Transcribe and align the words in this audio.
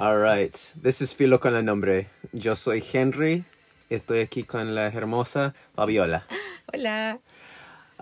All 0.00 0.16
right, 0.18 0.52
this 0.74 1.02
is 1.02 1.12
Filo 1.12 1.38
con 1.38 1.54
el 1.54 1.64
nombre. 1.64 2.08
Yo 2.32 2.56
soy 2.56 2.82
Henry. 2.82 3.44
Estoy 3.90 4.20
aquí 4.20 4.42
con 4.42 4.74
la 4.74 4.86
hermosa 4.86 5.54
Fabiola. 5.76 6.24
Hola. 6.72 7.18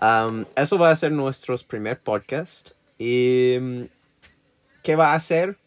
Um, 0.01 0.45
eso 0.55 0.77
va 0.77 0.89
a 0.89 0.95
ser 0.95 1.11
nuestro 1.11 1.57
primer 1.67 1.99
podcast. 1.99 2.71
¿Y 2.97 3.57
um, 3.57 3.87
qué 4.83 4.95
va 4.95 5.11
a 5.11 5.15
hacer? 5.15 5.57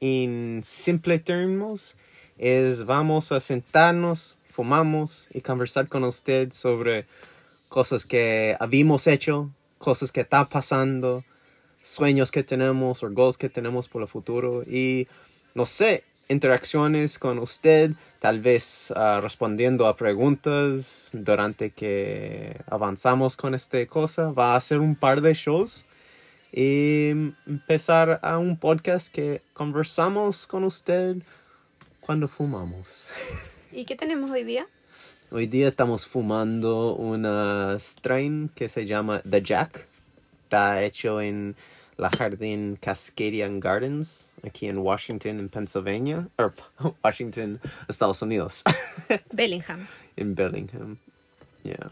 En 0.00 0.62
simple 0.64 1.18
términos, 1.18 1.96
es 2.38 2.86
vamos 2.86 3.32
a 3.32 3.40
sentarnos, 3.40 4.38
fumamos 4.52 5.26
y 5.34 5.40
conversar 5.40 5.88
con 5.88 6.04
usted 6.04 6.52
sobre 6.52 7.06
cosas 7.68 8.06
que 8.06 8.56
habíamos 8.60 9.08
hecho, 9.08 9.50
cosas 9.78 10.12
que 10.12 10.20
están 10.20 10.48
pasando, 10.48 11.24
sueños 11.86 12.30
que 12.30 12.42
tenemos 12.42 13.02
o 13.02 13.10
goals 13.10 13.38
que 13.38 13.48
tenemos 13.48 13.88
por 13.88 14.02
el 14.02 14.08
futuro 14.08 14.64
y 14.64 15.06
no 15.54 15.64
sé, 15.64 16.02
interacciones 16.28 17.18
con 17.18 17.38
usted, 17.38 17.92
tal 18.18 18.40
vez 18.40 18.92
ah, 18.96 19.20
respondiendo 19.22 19.86
a 19.86 19.96
preguntas 19.96 21.10
durante 21.12 21.70
que 21.70 22.60
avanzamos 22.66 23.36
con 23.36 23.54
esta 23.54 23.84
cosa. 23.86 24.32
Va 24.32 24.56
a 24.56 24.60
ser 24.60 24.80
un 24.80 24.96
par 24.96 25.20
de 25.20 25.34
shows 25.34 25.86
y 26.52 27.10
empezar 27.46 28.18
a 28.22 28.38
un 28.38 28.58
podcast 28.58 29.12
que 29.12 29.42
conversamos 29.52 30.46
con 30.46 30.64
usted 30.64 31.16
cuando 32.00 32.26
fumamos. 32.26 33.08
¿Y 33.72 33.84
qué 33.84 33.94
tenemos 33.94 34.30
hoy 34.30 34.42
día? 34.42 34.66
Hoy 35.30 35.46
día 35.46 35.68
estamos 35.68 36.06
fumando 36.06 36.94
una 36.94 37.76
strain 37.78 38.50
que 38.54 38.68
se 38.68 38.86
llama 38.86 39.22
The 39.28 39.42
Jack. 39.42 39.86
Está 40.44 40.82
hecho 40.82 41.20
en 41.20 41.56
la 41.96 42.10
Jardín 42.10 42.76
Cascadian 42.76 43.60
Gardens, 43.60 44.32
aquí 44.44 44.68
en 44.68 44.78
Washington, 44.78 45.38
en 45.38 45.48
Pennsylvania. 45.48 46.28
Or, 46.38 46.54
Washington, 47.04 47.60
Estados 47.88 48.22
Unidos. 48.22 48.62
Bellingham. 49.32 49.86
en 50.16 50.34
Bellingham. 50.34 50.98
Yeah. 51.62 51.90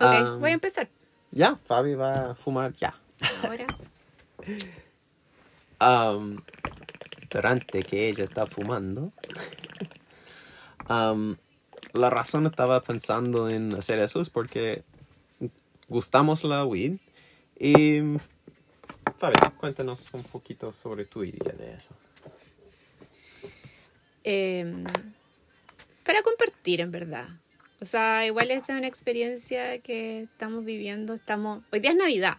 Ok, 0.00 0.34
Um, 0.34 0.40
voy 0.40 0.50
a 0.50 0.54
empezar. 0.54 0.88
Ya, 1.30 1.56
Fabi 1.66 1.94
va 1.94 2.30
a 2.30 2.34
fumar 2.34 2.74
ya. 2.76 2.94
Ahora. 3.42 3.66
Um, 5.80 6.40
durante 7.30 7.82
que 7.82 8.08
ella 8.08 8.24
está 8.24 8.46
fumando, 8.46 9.12
um, 10.88 11.36
la 11.92 12.10
razón 12.10 12.46
estaba 12.46 12.80
pensando 12.82 13.50
en 13.50 13.74
hacer 13.74 13.98
eso 13.98 14.20
es 14.20 14.30
porque 14.30 14.84
gustamos 15.88 16.42
la 16.44 16.64
weed 16.64 16.98
y 17.58 18.00
Fabi, 19.18 19.34
cuéntanos 19.56 20.12
un 20.12 20.22
poquito 20.24 20.72
sobre 20.72 21.04
tu 21.04 21.22
idea 21.22 21.52
de 21.52 21.74
eso. 21.74 21.94
Em, 24.24 24.84
para 26.04 26.22
compartir, 26.22 26.80
en 26.80 26.90
verdad. 26.90 27.28
O 27.80 27.84
sea, 27.84 28.26
igual 28.26 28.50
esta 28.50 28.72
es 28.72 28.78
una 28.78 28.88
experiencia 28.88 29.78
que 29.80 30.22
estamos 30.22 30.64
viviendo. 30.64 31.14
Estamos. 31.14 31.62
Hoy 31.72 31.80
día 31.80 31.90
es 31.90 31.96
Navidad. 31.96 32.38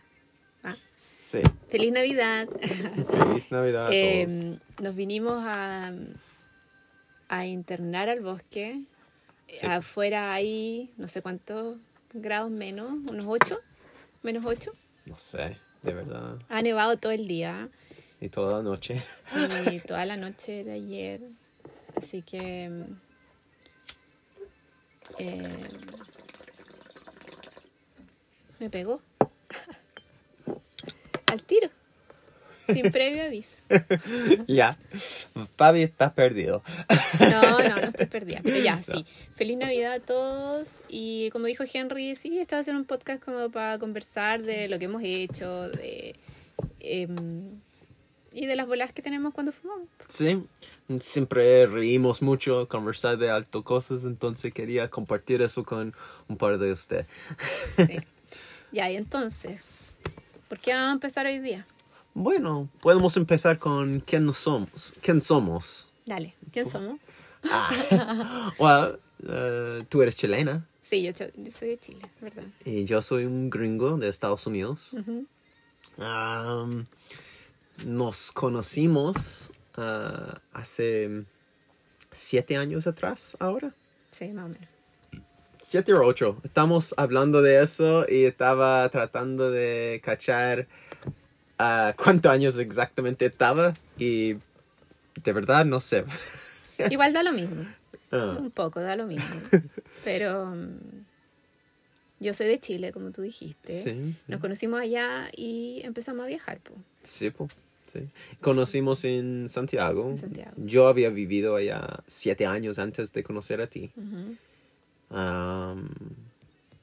¿ah? 0.64 0.76
Sí, 1.18 1.42
Feliz 1.70 1.92
Navidad. 1.92 2.48
feliz 2.50 3.52
Navidad 3.52 3.88
a 3.88 3.90
todos. 3.90 3.94
Em, 3.94 4.60
nos 4.82 4.96
vinimos 4.96 5.44
a, 5.46 5.92
a 7.30 7.46
internar 7.46 8.10
al 8.10 8.22
bosque. 8.22 8.82
Sí. 9.48 9.66
Afuera 9.66 10.34
hay 10.34 10.92
no 10.98 11.08
sé 11.08 11.22
cuántos 11.22 11.78
grados 12.14 12.50
menos, 12.50 12.92
unos 13.10 13.26
8, 13.28 13.60
menos 14.24 14.44
8. 14.46 14.74
No 15.06 15.18
sé, 15.18 15.58
de 15.86 15.94
verdad. 15.94 16.38
Ha 16.50 16.62
nevado 16.62 16.98
todo 16.98 17.12
el 17.12 17.28
día 17.28 17.70
Y 18.20 18.30
toda 18.30 18.58
la 18.58 18.64
noche. 18.64 19.04
y 19.72 19.80
toda 19.88 20.06
la 20.06 20.18
noche 20.18 20.64
de 20.64 20.74
ayer. 20.74 21.22
Así 21.96 22.22
que... 22.22 22.84
eh, 25.20 25.58
me 28.60 28.70
pegó. 28.70 29.02
Al 31.32 31.44
tiro. 31.44 31.70
Sin 32.68 32.92
previo 32.92 33.24
aviso. 33.24 33.56
ya, 34.48 34.78
Fabi 35.56 35.84
está 35.84 36.14
perdido. 36.14 36.64
No, 37.20 37.60
no, 37.60 37.76
no 37.76 37.88
estoy 37.88 38.06
perdida. 38.08 38.42
Pero 38.44 38.58
ya, 38.58 38.82
sí. 38.88 39.06
Feliz 39.36 39.58
Navidad 39.58 39.94
a 39.94 40.00
todos. 40.00 40.82
Y 40.90 41.30
como 41.32 41.46
dijo 41.46 41.64
Henry, 41.72 42.16
sí, 42.16 42.40
esta 42.40 42.56
va 42.58 42.62
a 42.62 42.64
ser 42.64 42.76
un 42.76 42.86
podcast 42.86 43.24
como 43.24 43.50
para 43.50 43.80
conversar 43.80 44.44
de 44.44 44.68
lo 44.68 44.80
que 44.80 44.86
hemos 44.86 45.02
hecho, 45.04 45.70
de... 45.70 46.16
em, 46.80 47.60
y 48.32 48.46
de 48.48 48.56
las 48.58 48.68
bolas 48.68 48.92
que 48.92 49.02
tenemos 49.02 49.34
cuando 49.34 49.54
fumamos. 49.54 49.88
Sí, 50.10 50.44
siempre 51.00 51.68
reímos 51.68 52.22
mucho, 52.22 52.68
conversar 52.68 53.18
de 53.18 53.30
alto 53.30 53.64
cosas, 53.64 54.04
entonces 54.04 54.54
quería 54.54 54.90
compartir 54.90 55.42
eso 55.42 55.64
con 55.64 55.96
un 56.28 56.38
par 56.38 56.58
de 56.58 56.74
ustedes. 56.74 57.06
Sí. 57.78 58.00
Ya, 58.74 58.92
y 58.92 58.98
entonces, 58.98 59.62
¿por 60.50 60.60
qué 60.60 60.74
vamos 60.74 60.90
a 60.90 60.94
empezar 60.94 61.26
hoy 61.26 61.40
día? 61.40 61.66
Bueno, 62.16 62.70
podemos 62.80 63.18
empezar 63.18 63.60
con 63.60 64.00
quién 64.00 64.26
nos 64.26 64.38
somos. 64.38 64.94
¿Quién 65.02 65.20
somos? 65.20 65.90
Dale, 66.06 66.34
¿quién 66.50 66.66
somos? 66.66 66.98
Ah, 67.44 68.54
well, 68.58 69.00
eh, 69.28 69.86
tú 69.90 70.02
eres 70.02 70.16
chilena 70.16 70.66
Sí, 70.82 71.04
yo, 71.04 71.12
soy 71.52 71.70
de 71.70 71.78
Chile, 71.78 72.10
¿verdad? 72.22 72.46
y 72.64 72.86
yo 72.86 73.02
soy 73.02 73.26
un 73.26 73.50
gringo 73.50 73.98
de 73.98 74.08
Estados 74.08 74.48
Unidos. 74.48 74.96
Nos 77.86 78.32
conocimos 78.32 79.52
ah, 79.76 80.40
hace 80.54 81.26
siete 82.14 82.56
años 82.56 82.88
atrás 82.88 83.36
ahora. 83.40 83.76
Sí, 84.12 84.30
más 84.30 84.46
o 84.46 84.48
menos. 84.48 84.70
Siete 85.60 85.94
o 85.94 86.02
ocho. 86.02 86.40
Estamos 86.46 86.94
hablando 86.96 87.42
de 87.42 87.62
eso 87.62 88.06
y 88.08 88.24
estaba 88.24 88.88
tratando 88.90 89.52
de 89.52 90.00
cachar 90.02 90.68
ah, 91.58 91.94
cuántos 91.98 92.32
años 92.32 92.58
exactamente 92.58 93.26
estaba 93.26 93.74
y 93.98 94.34
de 95.24 95.34
verdad 95.34 95.66
no 95.66 95.80
sé. 95.82 96.06
Igual 96.90 97.14
da 97.14 97.24
lo 97.24 97.32
mismo. 97.34 97.66
Ah, 98.12 98.38
Un 98.40 98.52
poco, 98.52 98.80
da 98.82 98.96
lo 98.96 99.08
mismo. 99.08 99.26
Pero 100.04 100.46
mm, 100.48 100.78
yo 102.20 102.34
soy 102.34 102.48
de 102.48 102.60
Chile, 102.60 102.92
como 102.92 103.12
tú 103.12 103.22
dijiste. 103.22 103.82
sí, 103.82 104.16
Nos 104.28 104.40
conocimos 104.42 104.80
allá 104.80 105.30
y 105.36 105.82
empezamos 105.84 106.24
a 106.26 106.28
viajar, 106.28 106.60
po. 106.60 106.74
sí, 107.04 107.30
po, 107.32 107.50
sí. 107.92 108.02
Conocimos 108.42 109.04
en 109.06 109.48
Santiago. 109.50 110.10
En 110.12 110.18
Santiago. 110.18 110.52
Yo 110.58 110.88
había 110.88 111.10
vivido 111.10 111.56
allá 111.56 112.04
siete 112.08 112.46
años 112.46 112.78
antes 112.80 113.12
de 113.14 113.24
conocer 113.24 113.62
a 113.62 113.68
ti. 113.68 113.92
Ujú. 113.96 114.36
Am, 115.10 115.88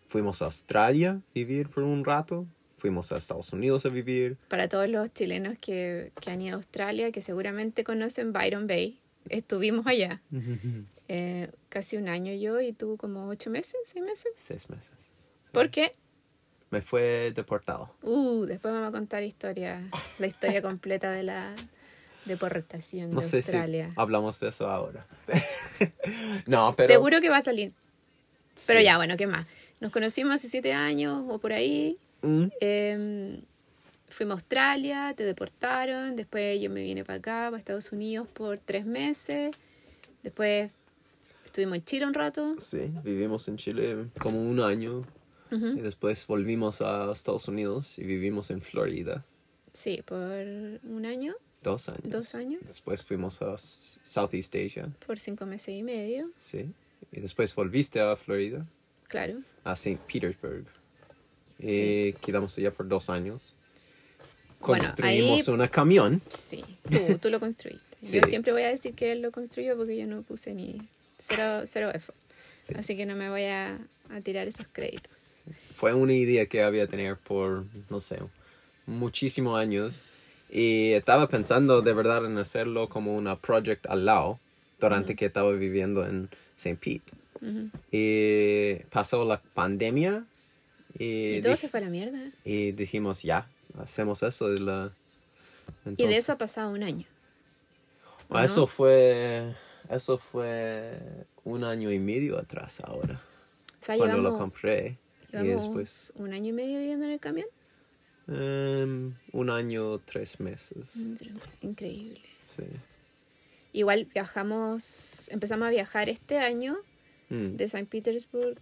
fuimos 0.09 0.43
a 0.43 0.47
Australia 0.47 1.13
a 1.13 1.21
vivir 1.35 1.69
por 1.69 1.83
un 1.83 2.05
rato. 2.05 2.47
Fuimos 2.83 3.13
a 3.13 3.17
Estados 3.17 3.53
Unidos 3.53 3.87
a 3.87 3.91
vivir. 3.91 4.37
Para 4.49 4.69
todos 4.69 4.89
los 4.89 5.15
chilenos 5.15 5.57
que, 5.57 6.11
que 6.21 6.33
han 6.33 6.43
ido 6.43 6.55
a 6.55 6.57
Australia, 6.57 7.13
que 7.13 7.23
seguramente 7.23 7.85
conocen 7.85 8.33
Byron 8.33 8.67
Bay, 8.67 8.99
estuvimos 9.29 9.87
allá. 9.87 10.21
eh, 11.09 11.49
casi 11.69 11.97
un 11.97 12.09
año 12.09 12.33
yo 12.35 12.61
y 12.61 12.73
tú 12.73 12.97
como 12.97 13.29
ocho 13.29 13.51
meses, 13.51 13.77
seis 13.87 14.05
meses. 14.05 14.33
Seis 14.35 14.69
meses. 14.69 14.91
¿Por 15.53 15.71
qué? 15.71 15.95
Me 16.71 16.83
fue 16.83 17.31
deportado. 17.33 17.89
Uh, 18.03 18.47
después 18.47 18.75
vamos 18.75 18.89
a 18.89 18.91
contar 18.91 19.23
historia, 19.23 19.89
la 20.19 20.27
historia 20.27 20.61
completa 20.69 21.13
de 21.13 21.23
la 21.23 21.55
deportación 22.25 23.13
No 23.13 23.21
de 23.21 23.29
sé 23.29 23.37
Australia. 23.37 23.93
si 23.95 24.01
hablamos 24.01 24.41
de 24.41 24.49
eso 24.49 24.69
ahora. 24.69 25.07
no, 26.47 26.75
pero... 26.77 26.93
Seguro 26.93 27.21
que 27.21 27.29
va 27.29 27.37
a 27.37 27.43
salir. 27.43 27.75
Pero 28.67 28.81
sí. 28.81 28.85
ya, 28.85 28.97
bueno, 28.97 29.17
¿qué 29.17 29.29
más? 29.29 29.47
Nos 29.79 29.93
conocimos 29.93 30.35
hace 30.35 30.49
siete 30.49 30.73
años 30.73 31.23
o 31.29 31.39
por 31.39 31.53
ahí. 31.53 31.97
Mm, 32.23 32.45
Eh, 32.61 33.41
fuimos 34.09 34.33
a 34.33 34.37
Australia, 34.37 35.15
te 35.17 35.25
deportaron. 35.25 36.17
Después 36.17 36.61
yo 36.61 36.71
me 36.71 36.83
vine 36.83 37.05
para 37.05 37.19
acá, 37.19 37.47
para 37.51 37.59
Estados 37.59 37.93
Unidos, 37.93 38.29
por 38.29 38.59
tres 38.59 38.85
meses. 38.87 39.55
Después 40.23 40.71
estuvimos 41.45 41.77
en 41.79 41.85
Chile 41.85 42.07
un 42.07 42.15
rato. 42.15 42.55
Sí, 42.59 42.93
vivimos 43.03 43.49
en 43.49 43.57
Chile 43.57 44.07
como 44.21 44.43
un 44.43 44.61
año 44.61 45.03
Ujú. 45.51 45.67
y 45.79 45.81
después 45.81 46.27
volvimos 46.27 46.81
a 46.81 47.11
Estados 47.13 47.49
Unidos 47.49 47.99
y 47.99 48.05
vivimos 48.05 48.51
en 48.51 48.63
Florida 48.63 49.25
Sí, 49.75 50.03
por 50.05 50.19
un 50.21 51.05
año, 51.07 51.35
dos 51.63 51.89
años. 51.89 52.03
dos 52.05 52.35
años, 52.35 52.61
Después 52.67 53.03
fuimos 53.03 53.41
a 53.43 53.57
Southeast 53.59 54.55
Asia, 54.55 54.89
por 55.07 55.19
cinco 55.19 55.45
meses 55.47 55.75
y 55.75 55.83
medio. 55.83 56.31
sí. 56.41 56.71
Y 57.11 57.21
después 57.21 57.55
volviste 57.55 58.01
a 58.01 58.15
Florida, 58.17 58.65
Claro. 59.09 59.41
a 59.65 59.73
St. 59.73 59.99
Petersburg. 60.11 60.65
Y 61.63 62.13
quedamos 62.15 62.57
allá 62.59 62.71
por 62.73 62.89
dos 62.89 63.09
años. 63.11 63.55
Bueno, 64.61 64.85
Construimos 64.85 65.49
ahí- 65.49 65.55
un 65.55 65.67
camión. 65.69 66.23
Sí, 66.49 66.65
tú, 66.91 67.19
tú 67.19 67.31
lo 67.31 67.41
construiste. 67.41 67.81
Sí. 68.03 68.19
Yo 68.21 68.27
siempre 68.27 68.51
voy 68.53 68.63
a 68.63 68.69
decir 68.69 68.95
que 68.95 69.13
él 69.13 69.23
lo 69.23 69.31
construyó 69.31 69.77
porque 69.77 69.97
yo 69.97 70.09
no 70.09 70.23
puse 70.23 70.55
ni 70.55 70.83
cero, 71.19 71.63
cero 71.67 71.93
effort. 71.95 72.19
Sí. 72.63 72.75
Así 72.77 72.97
que 72.97 73.07
no 73.07 73.15
me 73.15 73.31
voy 73.31 73.45
a, 73.45 73.79
a 74.11 74.21
tirar 74.23 74.49
esos 74.49 74.67
créditos. 74.73 75.41
Fue 75.77 75.95
una 75.95 76.13
idea 76.13 76.47
que 76.47 76.65
había 76.65 76.89
tenido 76.89 77.17
por, 77.17 77.65
no 77.91 78.01
sé, 78.01 78.19
muchísimos 78.87 79.57
años. 79.57 80.05
Y 80.51 80.95
estaba 80.95 81.29
pensando 81.29 81.81
de 81.81 81.93
verdad 81.93 82.27
en 82.27 82.39
hacerlo 82.39 82.89
como 82.89 83.15
una 83.15 83.37
project 83.37 83.87
al 83.87 84.05
lado 84.05 84.41
durante 84.81 85.15
que 85.15 85.27
estaba 85.27 85.53
viviendo 85.53 86.05
en 86.05 86.29
St. 86.57 86.77
Pete. 86.77 87.13
Ujú. 87.41 87.71
Y 87.93 88.83
pasó 88.91 89.25
la 89.25 89.41
pandemia 89.41 90.25
y, 90.99 91.37
Y 91.37 91.41
todo 91.41 91.57
se 91.57 91.69
fue 91.69 91.81
a 91.81 91.83
la 91.85 91.89
mierda. 91.91 92.19
y 92.45 92.73
dijimos, 92.73 93.23
ya, 93.23 93.49
hacemos 93.79 94.23
eso. 94.23 94.49
De 94.49 94.61
la... 94.61 94.93
Y 95.85 95.85
de 95.85 95.91
Entonces- 95.91 96.19
eso 96.19 96.33
ha 96.33 96.39
pasado 96.39 96.71
un 96.73 96.83
año. 96.83 97.07
Ah, 98.29 98.39
¿no? 98.41 98.45
Eso 98.45 98.67
fue, 98.67 99.55
eso 99.91 100.19
fue 100.19 100.99
un 101.45 101.65
año 101.65 101.91
y 101.93 101.99
medio 101.99 102.39
atrás 102.39 102.81
ahora, 102.81 103.21
O 103.81 103.85
sea, 103.85 103.97
cuando 103.97 104.17
lo 104.17 104.23
llevamos, 104.23 104.41
compré. 104.41 104.97
Y 105.33 105.37
después, 105.47 106.13
un 106.17 106.33
año 106.33 106.49
y 106.51 106.53
medio 106.53 106.79
viviendo 106.79 107.07
en 107.07 107.13
el 107.13 107.21
camión. 107.21 107.47
em, 108.29 109.15
un 109.33 109.51
año, 109.51 109.99
tres 109.99 110.39
meses. 110.41 110.93
Increíble. 111.61 112.21
Sí. 112.55 112.63
Igual 113.73 114.05
viajamos, 114.05 115.29
empezamos 115.31 115.67
a 115.67 115.71
viajar 115.71 116.09
este 116.09 116.39
año 116.39 116.77
Mm, 117.31 117.57
de 117.57 117.67
San 117.69 117.87
Petersburg 117.87 118.59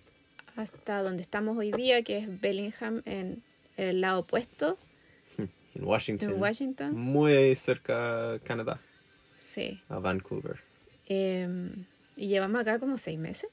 hasta 0.56 1.02
donde 1.02 1.22
estamos 1.22 1.56
hoy 1.58 1.72
día, 1.72 2.02
que 2.02 2.18
es 2.18 2.40
Bellingham, 2.40 3.02
en 3.04 3.42
el 3.76 4.00
lado 4.00 4.20
opuesto, 4.20 4.78
En 5.74 5.84
Washington. 5.84 6.32
en 6.32 6.40
Washington. 6.42 6.94
Muy 6.96 7.54
cerca 7.56 8.32
de 8.32 8.40
Canadá, 8.40 8.80
Sí. 9.54 9.80
a 9.88 9.98
Vancouver. 9.98 10.60
Em, 11.06 11.84
y 12.16 12.28
llevamos 12.28 12.60
acá 12.60 12.78
como 12.78 12.98
seis 12.98 13.18
meses. 13.18 13.48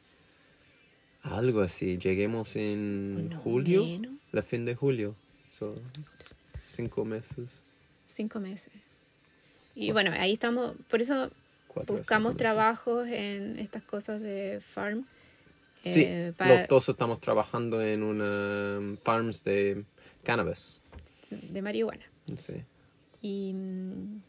Algo 1.23 1.61
así. 1.61 1.97
Lleguemos 1.97 2.55
en 2.55 3.29
No, 3.29 3.39
julio, 3.39 3.83
menos. 3.85 4.13
la 4.31 4.41
fin 4.44 4.65
de 4.65 4.75
julio. 4.75 5.15
So, 5.51 5.75
cinco 6.63 7.03
meses. 7.03 7.63
Cinco 8.07 8.39
meses. 8.39 8.71
Y 9.75 9.91
bueno, 9.91 10.11
ahí 10.17 10.33
estamos, 10.33 10.75
por 10.89 11.01
eso 11.01 11.29
Cuatro, 11.67 11.97
buscamos 11.97 12.35
trabajos 12.38 13.07
en 13.07 13.57
estas 13.59 13.83
cosas 13.83 14.21
de 14.21 14.59
farm. 14.61 15.05
Sí, 15.93 16.03
eh, 16.05 16.33
para- 16.35 16.59
los 16.61 16.67
dos 16.67 16.89
estamos 16.89 17.19
trabajando 17.19 17.81
en 17.81 18.03
una 18.03 18.79
um, 18.79 18.97
farms 18.97 19.43
de 19.43 19.83
cannabis. 20.23 20.79
de 21.29 21.61
marihuana. 21.61 22.05
Sí. 22.37 22.53
Y, 23.21 23.53
mm, 23.53 24.21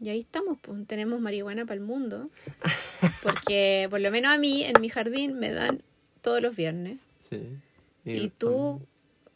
y 0.00 0.08
ahí 0.08 0.20
estamos, 0.20 0.58
pues 0.60 0.86
tenemos 0.86 1.20
marihuana 1.20 1.64
para 1.64 1.74
el 1.74 1.80
mundo. 1.86 2.30
Porque 3.22 3.86
por 3.90 4.00
lo 4.00 4.10
menos 4.10 4.32
a 4.32 4.38
mí 4.38 4.62
en 4.64 4.80
mi 4.80 4.88
jardín 4.88 5.38
me 5.38 5.50
dan 5.52 5.82
todos 6.22 6.40
los 6.42 6.54
viernes. 6.56 6.98
Sí. 7.30 7.40
Y 8.04 8.28
tú 8.30 8.80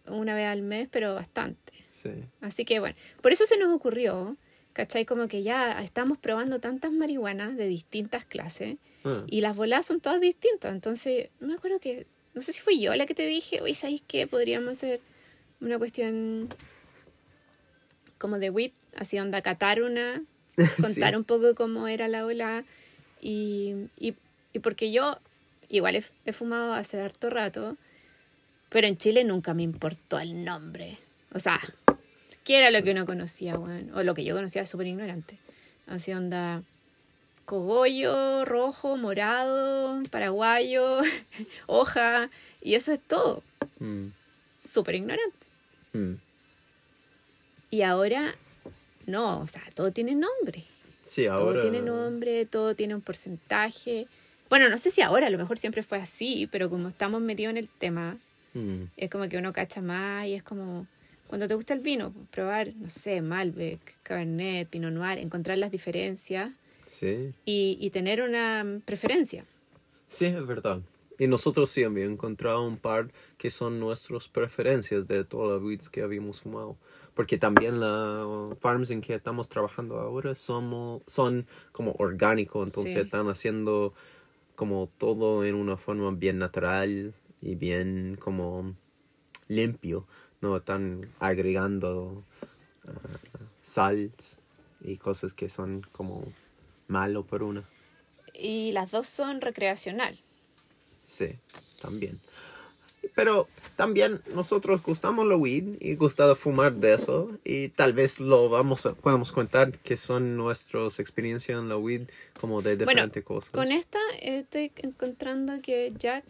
una 0.06 0.35
vez 0.35 0.46
al 0.46 0.62
mes, 0.62 0.88
pero 0.90 1.14
bastante. 1.14 1.73
Sí. 1.93 2.11
Así 2.40 2.64
que 2.64 2.81
bueno, 2.81 2.96
por 3.23 3.32
eso 3.32 3.44
se 3.46 3.56
nos 3.58 3.75
ocurrió, 3.75 4.37
¿cachai? 4.73 5.05
Como 5.05 5.26
que 5.29 5.43
ya 5.43 5.81
estamos 5.82 6.19
probando 6.19 6.61
tantas 6.61 6.93
marihuanas 6.93 7.56
de 7.56 7.67
distintas 7.67 8.25
clases 8.25 8.76
Ah, 9.05 9.25
y 9.27 9.41
las 9.41 9.56
bolas 9.56 9.87
son 9.87 10.00
todas 10.00 10.21
distintas. 10.21 10.73
Entonces, 10.73 11.31
me 11.41 11.55
acuerdo 11.55 11.79
que, 11.81 12.06
no 12.35 12.43
sé 12.43 12.53
si 12.53 12.61
fui 12.61 12.81
yo 12.81 12.95
la 12.95 13.06
que 13.06 13.15
te 13.15 13.27
dije, 13.27 13.61
oye, 13.61 13.75
¿sabéis 13.75 14.03
qué? 14.06 14.27
Podríamos 14.27 14.73
hacer 14.73 15.00
una 15.61 15.79
cuestión 15.79 16.49
como 18.19 18.39
de 18.39 18.50
WIT, 18.50 18.75
así 18.97 19.19
onda 19.19 19.43
catar 19.43 19.83
una, 19.83 20.23
contar 20.81 21.11
sí. 21.11 21.17
un 21.17 21.25
poco 21.25 21.55
cómo 21.55 21.89
era 21.89 22.09
la 22.09 22.27
ola 22.27 22.65
y, 23.21 23.75
y, 23.99 24.15
y 24.53 24.59
porque 24.59 24.91
yo 24.91 25.19
igual 25.69 25.97
he, 25.97 26.05
he 26.25 26.33
fumado 26.33 26.75
hace 26.75 27.00
harto 27.00 27.31
rato, 27.31 27.77
pero 28.69 28.87
en 28.87 28.97
Chile 28.97 29.25
nunca 29.25 29.55
me 29.55 29.62
importó 29.62 30.19
el 30.19 30.45
nombre. 30.45 30.99
O 31.33 31.39
sea, 31.39 31.61
¿qué 32.45 32.59
era 32.59 32.71
lo 32.71 32.83
que 32.83 32.91
uno 32.91 33.06
conocía, 33.06 33.59
weón? 33.59 33.93
O 33.95 34.03
lo 34.03 34.15
que 34.15 34.25
yo 34.25 34.35
conocía 34.35 34.67
súper 34.67 34.89
ignorante. 34.89 35.39
Así 35.87 36.12
onda 36.12 36.62
cogollo, 37.49 38.45
rojo, 38.45 38.99
morado, 38.99 40.03
paraguayo, 40.11 40.99
hoja, 41.67 42.29
y 42.61 42.75
eso 42.75 42.93
es 42.93 43.00
todo. 43.00 43.43
Mm, 43.79 44.09
Súper 44.62 44.97
ignorante. 44.97 45.47
mm. 45.95 46.15
Y 47.71 47.83
ahora, 47.83 48.35
no, 49.06 49.41
o 49.41 49.47
sea, 49.47 49.62
todo 49.75 49.93
tiene 49.93 50.15
nombre. 50.15 50.65
Sí, 51.03 51.25
ahora. 51.27 51.61
Todo 51.61 51.61
tiene 51.62 51.81
nombre, 51.81 52.45
todo 52.45 52.75
tiene 52.75 52.95
un 52.95 53.00
porcentaje. 53.00 54.06
Bueno, 54.50 54.69
no 54.69 54.77
sé 54.77 54.91
si 54.91 55.00
ahora, 55.00 55.27
a 55.29 55.31
lo 55.31 55.39
mejor 55.39 55.56
siempre 55.59 55.83
fue 55.83 55.99
así, 55.99 56.49
pero 56.53 56.69
como 56.69 56.89
estamos 56.89 57.23
metidos 57.23 57.53
en 57.53 57.56
el 57.56 57.69
tema, 57.69 58.19
Mm, 58.55 58.85
es 58.97 59.11
como 59.11 59.29
que 59.29 59.37
uno 59.37 59.53
cacha 59.53 59.83
más 59.83 60.27
y 60.27 60.33
es 60.35 60.43
como 60.43 60.87
cuando 61.27 61.47
te 61.47 61.55
gusta 61.55 61.75
el 61.75 61.81
vino, 61.81 62.15
probar, 62.31 62.73
no 62.77 62.89
sé, 62.89 63.21
Malbec, 63.21 63.79
Cabernet, 64.03 64.67
Pinot 64.69 64.91
Noir, 64.91 65.19
encontrar 65.19 65.59
las 65.59 65.71
diferencias 65.71 66.50
Sí. 66.88 67.32
y, 67.44 67.76
y 67.81 67.90
tener 67.90 68.23
una 68.23 68.64
mm, 68.64 68.81
preferencia. 68.81 69.44
Sí, 70.08 70.26
es 70.26 70.46
verdad. 70.46 70.81
Y 71.19 71.26
nosotros 71.26 71.69
sí 71.70 71.82
hemos 71.82 71.99
encontrado 72.02 72.67
un 72.67 72.79
par 72.79 73.12
que 73.37 73.50
son 73.50 73.79
nuestras 73.81 74.29
preferencias 74.29 75.06
de 75.08 75.25
todas 75.25 75.55
las 75.61 75.62
weeds 75.62 75.90
que 75.90 76.02
habíamos 76.02 76.40
fumado. 76.43 76.76
Porque 77.14 77.37
también 77.38 77.81
las 77.81 78.56
farms 78.61 78.90
en 78.90 79.00
que 79.00 79.14
estamos 79.14 79.49
trabajando 79.49 79.99
ahora 79.99 80.35
somos, 80.37 81.02
son 81.06 81.46
como 81.73 81.93
orgánicos, 81.99 82.67
entonces 82.69 82.94
Sí. 82.94 83.00
están 83.00 83.29
haciendo 83.29 83.93
como 84.55 84.88
todo 84.99 85.44
en 85.44 85.56
una 85.56 85.76
forma 85.76 86.11
bien 86.12 86.38
natural 86.38 87.12
y 87.43 87.55
bien 87.56 88.17
como 88.20 88.75
limpio. 89.49 90.06
No 90.40 90.56
están 90.56 91.11
agregando 91.19 92.23
ah, 92.87 92.93
sal 93.61 94.12
y 94.82 94.96
cosas 94.96 95.35
que 95.35 95.49
son 95.49 95.82
como 95.90 96.25
malo 96.88 97.25
por 97.25 97.43
una. 97.43 97.64
Y 98.35 98.73
las 98.73 98.90
dos 98.90 99.08
son 99.08 99.40
recreacional. 99.40 100.19
Sí, 101.06 101.37
también. 101.81 102.19
Pero 103.14 103.49
también 103.76 104.20
nosotros 104.35 104.82
gustamos 104.82 105.26
la 105.26 105.37
weed 105.37 105.76
y 105.81 105.96
gustaba 105.96 106.37
fumar 106.37 106.75
de 106.75 106.94
eso 106.94 107.38
y 107.44 107.69
tal 107.70 107.93
vez 107.93 108.20
lo 108.20 108.49
vamos 108.49 108.87
a, 108.87 108.94
podemos 108.94 109.32
contar 109.32 109.79
que 109.79 109.96
son 109.96 110.37
nuestras 110.37 111.00
experiencias 111.00 111.58
en 111.58 111.69
la 111.69 111.76
weed 111.76 112.02
como 112.38 112.61
de 112.62 112.76
Bueno, 112.76 112.90
diferentes 112.90 113.25
cosas. 113.25 113.50
Con 113.50 113.73
esta 113.73 113.99
estoy 114.20 114.73
encontrando 114.82 115.61
que 115.62 115.93
Jack 115.96 116.25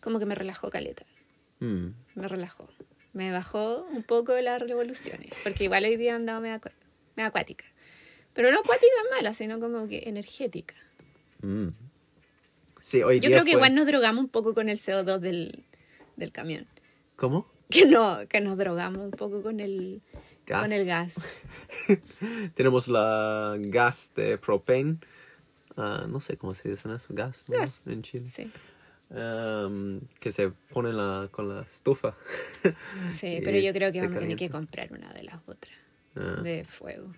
como 0.00 0.18
que 0.18 0.26
me 0.26 0.34
relajó 0.34 0.70
caleta. 0.70 1.04
Mm, 1.60 1.88
Me 2.14 2.28
relajó. 2.28 2.68
Me 3.12 3.30
bajó 3.32 3.84
un 3.84 4.02
poco 4.02 4.32
de 4.32 4.42
las 4.42 4.60
revoluciones. 4.60 5.30
Porque 5.42 5.64
igual 5.64 5.84
hoy 5.84 5.96
día 5.96 6.14
andaba 6.14 6.40
medio 6.40 6.60
acuática. 7.16 7.64
Pero 8.38 8.52
no 8.52 8.60
acuática 8.60 8.86
mala, 9.10 9.34
sino 9.34 9.58
como 9.58 9.88
que 9.88 10.04
energética. 10.08 10.76
mm. 11.42 11.68
Sí, 12.80 13.02
hoy 13.02 13.16
Yo 13.18 13.28
día 13.28 13.38
creo 13.38 13.44
que 13.44 13.50
fue- 13.50 13.58
igual 13.58 13.74
nos 13.74 13.86
drogamos 13.86 14.22
un 14.24 14.30
poco 14.30 14.54
con 14.54 14.68
el 14.68 14.78
CO2 14.78 15.18
del, 15.18 15.64
del 16.16 16.30
camión. 16.30 16.66
¿Cómo? 17.16 17.50
Que 17.68 17.84
no, 17.84 18.20
que 18.28 18.40
nos 18.40 18.56
drogamos 18.56 18.98
un 18.98 19.10
poco 19.10 19.42
con 19.42 19.58
el 19.58 20.00
Gas. 20.46 20.62
con 20.62 20.72
el 20.72 20.86
gas. 20.86 21.14
Tenemos 22.54 22.86
la 22.88 23.56
gas 23.58 24.12
de 24.14 24.38
propane. 24.38 24.98
Ah, 25.76 26.06
no 26.08 26.20
sé 26.20 26.36
cómo 26.36 26.54
se 26.54 26.70
dice 26.70 26.88
eso, 26.94 27.08
gas, 27.10 27.44
¿no? 27.48 27.58
Gas. 27.58 27.82
en 27.86 28.02
Chile. 28.02 28.28
Sí, 28.34 28.50
Am, 29.10 30.00
que 30.20 30.30
se 30.32 30.50
pone 30.72 30.92
la, 30.92 31.28
con 31.30 31.48
la 31.54 31.62
estufa. 31.62 32.14
sí, 33.18 33.40
pero 33.44 33.58
yo 33.58 33.72
creo 33.72 33.90
que 33.92 34.00
vamos 34.00 34.16
a 34.16 34.20
tener 34.20 34.36
que 34.36 34.48
comprar 34.50 34.92
una 34.92 35.12
de 35.12 35.24
las 35.24 35.36
otras 35.46 35.74
Ah, 36.16 36.40
de 36.42 36.64
fuego. 36.64 37.12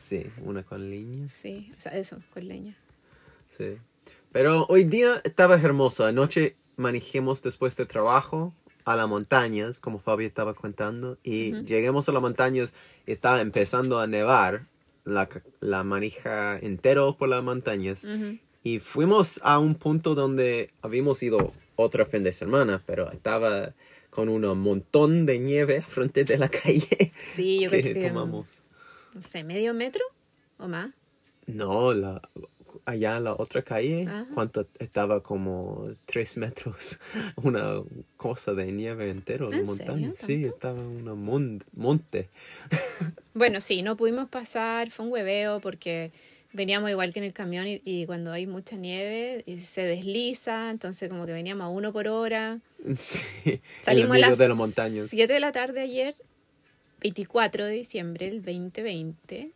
Sí, 0.00 0.26
una 0.44 0.62
con 0.62 0.90
líneas. 0.90 1.32
Sí, 1.32 1.72
o 1.76 1.80
sea, 1.80 1.92
eso, 1.92 2.18
con 2.32 2.48
leña. 2.48 2.76
Sí. 3.56 3.76
Pero 4.32 4.64
hoy 4.68 4.84
día 4.84 5.20
estaba 5.24 5.56
hermoso. 5.56 6.04
Anoche 6.06 6.56
manejemos 6.76 7.42
después 7.42 7.76
de 7.76 7.84
trabajo 7.86 8.54
a 8.84 8.96
las 8.96 9.08
montañas, 9.08 9.78
como 9.78 9.98
Fabi 9.98 10.24
estaba 10.24 10.54
contando, 10.54 11.18
y 11.22 11.52
Ujú. 11.52 11.64
lleguemos 11.64 12.08
a 12.08 12.12
las 12.12 12.22
montañas 12.22 12.72
y 13.06 13.12
estaba 13.12 13.40
empezando 13.40 13.98
a 13.98 14.06
nevar 14.06 14.66
la, 15.04 15.28
la 15.60 15.84
manija 15.84 16.58
entero 16.58 17.16
por 17.18 17.28
las 17.28 17.42
montañas. 17.44 18.04
Ujú. 18.04 18.38
Y 18.62 18.78
fuimos 18.78 19.40
a 19.42 19.58
un 19.58 19.74
punto 19.74 20.14
donde 20.14 20.70
habíamos 20.82 21.22
ido 21.22 21.52
otro 21.76 22.06
fin 22.06 22.22
de 22.24 22.32
semana, 22.32 22.82
pero 22.86 23.10
estaba 23.10 23.74
con 24.10 24.28
un 24.28 24.58
montón 24.58 25.26
de 25.26 25.38
nieve 25.38 25.82
frente 25.88 26.24
de 26.24 26.38
la 26.38 26.48
calle 26.48 27.12
Sí, 27.36 27.60
yo 27.62 27.70
que 27.70 27.82
que 27.82 28.08
tomamos. 28.08 28.62
No 29.14 29.22
sé, 29.22 29.44
medio 29.44 29.74
metro 29.74 30.04
o 30.58 30.68
más. 30.68 30.90
No, 31.46 31.92
la, 31.94 32.20
allá 32.84 33.16
en 33.16 33.24
la 33.24 33.32
otra 33.32 33.62
calle, 33.62 34.04
Ajá. 34.06 34.26
cuánto 34.34 34.66
estaba 34.78 35.22
como 35.22 35.88
tres 36.06 36.36
metros, 36.36 36.98
una 37.36 37.82
cosa 38.16 38.54
de 38.54 38.70
nieve 38.70 39.10
entero 39.10 39.50
de 39.50 39.58
¿En 39.58 39.64
montaña. 39.66 40.12
serio? 40.16 40.44
Sí, 40.44 40.44
estaba 40.44 40.80
un 40.80 41.04
mon- 41.24 41.64
monte. 41.74 42.28
Bueno, 43.34 43.60
sí, 43.60 43.82
no 43.82 43.96
pudimos 43.96 44.28
pasar, 44.28 44.90
fue 44.90 45.06
un 45.06 45.12
hueveo 45.12 45.60
porque 45.60 46.10
veníamos 46.52 46.90
igual 46.90 47.12
que 47.12 47.20
en 47.20 47.24
el 47.24 47.32
camión 47.32 47.66
y, 47.68 47.80
y 47.84 48.04
cuando 48.04 48.32
hay 48.32 48.46
mucha 48.46 48.76
nieve 48.76 49.44
y 49.46 49.58
se 49.58 49.82
desliza, 49.82 50.70
entonces 50.70 51.08
como 51.08 51.26
que 51.26 51.32
veníamos 51.32 51.64
a 51.64 51.68
uno 51.68 51.92
por 51.92 52.08
hora. 52.08 52.58
Sí, 52.96 53.22
Salimos 53.84 53.86
en 53.86 53.98
el 53.98 54.02
a 54.02 54.08
medio 54.14 54.28
las 54.30 54.38
de 54.38 54.48
las 54.48 54.56
montañas. 54.56 55.06
7 55.10 55.32
de 55.32 55.40
la 55.40 55.52
tarde 55.52 55.80
ayer 55.80 56.16
24 57.00 57.64
de 57.66 57.72
diciembre 57.72 58.26
del 58.30 58.42
2020. 58.42 59.52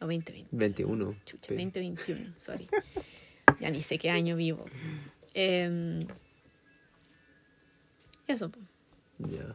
O 0.00 0.06
2020. 0.06 0.48
21. 0.52 1.16
Chucha, 1.24 1.48
sí. 1.48 1.54
2021, 1.54 2.34
sorry. 2.36 2.68
ya 3.60 3.70
ni 3.70 3.80
sé 3.80 3.98
qué 3.98 4.10
año 4.10 4.36
vivo. 4.36 4.64
Em, 5.34 6.06
eso. 8.26 8.50
Ya. 9.18 9.54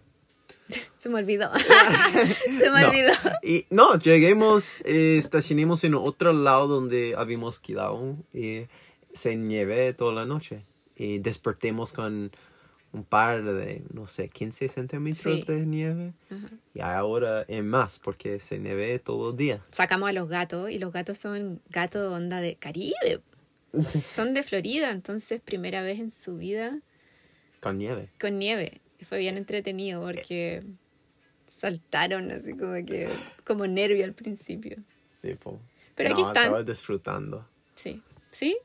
se 0.97 1.09
me 1.09 1.19
olvidó. 1.19 1.51
se 1.57 2.71
me 2.71 2.81
No. 2.81 2.89
olvidó. 2.89 3.11
Y 3.43 3.65
no, 3.69 3.97
lleguemos, 3.99 4.79
eh, 4.85 5.17
estacionemos 5.17 5.83
en 5.83 5.93
otro 5.95 6.33
lado 6.33 6.67
donde 6.67 7.13
habíamos 7.17 7.59
quedado 7.59 8.17
y 8.33 8.67
se 9.13 9.35
nieve 9.35 9.93
toda 9.93 10.13
la 10.13 10.25
noche. 10.25 10.63
Y 10.95 11.19
despertemos 11.19 11.93
con 11.93 12.31
un 12.93 13.03
par 13.05 13.43
de, 13.43 13.83
no 13.93 14.05
sé, 14.07 14.27
15 14.29 14.67
centímetros 14.67 15.41
Sí. 15.41 15.45
de 15.47 15.65
nieve. 15.65 16.13
Ajá. 16.29 16.49
Y 16.73 16.81
ahora 16.81 17.43
es 17.47 17.63
más 17.63 17.99
porque 17.99 18.39
se 18.39 18.59
nieve 18.59 18.99
todo 18.99 19.31
el 19.31 19.37
día. 19.37 19.63
Sacamos 19.71 20.09
a 20.09 20.13
los 20.13 20.27
gatos 20.27 20.69
y 20.69 20.77
los 20.79 20.91
gatos 20.91 21.17
son 21.17 21.61
gatos 21.69 22.11
onda 22.13 22.41
de 22.41 22.55
Caribe. 22.55 23.21
Son 24.15 24.33
de 24.33 24.43
Florida, 24.43 24.91
entonces 24.91 25.39
primera 25.39 25.81
vez 25.81 25.97
en 26.01 26.11
su 26.11 26.35
vida 26.35 26.81
Con 27.61 27.77
nieve. 27.77 28.09
con 28.19 28.37
nieve. 28.37 28.81
Fue 29.07 29.17
bien 29.19 29.37
entretenido 29.37 30.01
porque 30.01 30.61
saltaron 31.59 32.31
así 32.31 32.51
como 32.53 32.73
que 32.85 33.07
como 33.45 33.67
nervio 33.67 34.03
al 34.03 34.13
principio. 34.13 34.77
Sí, 35.09 35.35
po. 35.35 35.59
Pero 35.95 36.09
no, 36.09 36.15
aquí 36.15 36.23
están. 36.23 36.43
estaba 36.43 36.63
disfrutando. 36.63 37.47
Sí. 37.75 38.01
¿Sí? 38.31 38.57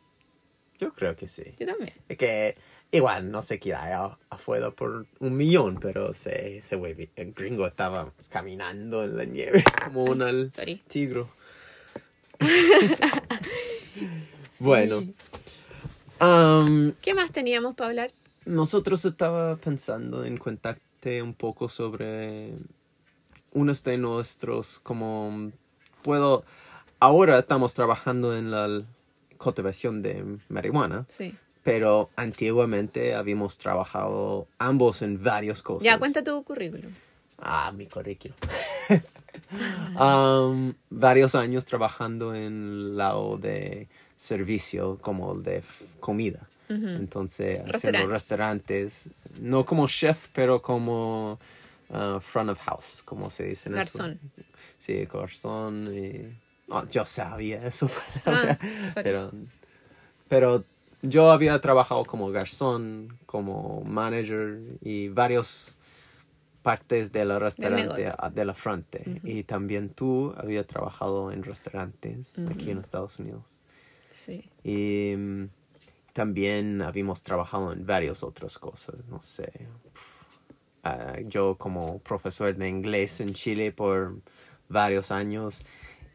Yo 0.79 0.93
creo 0.93 1.15
que 1.17 1.29
sí. 1.29 1.45
Yo 1.59 1.67
también. 1.67 1.93
Es 2.09 2.17
que 2.19 2.57
igual 2.91 3.31
no 3.31 3.43
se 3.43 3.59
queda 3.59 4.19
afuera 4.31 4.71
por 4.71 5.07
un 5.19 5.37
millón, 5.37 5.79
pero 5.81 6.13
se, 6.13 6.63
se 6.63 6.77
vuelve. 6.77 7.11
El 7.17 7.33
gringo 7.33 7.67
estaba 7.67 8.13
caminando 8.31 9.05
en 9.05 9.17
la 9.17 9.25
nieve 9.25 9.63
como 9.85 10.05
un 10.05 10.51
tigre. 10.89 11.27
bueno, 14.59 15.05
¿Qué 17.03 17.15
más 17.15 17.33
teníamos 17.33 17.75
para 17.75 17.89
hablar? 17.91 18.13
nosotros 18.45 19.05
estaba 19.05 19.57
pensando 19.57 20.25
en 20.25 20.37
contarte 20.37 21.21
un 21.23 21.35
poco 21.35 21.69
sobre 21.69 22.53
unos 23.53 23.83
de 23.85 23.99
nuestros 23.99 24.79
como 24.81 25.51
puedo 26.03 26.45
ahora 27.01 27.39
estamos 27.41 27.75
trabajando 27.75 28.37
en 28.37 28.51
la 28.51 28.83
cultivación 29.39 30.01
de 30.03 30.39
marihuana 30.49 31.07
Sí. 31.09 31.35
Pero 31.67 32.11
antiguamente 32.15 33.17
habíamos 33.17 33.59
trabajado 33.59 34.47
ambos 34.57 35.03
en 35.03 35.21
varias 35.21 35.63
cosas. 35.63 35.83
Ya, 35.83 35.99
cuenta 35.99 36.23
tu 36.23 36.45
currículum. 36.45 36.93
Ah, 37.39 37.73
mi 37.77 37.87
currículum. 37.87 38.37
Um, 40.01 40.73
varios 40.91 41.35
años 41.35 41.67
trabajando 41.67 42.35
en 42.35 42.45
el 42.45 42.97
lado 42.97 43.37
de 43.37 43.87
servicio, 44.17 44.99
como 45.01 45.35
el 45.35 45.43
de 45.43 45.63
comida. 46.01 46.49
Entonces, 46.69 47.61
haciendo 47.61 48.09
Restaurante. 48.09 48.13
restaurantes, 48.13 49.09
no 49.39 49.65
como 49.65 49.87
chef, 49.87 50.29
pero 50.33 50.63
como 50.63 51.39
uh, 51.91 52.19
front 52.21 52.51
of 52.51 52.59
house, 52.61 53.03
como 53.05 53.29
se 53.29 53.45
dice 53.45 53.69
en 53.69 53.77
eso. 53.77 53.99
Garzón. 53.99 54.21
Sí, 54.79 55.05
garzón. 55.05 55.95
Y... 55.95 56.39
no, 56.67 56.89
yo 56.89 57.05
sabía 57.05 57.65
eso, 57.67 57.91
Ah, 58.27 58.59
pero, 58.95 59.31
pero 60.29 60.65
yo 61.03 61.31
había 61.31 61.61
trabajado 61.61 62.05
como 62.05 62.31
garzón, 62.31 63.19
como 63.27 63.83
manager 63.85 64.59
y 64.81 65.09
varios 65.09 65.77
partes 66.63 67.13
de 67.13 67.25
la 67.25 67.39
restaurante 67.39 68.13
de 68.33 68.45
la 68.45 68.55
frente. 68.55 69.05
Ujú. 69.07 69.21
Y 69.23 69.45
también 69.45 69.91
tú 69.91 70.35
habías 70.37 70.67
trabajado 70.67 71.31
en 71.31 71.45
restaurantes 71.45 72.39
aquí 72.51 72.71
en 72.71 72.79
Estados 72.79 73.19
Unidos. 73.19 73.63
Sí. 74.11 74.51
Y 74.65 75.15
mm, 75.17 75.49
también 76.13 76.83
habíamos 76.83 77.23
trabajado 77.23 77.73
en 77.73 77.87
varias 77.87 78.23
otras 78.23 78.59
cosas, 78.59 78.97
no 79.09 79.23
sé. 79.23 79.53
Ah, 80.83 81.19
yo 81.25 81.57
como 81.57 81.99
profesor 82.01 82.57
de 82.57 82.69
inglés 82.69 83.21
en 83.21 83.35
Chile 83.35 83.71
por 83.71 84.17
varios 84.69 85.11
años 85.11 85.63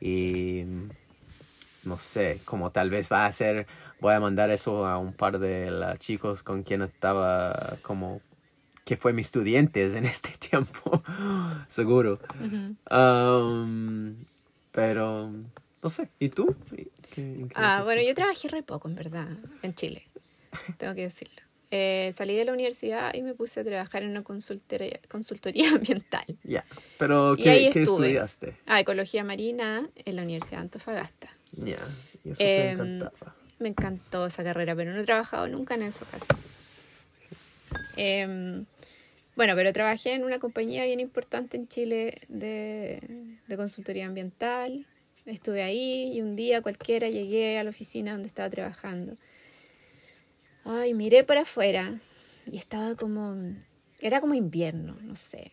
y 0.01 0.63
mm, 0.65 0.89
no 1.83 1.97
sé, 1.97 2.41
como 2.45 2.71
tal 2.71 2.89
vez 2.89 3.11
va 3.11 3.25
a 3.25 3.31
ser, 3.31 3.67
voy 4.01 4.13
a 4.13 4.19
mandar 4.19 4.49
eso 4.51 4.85
a 4.85 4.97
un 4.97 5.13
par 5.13 5.39
de 5.39 5.71
los 5.71 5.97
chicos 5.99 6.43
con 6.43 6.63
quien 6.63 6.81
estaba 6.81 7.77
como 7.83 8.19
que 8.83 8.97
fue 8.97 9.13
mis 9.13 9.27
estudiantes 9.27 9.95
en 9.95 10.05
este 10.15 10.31
tiempo, 10.37 11.03
seguro. 11.67 12.19
Um, 12.89 14.15
pero, 14.71 15.31
no 15.83 15.89
sé, 15.89 16.09
¿y 16.19 16.29
tú? 16.29 16.55
¿Qué- 17.13 17.21
en 17.21 17.47
qué 17.49 17.55
Ah, 17.55 17.81
bueno, 17.83 18.01
yo 18.01 18.13
trabajé 18.15 18.47
re 18.47 18.63
poco, 18.63 18.87
en 18.87 18.95
verdad, 18.95 19.27
en 19.61 19.73
Chile. 19.75 20.03
Tengo 20.77 20.95
que 20.95 21.03
decirlo. 21.03 21.41
Eh, 21.69 22.11
salí 22.13 22.35
de 22.35 22.43
la 22.43 22.51
universidad 22.53 23.13
y 23.13 23.21
me 23.21 23.33
puse 23.33 23.61
a 23.61 23.63
trabajar 23.63 24.03
en 24.03 24.09
una 24.09 24.23
consultoría, 24.23 24.99
consultoría 25.09 25.69
ambiental. 25.75 26.25
Ya, 26.43 26.65
pero 26.97 27.35
¿qué, 27.37 27.67
estudiaste? 27.67 28.57
Ah, 28.65 28.79
ecología 28.81 29.23
marina 29.23 29.87
en 29.95 30.15
la 30.15 30.23
Universidad 30.23 30.57
de 30.57 30.63
Antofagasta. 30.63 31.29
Ya, 31.53 31.77
eso 32.25 32.43
te 32.43 32.69
Em, 32.69 32.73
encantaba. 32.73 33.35
Me 33.61 33.69
encantó 33.69 34.25
esa 34.25 34.43
carrera, 34.43 34.75
pero 34.75 34.91
no 34.91 34.99
he 34.99 35.03
trabajado 35.03 35.47
nunca 35.47 35.75
en 35.75 35.83
eso 35.83 36.03
casi. 36.09 36.25
Em, 37.95 38.65
bueno, 39.35 39.53
pero 39.55 39.71
trabajé 39.71 40.15
en 40.15 40.23
una 40.23 40.39
compañía 40.39 40.83
bien 40.85 40.99
importante 40.99 41.57
en 41.57 41.67
Chile 41.67 42.21
de, 42.27 43.37
de 43.47 43.57
consultoría 43.57 44.07
ambiental. 44.07 44.87
Estuve 45.27 45.61
ahí 45.61 46.11
y 46.11 46.21
un 46.21 46.35
día 46.35 46.63
cualquiera 46.63 47.07
llegué 47.07 47.59
a 47.59 47.63
la 47.63 47.69
oficina 47.69 48.13
donde 48.13 48.29
estaba 48.29 48.49
trabajando. 48.49 49.15
Ay, 50.65 50.95
miré 50.95 51.23
para 51.23 51.41
afuera 51.41 51.99
y 52.51 52.57
estaba 52.57 52.95
como... 52.95 53.35
Era 54.01 54.21
como 54.21 54.33
invierno, 54.33 54.97
no 55.03 55.15
sé. 55.15 55.51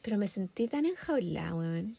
Pero 0.00 0.16
me 0.16 0.26
sentí 0.26 0.68
tan 0.68 0.86
enjaulada, 0.86 1.54
weón. 1.54 1.98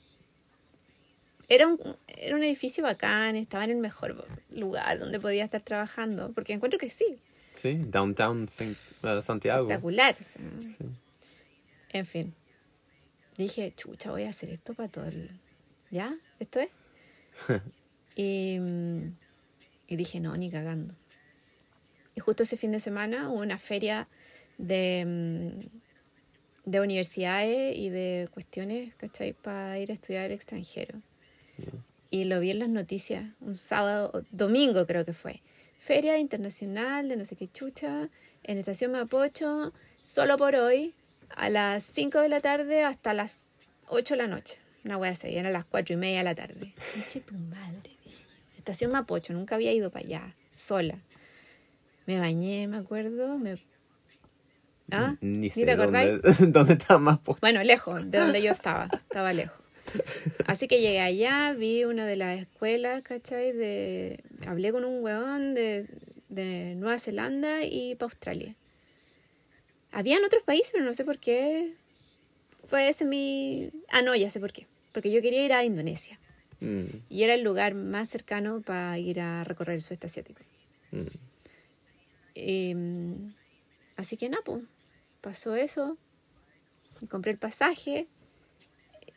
Era 1.48 1.68
un, 1.68 1.80
era 2.08 2.36
un 2.36 2.44
edificio 2.44 2.84
bacán, 2.84 3.36
estaba 3.36 3.64
en 3.66 3.72
el 3.72 3.78
mejor 3.78 4.26
lugar 4.50 4.98
donde 5.00 5.20
podía 5.20 5.46
estar 5.46 5.62
trabajando, 5.62 6.32
porque 6.34 6.54
encuentro 6.54 6.80
que 6.80 6.90
sí, 6.90 7.20
Sí, 7.54 7.76
downtown 7.88 8.48
San- 8.50 8.76
Santiago. 9.22 9.64
espectacular. 9.64 10.16
o 10.20 10.24
sea. 10.24 10.42
Sí. 10.78 10.86
En 11.94 12.06
fin, 12.06 12.34
dije, 13.38 13.74
chucha, 13.78 14.12
voy 14.12 14.24
a 14.24 14.30
hacer 14.30 14.50
esto 14.50 14.74
para 14.74 14.90
todo 14.90 15.06
el... 15.06 15.30
¿Ya? 15.90 16.14
¿Esto 16.40 16.60
es? 16.60 16.70
y, 18.16 18.58
y 19.88 19.96
dije, 19.96 20.20
no, 20.20 20.36
ni 20.36 20.50
cagando. 20.52 20.94
Y 22.16 22.20
justo 22.20 22.44
ese 22.44 22.58
fin 22.58 22.72
de 22.74 22.80
semana 22.82 23.30
hubo 23.30 23.40
una 23.42 23.58
feria 23.58 24.08
de, 24.58 25.04
mm, 26.66 26.70
de 26.70 26.80
universidades 26.82 27.78
y 27.78 27.90
de 27.90 28.28
cuestiones, 28.34 28.94
¿cachai? 28.96 29.32
Para 29.34 29.80
ir 29.80 29.92
a 29.92 29.94
estudiar 29.94 30.26
al 30.26 30.32
extranjero. 30.32 31.00
Y 32.12 32.26
lo 32.26 32.40
vi 32.40 32.52
en 32.52 32.60
las 32.60 32.70
noticias 32.70 33.26
un 33.42 33.58
sábado, 33.58 34.12
o 34.14 34.22
domingo 34.32 34.86
creo 34.86 35.06
que 35.06 35.14
fue. 35.14 35.42
Feria 35.80 36.18
Internacional 36.18 37.10
de 37.10 37.18
no 37.18 37.26
sé 37.26 37.36
qué 37.36 37.48
chucha 37.52 38.10
en 38.44 38.58
Estación 38.58 38.92
Mapocho, 38.92 39.74
solo 40.02 40.38
por 40.38 40.56
hoy, 40.56 40.94
a 41.36 41.50
las 41.50 41.84
5 41.84 42.20
de 42.22 42.30
la 42.30 42.42
tarde 42.42 42.84
hasta 42.84 43.14
las 43.14 43.40
8 43.88 44.14
de 44.16 44.22
la 44.22 44.28
noche. 44.28 44.58
Una 44.84 44.98
wea 44.98 45.12
así, 45.12 45.36
eran 45.36 45.52
las 45.54 45.66
4 45.66 45.94
y 45.94 45.98
media 45.98 46.20
de 46.20 46.24
la 46.24 46.36
tarde. 46.36 46.74
Pinche 46.94 47.22
tu 47.22 47.36
madre. 47.36 47.92
Estación 48.58 48.92
Mapocho, 48.92 49.34
nunca 49.34 49.56
había 49.56 49.74
ido 49.74 49.92
para 49.92 50.06
allá, 50.06 50.36
sola. 50.52 50.98
Me 52.08 52.20
bañé, 52.20 52.68
me 52.68 52.78
acuerdo, 52.78 53.38
me... 53.38 53.58
¿Ah? 54.92 55.16
Ni 55.22 55.38
¿Ni 55.40 55.50
sé 55.50 55.66
te 55.66 55.72
acordáis? 55.72 56.22
dónde, 56.22 56.46
dónde 56.52 56.74
está 56.74 57.00
más 57.00 57.18
po- 57.20 57.38
Bueno, 57.42 57.64
lejos, 57.64 58.10
de 58.10 58.20
donde 58.20 58.42
yo 58.44 58.52
estaba, 58.52 58.86
estaba 58.86 59.34
lejos. 59.34 59.60
Así 60.48 60.68
que 60.68 60.80
llegué 60.80 61.00
allá, 61.00 61.54
vi 61.54 61.84
una 61.86 62.06
de 62.06 62.16
las 62.16 62.40
escuelas, 62.40 63.02
¿cachai? 63.04 63.52
De, 63.54 64.24
hablé 64.48 64.72
con 64.72 64.86
un 64.86 65.04
weón 65.04 65.54
de, 65.54 65.88
de 66.30 66.76
Nueva 66.76 67.00
Zelanda 67.00 67.64
y 67.64 67.96
para 67.96 68.08
Australia. 68.08 68.56
Habían 69.92 70.24
otros 70.26 70.44
países, 70.44 70.72
pero 70.74 70.84
no 70.86 70.94
sé 70.94 71.06
por 71.06 71.20
qué. 71.20 71.74
Fue 72.68 72.90
ese 72.90 73.06
mi... 73.06 73.70
Ah, 73.90 74.02
no, 74.02 74.16
ya 74.16 74.30
sé 74.30 74.40
por 74.40 74.52
qué. 74.52 74.68
Porque 74.92 75.12
yo 75.12 75.22
quería 75.22 75.46
ir 75.46 75.54
a 75.54 75.64
Indonesia. 75.64 76.20
Mm, 76.60 76.86
Y 77.10 77.24
era 77.24 77.34
el 77.34 77.44
lugar 77.44 77.76
más 77.76 78.10
cercano 78.10 78.62
para 78.62 78.98
ir 78.98 79.20
a 79.20 79.44
recorrer 79.44 79.76
el 79.76 79.82
sudeste 79.82 80.08
asiático. 80.08 80.42
mm. 80.92 81.06
Mm, 82.38 83.34
así 83.96 84.18
que 84.18 84.28
nada, 84.28 84.44
pues, 84.44 84.64
pasó 85.22 85.56
eso. 85.56 85.98
Y 87.02 87.08
compré 87.08 87.32
el 87.32 87.38
pasaje 87.38 88.08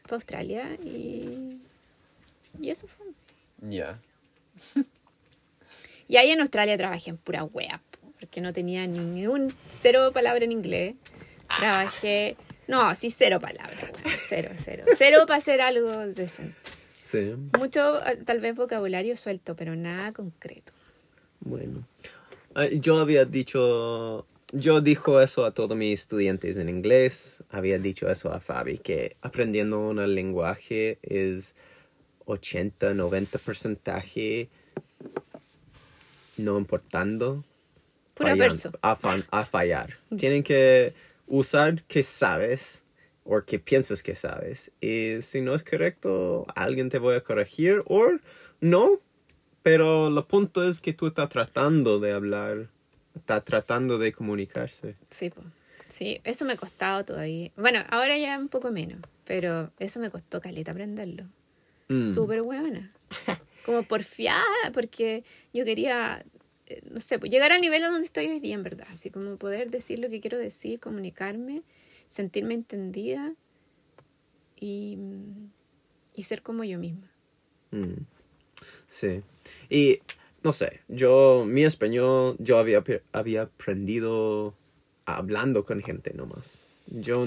para 0.09 0.17
Australia 0.17 0.75
y, 0.85 1.59
y 2.61 2.71
eso 2.71 2.87
fue. 2.89 3.07
Ya. 3.71 4.01
Y 6.11 6.17
ahí 6.17 6.31
en 6.31 6.41
Australia 6.41 6.79
trabajé 6.79 7.11
en 7.11 7.19
pura 7.19 7.45
wea, 7.45 7.83
po, 7.91 8.11
porque 8.19 8.41
no 8.41 8.55
tenía 8.55 8.87
ni 8.87 9.27
un 9.27 9.53
cero 9.83 10.11
palabra 10.15 10.43
en 10.43 10.53
inglés. 10.53 10.95
Trabajé, 11.59 12.35
no, 12.67 12.95
sí, 12.95 13.11
cero 13.11 13.39
palabras, 13.41 13.91
cero, 14.27 14.49
cero. 14.65 14.85
Cero 14.97 15.25
para 15.27 15.37
hacer 15.37 15.61
algo 15.61 15.91
decente. 16.07 16.57
Sí, 17.03 17.35
Mucho, 17.59 18.03
eh, 18.07 18.17
tal 18.25 18.41
vez, 18.41 18.55
vocabulario 18.55 19.19
suelto, 19.19 19.55
pero 19.55 19.77
nada 19.77 20.13
concreto. 20.15 20.73
bueno. 21.41 21.87
Ah, 22.55 22.67
Yo 22.73 22.99
había 23.01 23.27
dicho, 23.27 24.27
yo 24.53 24.81
dijo 24.81 25.21
eso 25.21 25.45
a 25.45 25.53
todos 25.53 25.77
mis 25.77 26.01
estudiantes 26.01 26.57
en 26.57 26.69
inglés, 26.69 27.43
había 27.51 27.79
dicho 27.79 28.09
eso 28.09 28.33
a 28.33 28.41
Fabi, 28.41 28.79
que 28.79 29.17
aprendiendo 29.21 29.79
un 29.81 30.15
lenguaje 30.15 30.99
es 31.03 31.55
80, 32.27 32.95
90 32.95 33.39
porcentaje 33.39 34.49
no 36.37 36.59
importando 36.59 37.45
Pura 38.15 38.31
fallan- 38.37 38.51
a, 38.83 38.97
fa- 38.97 39.23
a 39.31 39.45
fallar. 39.45 39.99
Tienen 40.17 40.43
que 40.43 40.93
usar 41.27 41.83
que 41.85 42.03
sabes 42.03 42.83
o 43.25 43.43
que 43.43 43.59
piensas 43.59 44.03
que 44.03 44.15
sabes. 44.15 44.71
Y 44.81 45.21
si 45.23 45.41
no 45.41 45.55
es 45.55 45.63
correcto, 45.63 46.47
alguien 46.55 46.89
te 46.91 46.99
voy 46.99 47.15
a 47.17 47.21
corregir 47.23 47.83
o 47.87 48.07
no. 48.61 49.01
Pero 49.63 50.09
el 50.09 50.25
punto 50.25 50.69
es 50.69 50.81
que 50.81 50.93
tú 50.93 51.09
estás 51.09 51.29
tratando 51.29 52.01
de 52.01 52.13
hablar, 52.13 52.69
estás 53.19 53.45
tratando 53.45 53.99
de 53.99 54.13
comunicarse. 54.13 54.97
Sí, 55.11 55.31
po. 55.31 55.43
Sí, 55.91 56.21
eso 56.25 56.45
me 56.45 56.53
ha 56.53 56.57
costado 56.57 57.05
todavía. 57.05 57.51
Bueno, 57.57 57.81
ahora 57.91 58.17
ya 58.19 58.39
un 58.39 58.49
poco 58.49 58.71
menos, 58.71 59.01
pero 59.25 59.73
eso 59.79 60.01
me 60.01 60.11
costó 60.11 60.41
caleta 60.41 60.73
aprenderlo. 60.73 61.25
Mm. 61.89 62.13
Súper 62.13 62.43
buena. 62.43 62.91
Como 63.65 63.83
porfiada, 63.83 64.45
porque 64.73 65.25
yo 65.53 65.65
quería, 65.65 66.25
eh, 66.67 66.83
no 66.91 67.01
sé, 67.01 67.19
pues 67.19 67.31
llegar 67.31 67.53
al 67.53 67.61
nivel 67.61 67.83
a 67.85 67.89
donde 67.89 68.07
estoy 68.07 68.27
hoy 68.27 68.41
día, 68.41 68.55
en 68.55 68.63
verdad. 68.63 68.87
Así 68.93 69.11
como 69.11 69.37
poder 69.37 69.71
decir 69.71 69.99
lo 69.99 70.09
que 70.09 70.21
quiero 70.21 70.39
decir, 70.39 70.81
comunicarme, 70.81 71.63
sentirme 72.09 72.55
entendida 72.55 73.35
y, 74.61 74.99
y 76.15 76.23
ser 76.23 76.43
como 76.43 76.65
yo 76.65 76.79
misma. 76.79 77.11
Mm. 77.71 78.05
Sí. 78.87 79.23
Y 79.69 80.01
no 80.43 80.53
sé, 80.53 80.81
yo, 80.89 81.45
mi 81.47 81.65
español, 81.65 82.37
yo 82.39 82.59
había, 82.59 82.83
había 83.13 83.43
aprendido 83.43 84.55
hablando 85.05 85.65
con 85.65 85.83
gente 85.83 86.13
nomás. 86.15 86.63
Yo 86.87 87.27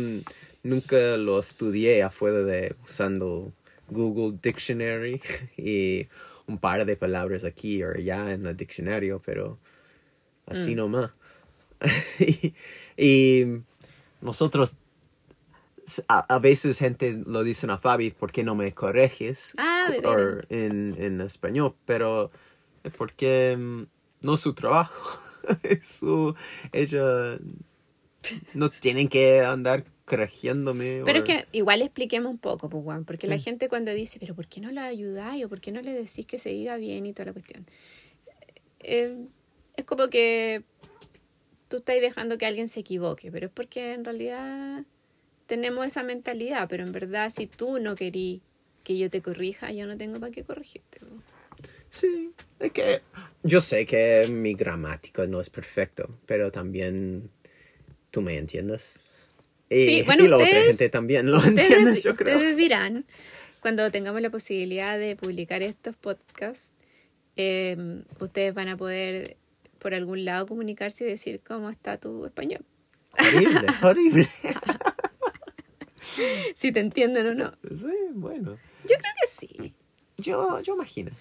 nunca 0.63 1.17
lo 1.17 1.39
estudié 1.39 2.03
afuera 2.03 2.39
de 2.39 2.75
usando 2.83 3.51
Google 3.89 4.37
Dictionary 4.41 5.21
y 5.57 6.07
un 6.47 6.57
par 6.57 6.85
de 6.85 6.95
palabras 6.95 7.43
aquí 7.43 7.83
o 7.83 7.89
allá 7.91 8.31
en 8.33 8.45
el 8.45 8.55
diccionario, 8.57 9.21
pero 9.25 9.57
así 10.47 10.73
Mm. 10.73 10.77
nomás. 10.77 11.11
y, 12.19 12.53
y 12.97 13.45
nosotros, 14.21 14.75
a, 16.07 16.19
a 16.33 16.39
veces 16.39 16.77
gente 16.77 17.21
lo 17.25 17.43
dicen 17.43 17.69
a 17.69 17.77
Fabi, 17.77 18.11
¿por 18.11 18.31
qué 18.31 18.43
no 18.43 18.55
me 18.55 18.73
corriges? 18.73 19.53
Ah, 19.57 19.89
O 20.05 20.15
en, 20.49 20.95
en 20.99 21.21
español, 21.21 21.75
pero 21.85 22.31
es 22.83 22.93
porque 22.93 23.55
mm, 23.57 23.83
no 24.21 24.33
es 24.35 24.39
su 24.41 24.53
trabajo. 24.53 25.19
es 25.63 25.87
su, 25.87 26.35
ella 26.71 27.39
no 28.53 28.69
tienen 28.69 29.07
que 29.07 29.41
andar 29.41 29.83
corrigiéndome. 30.05 31.03
Pero 31.03 31.19
o- 31.19 31.23
es 31.23 31.25
que 31.25 31.45
igual 31.57 31.81
expliquemos 31.81 32.31
un 32.31 32.37
poco, 32.37 32.69
pues, 32.69 32.83
Juan, 32.83 33.05
porque 33.05 33.27
la 33.27 33.37
gente 33.37 33.69
cuando 33.69 33.91
dice, 33.93 34.19
pero 34.19 34.35
¿por 34.35 34.47
qué 34.47 34.61
no 34.61 34.71
la 34.71 34.85
ayudáis 34.85 35.45
o 35.45 35.49
por 35.49 35.59
qué 35.61 35.71
no 35.71 35.81
le 35.81 35.93
decís 35.93 36.25
que 36.25 36.37
se 36.39 36.49
diga 36.49 36.77
bien 36.77 37.05
y 37.05 37.13
toda 37.13 37.27
la 37.27 37.33
cuestión? 37.33 37.65
Eh, 38.79 39.17
es 39.77 39.85
como 39.85 40.09
que 40.09 40.63
tú 41.69 41.77
estás 41.77 42.01
dejando 42.01 42.37
que 42.37 42.45
alguien 42.45 42.67
se 42.67 42.81
equivoque, 42.81 43.31
pero 43.31 43.47
es 43.47 43.51
porque 43.51 43.93
en 43.93 44.03
realidad 44.05 44.83
tenemos 45.47 45.85
esa 45.85 46.03
mentalidad, 46.03 46.67
pero 46.69 46.83
en 46.83 46.91
verdad 46.91 47.31
si 47.33 47.47
tú 47.47 47.79
no 47.79 47.95
querís 47.95 48.41
que 48.83 48.97
yo 48.97 49.09
te 49.09 49.21
corrija, 49.21 49.71
yo 49.71 49.85
no 49.87 49.97
tengo 49.97 50.19
para 50.19 50.31
qué 50.31 50.43
corregirte. 50.43 50.99
po. 50.99 51.07
Sí, 51.89 52.31
es 52.61 52.71
que 52.71 53.01
yo 53.43 53.59
sé 53.61 53.85
que 53.85 54.27
mi 54.29 54.53
gramática 54.53 55.25
no 55.27 55.41
es 55.41 55.49
perfecto, 55.49 56.17
pero 56.25 56.51
también 56.51 57.29
tú 58.11 58.21
me 58.21 58.37
entiendes. 58.37 58.95
Y, 59.69 59.85
Sí, 59.87 60.03
bueno, 60.05 60.25
y 60.25 60.27
la 60.27 60.35
otra 60.35 60.47
ustedes- 60.47 60.67
gente 60.67 60.89
también 60.89 61.31
lo 61.31 61.37
entiende, 61.43 61.77
Ustedes, 61.77 62.03
yo 62.03 62.15
creo. 62.15 62.35
ustedes 62.37 62.57
dirán, 62.57 63.05
cuando 63.61 63.89
tengamos 63.91 64.21
la 64.21 64.29
posibilidad 64.29 64.97
de 64.99 65.15
publicar 65.15 65.61
estos 65.63 65.95
podcasts, 65.95 66.71
eh, 67.37 67.77
ustedes 68.19 68.53
van 68.53 68.67
a 68.67 68.77
poder 68.77 69.37
por 69.79 69.93
algún 69.93 70.25
lado 70.25 70.45
comunicarse 70.47 71.05
y 71.05 71.07
decir 71.07 71.41
cómo 71.45 71.69
está 71.69 71.97
tu 71.97 72.25
español. 72.25 72.65
Horrible, 73.17 73.65
horrible. 73.83 74.27
Si 76.55 76.71
te 76.71 76.79
entienden 76.79 77.27
o 77.27 77.33
no. 77.35 77.53
Sí, 77.69 77.93
bueno. 78.13 78.57
Yo 78.83 78.95
creo 78.97 79.13
que 79.21 79.27
sí. 79.47 79.73
Yo, 80.17 80.59
yo 80.61 80.73
imagino. 80.73 81.11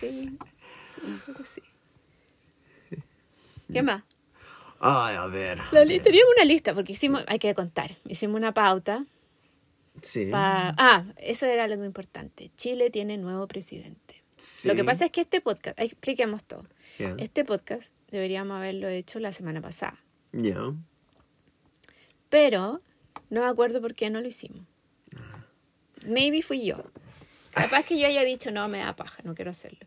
Sí, 0.00 0.36
sí. 1.44 1.62
¿Qué 3.72 3.82
más? 3.82 4.04
Ay, 4.80 5.16
a 5.16 5.26
ver. 5.26 5.58
La 5.72 5.84
teníamos 5.86 6.32
una 6.36 6.44
lista 6.44 6.74
porque 6.74 6.92
hicimos, 6.92 7.24
hay 7.26 7.38
que 7.38 7.54
contar, 7.54 7.96
hicimos 8.06 8.36
una 8.36 8.52
pauta. 8.52 9.06
Sí. 10.02 10.26
pa- 10.26 10.74
ah, 10.76 11.04
eso 11.16 11.46
era 11.46 11.66
lo 11.68 11.82
importante. 11.84 12.50
Chile 12.56 12.90
tiene 12.90 13.16
nuevo 13.16 13.46
presidente. 13.46 14.22
sí. 14.36 14.68
Lo 14.68 14.74
que 14.74 14.84
pasa 14.84 15.06
es 15.06 15.12
que 15.12 15.20
este 15.22 15.40
podcast, 15.40 15.78
expliquemos 15.78 16.44
todo. 16.44 16.64
Este 17.18 17.44
podcast 17.44 17.92
deberíamos 18.10 18.56
haberlo 18.56 18.88
hecho 18.88 19.18
la 19.20 19.32
semana 19.32 19.60
pasada. 19.60 19.98
Ya. 20.32 20.72
Pero 22.28 22.80
no 23.30 23.40
me 23.42 23.46
acuerdo 23.48 23.80
por 23.80 23.94
qué 23.94 24.10
no 24.10 24.20
lo 24.20 24.28
hicimos. 24.28 24.62
Maybe 26.06 26.42
fui 26.42 26.64
yo. 26.66 26.76
Capaz 27.52 27.84
que 27.84 27.98
yo 27.98 28.06
haya 28.06 28.22
dicho, 28.22 28.50
no, 28.50 28.68
me 28.68 28.78
da 28.78 28.94
paja, 28.96 29.22
no 29.24 29.34
quiero 29.34 29.52
hacerlo. 29.52 29.78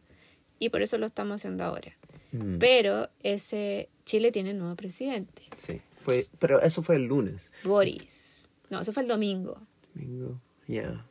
Y 0.59 0.69
por 0.69 0.81
eso 0.81 0.97
lo 0.97 1.05
estamos 1.05 1.35
haciendo 1.35 1.63
ahora. 1.63 1.95
Mm, 2.31 2.57
Pero 2.57 3.09
ese 3.23 3.89
Chile 4.05 4.31
tiene 4.31 4.53
nuevo 4.53 4.75
presidente. 4.75 5.43
Sí. 5.55 5.81
Fue, 6.03 6.25
pero 6.39 6.61
eso 6.61 6.81
fue 6.83 6.95
el 6.95 7.05
lunes. 7.05 7.51
Boris. 7.63 8.49
No, 8.69 8.81
eso 8.81 8.93
fue 8.93 9.03
el 9.03 9.09
domingo. 9.09 9.61
Domingo. 9.93 10.41
Ya. 10.67 11.05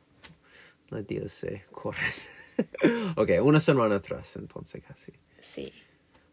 Los 0.89 1.05
días 1.07 1.31
se 1.31 1.65
corren. 1.71 2.01
ok, 3.15 3.29
una 3.43 3.59
semana 3.59 3.95
atrás, 3.95 4.35
entonces 4.37 4.83
casi. 4.87 5.11
Sí. 5.39 5.71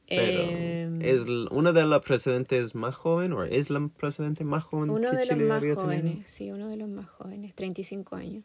Pero 0.06 0.22
Eh, 0.50 0.98
es 1.00 1.20
una 1.50 1.72
de 1.72 1.86
las 1.86 2.02
presidentes 2.02 2.74
más 2.74 2.94
joven 2.94 3.32
o 3.32 3.42
es 3.44 3.70
la 3.70 3.88
presidente 3.88 4.44
más 4.44 4.62
joven 4.62 4.90
uno 4.90 5.10
que 5.10 5.16
de 5.16 5.26
los 5.26 5.34
Chile 5.34 5.44
más 5.46 5.58
había 5.58 5.74
jóvenes. 5.74 6.02
tenido. 6.04 6.28
Sí, 6.28 6.50
uno 6.52 6.68
de 6.68 6.76
los 6.76 6.88
más 6.88 7.08
jóvenes. 7.08 7.54
35 7.54 8.16
años. 8.16 8.44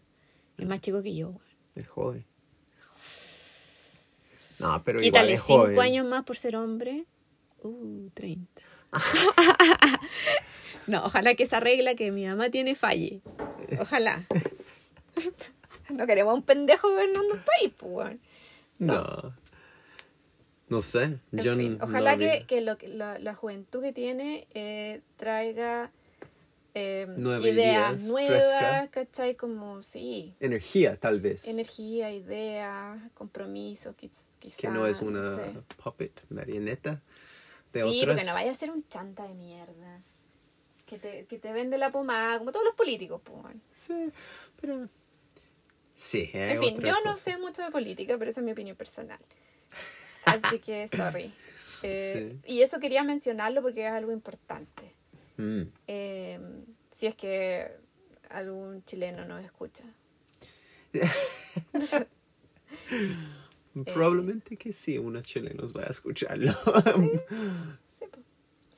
Es 0.58 0.68
más 0.68 0.80
chico 0.82 1.02
que 1.02 1.14
yo. 1.16 1.34
Es 1.76 1.88
joven. 1.88 2.26
No, 4.60 4.82
pero 4.84 5.00
Quítale 5.00 5.34
igual 5.34 5.36
es 5.36 5.42
joven. 5.42 5.70
5 5.72 5.82
años 5.82 6.06
más 6.06 6.24
por 6.24 6.38
ser 6.38 6.56
hombre. 6.56 7.06
Uh, 7.62 8.10
30. 8.14 8.62
no, 10.88 11.04
ojalá 11.06 11.36
que 11.36 11.44
esa 11.44 11.60
regla 11.60 11.96
que 11.96 12.12
mi 12.12 12.26
mamá 12.26 12.50
tiene 12.50 12.76
falle. 12.76 13.22
Ojalá. 13.80 14.26
no 15.90 16.06
queremos 16.08 16.34
un 16.34 16.44
pendejo 16.44 16.90
gobernando 16.90 17.34
un 17.36 17.42
país, 17.42 17.74
pues, 17.78 17.92
weón. 17.92 18.20
No. 18.80 19.34
No 20.70 20.82
sé. 20.82 21.04
En 21.32 21.40
Yo 21.42 21.56
fin, 21.56 21.78
ojalá 21.82 22.14
no 22.16 22.20
que, 22.20 22.46
que 22.48 22.62
lo 22.62 22.78
que- 22.78 22.88
la, 22.90 23.18
la 23.20 23.34
juventud 23.36 23.82
que 23.82 23.92
tiene 23.92 24.48
eh, 24.54 25.02
traiga 25.18 25.92
eh, 26.76 27.08
Nuevas 27.18 27.46
ideas 27.46 28.00
nuevas, 28.02 28.38
fresca. 28.38 28.88
¿cachai? 28.92 29.36
Como, 29.36 29.82
sí, 29.82 30.36
Energía, 30.40 30.96
tal 30.98 31.20
vez. 31.20 31.48
energía, 31.48 32.12
ideas, 32.12 33.00
compromiso, 33.16 33.96
quiz- 33.98 34.12
quizá. 34.40 34.58
que 34.58 34.68
no 34.70 34.88
es 34.88 35.02
no 35.02 35.10
una 35.10 35.36
sé. 35.36 35.54
puppet, 35.84 36.24
marioneta 36.30 37.02
de 37.74 37.84
Sí, 37.84 38.02
otras. 38.02 38.16
porque 38.16 38.26
no 38.28 38.34
vaya 38.34 38.52
a 38.52 38.56
ser 38.56 38.72
un 38.72 38.88
chanta 38.88 39.28
de 39.28 39.34
mierda. 39.36 40.02
Que 40.86 40.98
te, 40.98 41.26
que 41.28 41.38
te 41.38 41.52
vende 41.52 41.78
la 41.78 41.92
pomada, 41.92 42.40
como 42.40 42.52
todos 42.52 42.66
los 42.66 42.74
políticos, 42.76 43.22
pues. 43.24 43.56
Sí, 43.74 44.12
pero... 44.60 44.90
Sí, 45.96 46.32
es 46.34 46.54
En 46.56 46.60
fin, 46.60 46.80
yo 46.82 46.96
no 47.06 47.16
sé 47.18 47.38
mucho 47.38 47.62
de 47.62 47.70
política, 47.72 48.18
pero 48.18 48.32
esa 48.32 48.40
es 48.40 48.46
mi 48.46 48.54
opinión 48.54 48.76
personal. 48.76 49.20
Así 50.26 50.60
que, 50.60 50.88
sorry. 50.88 51.32
Eh, 51.84 52.38
Y 52.46 52.62
eso 52.62 52.80
quería 52.80 53.04
mencionarlo 53.04 53.62
porque 53.62 53.86
es 53.86 53.92
algo 53.92 54.12
importante. 54.12 54.96
Mm. 55.38 55.62
Eh, 55.88 56.40
si 56.92 57.06
es 57.08 57.16
que 57.16 57.70
algún 58.30 58.84
chileno 58.86 59.26
nos 59.26 59.44
escucha. 59.46 59.84
Probablemente 63.86 64.58
que 64.58 64.74
sí, 64.74 64.98
unos 64.98 65.24
chilenos 65.24 65.76
va 65.76 65.84
a 65.84 65.88
escucharlo. 65.88 66.52
Sí, 68.00 68.06
pues, 68.10 68.24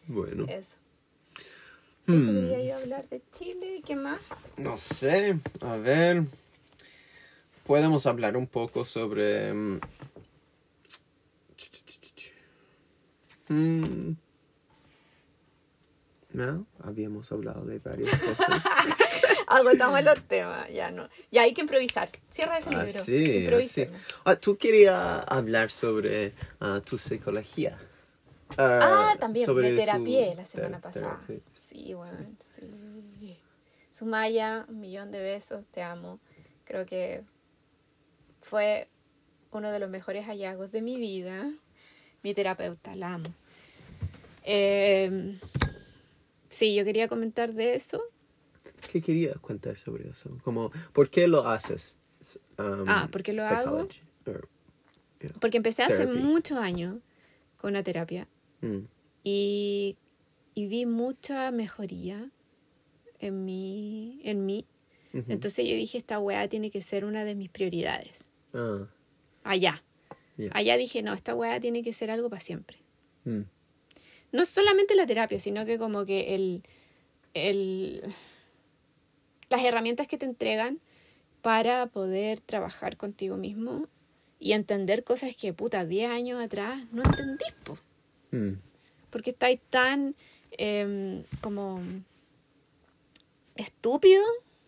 bueno, 0.08 0.46
eso. 0.50 0.78
Hmm. 2.08 2.26
Quería 2.26 2.64
yo 2.64 2.76
hablar 2.78 3.08
de 3.10 3.22
Chile. 3.32 3.78
¿Y 3.78 3.82
qué 3.82 3.96
más? 3.96 4.20
no 4.58 4.78
sé, 4.78 5.38
a 5.62 5.78
ver. 5.78 6.24
Podemos 7.66 8.06
hablar 8.06 8.36
un 8.36 8.48
poco 8.48 8.84
sobre... 8.84 9.54
mm, 9.54 9.80
mm, 13.50 14.16
No, 16.34 16.66
habíamos 16.84 17.32
hablado 17.32 17.66
de 17.66 17.80
varias 17.80 18.20
cosas. 18.20 18.64
Agotamos 19.52 20.04
los 20.04 20.22
temas, 20.28 20.70
ya 20.70 20.92
no. 20.92 21.10
Ya 21.32 21.42
hay 21.44 21.54
que 21.54 21.62
improvisar. 21.62 22.10
Cierra 22.32 22.58
ese 22.60 22.70
Ah, 22.74 22.84
libro. 22.84 23.04
sí, 23.04 23.68
sí. 23.68 23.88
Ah, 24.24 24.36
tú 24.36 24.58
querías 24.58 25.24
hablar 25.28 25.70
sobre 25.72 26.34
ah, 26.60 26.82
tu 26.86 26.98
psicología. 26.98 27.78
Ah, 28.58 29.16
también, 29.20 29.46
sobre 29.46 29.72
me 29.72 29.76
terapié 29.78 30.36
la 30.36 30.46
semana 30.46 30.80
ter- 30.80 30.82
pasada. 30.82 31.22
terapia. 31.28 31.52
Sí, 31.70 31.94
bueno, 31.94 32.18
sí. 32.60 33.38
Sumaya, 33.90 34.66
un 34.68 34.80
millón 34.80 35.12
de 35.12 35.22
besos, 35.22 35.66
te 35.72 35.82
amo. 35.82 36.20
Creo 36.66 36.86
que 36.86 37.24
fue 38.42 38.88
uno 39.52 39.72
de 39.72 39.80
los 39.80 39.90
mejores 39.90 40.26
hallazgos 40.26 40.72
de 40.72 40.82
mi 40.82 40.98
vida. 40.98 41.52
Mi 42.24 42.34
terapeuta, 42.34 42.96
la 42.96 43.14
amo. 43.16 43.34
Eh, 44.44 45.38
sí, 46.50 46.74
yo 46.76 46.84
quería 46.84 47.08
comentar 47.08 47.54
de 47.54 47.76
eso. 47.76 48.02
¿Qué 48.92 49.02
querías 49.02 49.38
contar 49.40 49.78
sobre 49.78 50.10
eso? 50.10 50.38
Como, 50.44 50.72
¿Por 50.94 51.10
qué 51.10 51.28
lo 51.28 51.48
haces? 51.48 51.98
Um, 52.58 52.86
Ah, 52.88 53.10
¿por 53.12 53.24
qué 53.24 53.34
lo 53.34 53.44
hago? 53.44 53.88
Porque 55.40 55.58
empecé 55.58 55.84
hace 55.84 56.06
muchos 56.08 56.58
años 56.58 56.98
con 57.58 57.72
una 57.72 57.84
terapia 57.84 58.28
mm, 58.62 58.80
y, 59.24 59.98
y 60.56 60.68
vi 60.68 60.86
mucha 60.86 61.52
mejoría 61.52 62.30
en 63.20 63.46
mí, 63.46 64.20
en 64.24 64.46
mí. 64.46 64.66
Entonces 65.14 65.68
yo 65.68 65.76
dije, 65.76 65.98
esta 65.98 66.20
weá 66.20 66.48
tiene 66.48 66.72
que 66.72 66.82
ser 66.82 67.04
una 67.06 67.24
de 67.26 67.36
mis 67.36 67.50
prioridades. 67.50 68.32
Ah, 68.54 68.88
Allá. 69.44 69.84
Allá 70.54 70.78
dije, 70.78 71.04
no, 71.04 71.14
esta 71.14 71.36
weá 71.36 71.60
tiene 71.60 71.84
que 71.84 71.94
ser 71.94 72.10
algo 72.10 72.30
para 72.30 72.40
siempre. 72.42 72.78
Mm, 73.26 73.42
No 74.32 74.46
solamente 74.46 74.96
la 74.96 75.06
terapia, 75.06 75.38
sino 75.40 75.66
que 75.66 75.78
como 75.78 76.06
que 76.06 76.34
el, 76.34 76.64
el, 77.34 78.02
las 79.52 79.64
herramientas 79.64 80.08
que 80.08 80.18
te 80.18 80.26
entregan 80.26 80.80
para 81.42 81.88
poder 81.88 82.40
trabajar 82.40 82.98
contigo 82.98 83.36
mismo 83.38 83.88
y 84.40 84.54
entender 84.54 85.04
cosas 85.04 85.36
que, 85.36 85.54
puta, 85.54 85.86
10 85.86 86.10
años 86.10 86.42
atrás 86.42 86.86
no 86.92 87.04
entendís, 87.04 87.52
po. 87.66 87.78
mm, 88.32 88.54
porque 89.10 89.32
estáis 89.32 89.60
tan 89.70 90.16
em, 90.52 91.24
como 91.42 91.82
estúpido 93.56 94.24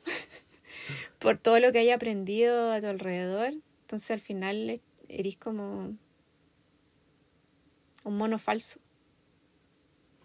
por 1.19 1.37
todo 1.37 1.59
lo 1.59 1.71
que 1.71 1.79
hay 1.79 1.89
aprendido 1.91 2.71
a 2.71 2.81
tu 2.81 2.87
alrededor. 2.87 3.53
Entonces 3.81 4.11
al 4.11 4.19
final 4.19 4.69
e- 4.69 4.81
eres 5.07 5.37
como 5.37 5.95
un 8.03 8.17
mono 8.17 8.37
falso. 8.37 8.79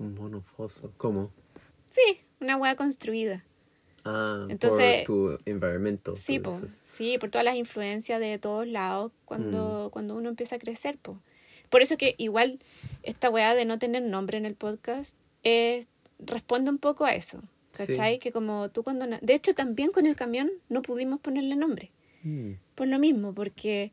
Un 0.00 0.14
mono 0.14 0.42
falso. 0.42 0.92
¿Cómo? 0.96 1.30
Sí, 1.90 2.20
una 2.40 2.56
hueá 2.56 2.74
construida. 2.76 3.44
Ah, 4.04 4.46
Entonces- 4.48 5.04
por 5.06 5.38
tu 5.38 5.50
environment. 5.50 6.00
Sí, 6.14 6.38
po, 6.38 6.60
sí, 6.84 7.18
por 7.18 7.30
todas 7.30 7.44
las 7.44 7.56
influencias 7.56 8.20
de 8.20 8.38
todos 8.38 8.66
lados 8.66 9.12
cuando, 9.24 9.90
cuando 9.92 10.14
uno 10.14 10.28
empieza 10.30 10.56
a 10.56 10.58
crecer. 10.58 10.98
Po. 10.98 11.20
Por 11.68 11.82
eso 11.82 11.96
que 11.98 12.14
igual 12.18 12.58
esta 13.02 13.28
weá 13.28 13.54
de 13.54 13.64
no 13.64 13.78
tener 13.78 14.02
nombre 14.02 14.38
en 14.38 14.46
el 14.46 14.54
podcast 14.54 15.14
es, 15.42 15.86
responde 16.18 16.70
un 16.70 16.78
poco 16.78 17.04
a 17.04 17.14
eso. 17.14 17.42
¿Cachai? 17.72 18.14
Sí. 18.14 18.18
Que 18.20 18.32
como 18.32 18.70
tú 18.70 18.82
cuando... 18.82 19.06
De 19.20 19.34
hecho, 19.34 19.54
también 19.54 19.90
con 19.92 20.06
el 20.06 20.16
camión 20.16 20.50
no 20.68 20.80
pudimos 20.82 21.20
ponerle 21.20 21.54
nombre. 21.54 21.90
Mm, 22.22 22.52
Por 22.74 22.88
lo 22.88 22.98
mismo, 22.98 23.34
porque 23.34 23.92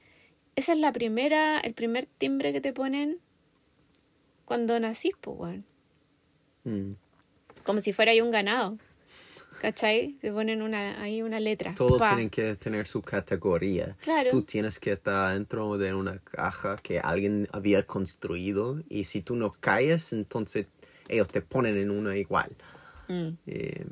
esa 0.56 0.72
es 0.74 0.80
la 0.80 0.94
primera, 0.94 1.60
el 1.60 1.74
primer 1.74 2.06
timbre 2.06 2.54
que 2.54 2.62
te 2.62 2.72
ponen 2.74 3.20
cuando 4.46 4.80
nacís, 4.80 5.14
pues, 5.20 5.38
weón. 5.38 5.66
mm. 6.64 6.96
Como 7.64 7.80
si 7.80 7.94
fuera 7.94 8.12
ahí 8.12 8.22
un 8.22 8.32
ganado. 8.32 8.78
¿Cachai? 9.60 10.18
Te 10.22 10.32
ponen 10.32 10.62
una, 10.62 11.02
ahí 11.02 11.22
una 11.22 11.40
letra. 11.40 11.74
Todos 11.76 11.98
Pa. 11.98 12.10
tienen 12.10 12.30
que 12.30 12.56
tener 12.56 12.88
su 12.88 13.02
categoría. 13.02 13.96
Claro. 14.02 14.32
Tú 14.32 14.42
tienes 14.44 14.80
que 14.80 14.94
estar 14.94 15.34
dentro 15.34 15.78
de 15.78 15.94
una 15.94 16.20
caja 16.20 16.76
que 16.78 17.00
alguien 17.00 17.48
había 17.52 17.84
construido 17.84 18.82
y 18.90 19.06
si 19.06 19.22
tú 19.22 19.36
no 19.36 19.54
caes, 19.60 20.14
entonces 20.14 20.68
ellos 21.08 21.30
te 21.30 21.42
ponen 21.42 21.78
en 21.78 21.92
una 21.92 22.18
igual. 22.18 22.52
Mm. 23.08 23.30
Eh, 23.48 23.86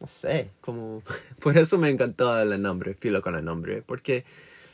no 0.00 0.06
sé, 0.06 0.50
como... 0.60 1.02
Por 1.40 1.56
eso 1.56 1.78
me 1.78 1.90
encantó 1.90 2.40
el 2.40 2.60
nombre, 2.60 2.94
filo 2.94 3.22
con 3.22 3.34
el 3.36 3.44
nombre, 3.44 3.82
porque 3.82 4.24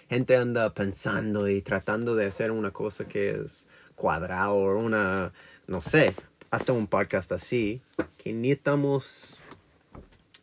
gente 0.08 0.36
anda 0.36 0.74
pensando 0.74 1.48
y 1.48 1.62
tratando 1.62 2.16
de 2.16 2.26
hacer 2.26 2.50
una 2.50 2.72
cosa 2.72 3.06
que 3.06 3.30
es 3.30 3.68
cuadrado 3.94 4.54
o 4.54 4.78
una, 4.78 5.32
no 5.66 5.82
sé, 5.82 6.14
hasta 6.50 6.72
un 6.72 6.86
podcast 6.86 7.30
así, 7.32 7.80
que 8.18 8.32
ni 8.32 8.50
estamos, 8.50 9.39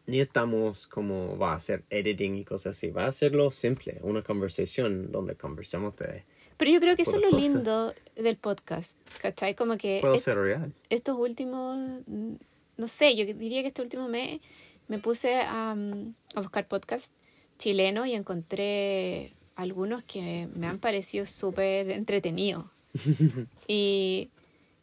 ni 0.08 0.20
estamos 0.22 0.88
como 0.88 1.38
va 1.38 1.52
a 1.52 1.56
hacer 1.56 1.84
editing 1.90 2.36
y 2.38 2.44
cosas 2.46 2.76
así, 2.78 2.90
va 2.90 3.04
a 3.06 3.10
hacerlo 3.10 3.52
simple, 3.52 4.00
una 4.02 4.22
conversación 4.24 5.12
donde 5.12 5.36
conversamos 5.36 5.96
de... 5.98 6.24
Pero 6.58 6.72
yo 6.72 6.80
creo 6.80 6.96
que 6.96 7.04
eso 7.04 7.18
es 7.18 7.22
lo 7.22 7.30
cosas. 7.30 7.42
lindo 7.44 7.94
del 8.16 8.36
podcast, 8.38 8.98
¿cachai? 9.22 9.54
Como 9.54 9.78
que 9.78 10.00
Puedo 10.02 10.16
es- 10.16 10.24
ser 10.24 10.38
real. 10.40 10.74
estos 10.90 11.16
últimos, 11.20 11.78
mm, 12.08 12.34
no 12.78 12.88
sé, 12.88 13.16
yo 13.16 13.26
diría 13.26 13.62
que 13.62 13.68
este 13.68 13.82
último 13.84 14.08
mes 14.08 14.42
me 14.88 14.98
puse 14.98 15.36
a, 15.42 15.76
mm, 15.76 16.14
a 16.36 16.42
buscar 16.42 16.68
podcasts 16.68 17.12
chilenos 17.60 18.08
y 18.08 18.14
encontré 18.14 19.34
algunos 19.56 20.04
que 20.04 20.48
me 20.56 20.68
han 20.68 20.80
parecido 20.80 21.26
súper 21.26 21.90
entretenidos. 21.92 22.66
y, 23.68 24.30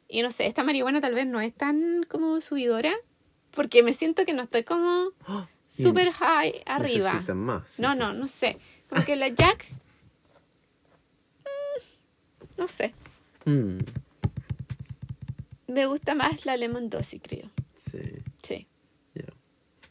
y 0.09 0.23
no 0.23 0.31
sé, 0.31 0.47
esta 0.47 0.65
marihuana 0.65 1.01
tal 1.01 1.15
vez 1.15 1.27
no 1.27 1.41
es 1.41 1.55
tan 1.55 2.05
como 2.09 2.41
subidora, 2.41 2.95
porque 3.55 3.83
me 3.83 3.93
siento 3.93 4.25
que 4.25 4.33
no 4.33 4.43
estoy 4.43 4.65
como 4.65 5.11
Y 5.79 5.83
súper 5.83 6.11
high 6.13 6.63
arriba. 6.67 7.25
más. 7.35 7.79
No, 7.79 7.95
no, 7.95 8.13
no 8.13 8.29
sé. 8.29 8.59
Como 8.89 9.05
que 9.05 9.17
la 9.17 9.29
Jack... 9.29 9.67
mm, 11.45 12.61
no 12.61 12.69
sé. 12.69 12.95
Mm, 13.45 13.79
Me 15.69 15.87
gusta 15.87 16.15
más 16.15 16.45
la 16.47 16.57
Lemon 16.57 16.89
Dosey, 16.91 17.21
creo. 17.21 17.51
sí. 17.75 17.99
Sí. 18.43 18.67
Yeah. 19.15 19.33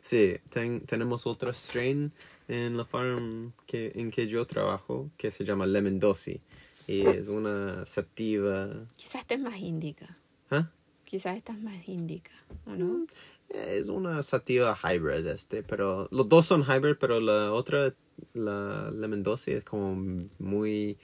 Sí, 0.01 0.35
ten- 0.49 0.81
tenemos 0.85 1.25
otra 1.25 1.53
strain 1.53 2.11
en 2.47 2.77
la 2.77 2.85
farm 2.85 3.53
que, 3.65 3.91
en 3.95 4.11
que 4.11 4.27
yo 4.27 4.45
trabajo 4.45 5.09
que 5.17 5.31
se 5.31 5.43
llama 5.45 5.65
Lemon 5.65 5.99
Dosey. 5.99 6.41
Y 6.87 7.05
es 7.07 7.27
una 7.29 7.85
sativa. 7.85 8.69
Quizás 8.97 9.21
esta 9.21 9.33
es 9.35 9.39
más 9.39 9.57
índica. 9.59 10.17
¿Ah? 10.51 10.69
Quizás 11.05 11.37
esta 11.37 11.53
es 11.53 11.59
más 11.61 11.87
índica, 11.87 12.31
¿o 12.65 12.71
no? 12.71 13.05
Es 13.49 13.87
una 13.89 14.23
sativa 14.23 14.77
hybrid 14.83 15.27
este, 15.27 15.61
pero 15.63 16.07
los 16.11 16.27
dos 16.27 16.45
son 16.45 16.63
hybrid, 16.63 16.95
pero 16.99 17.19
la 17.19 17.51
otra, 17.53 17.93
la 18.33 18.89
Lemon 18.91 19.21
Dosey 19.23 19.55
es 19.55 19.63
como 19.63 19.95
muy 20.39 20.97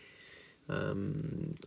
um, 0.67 1.13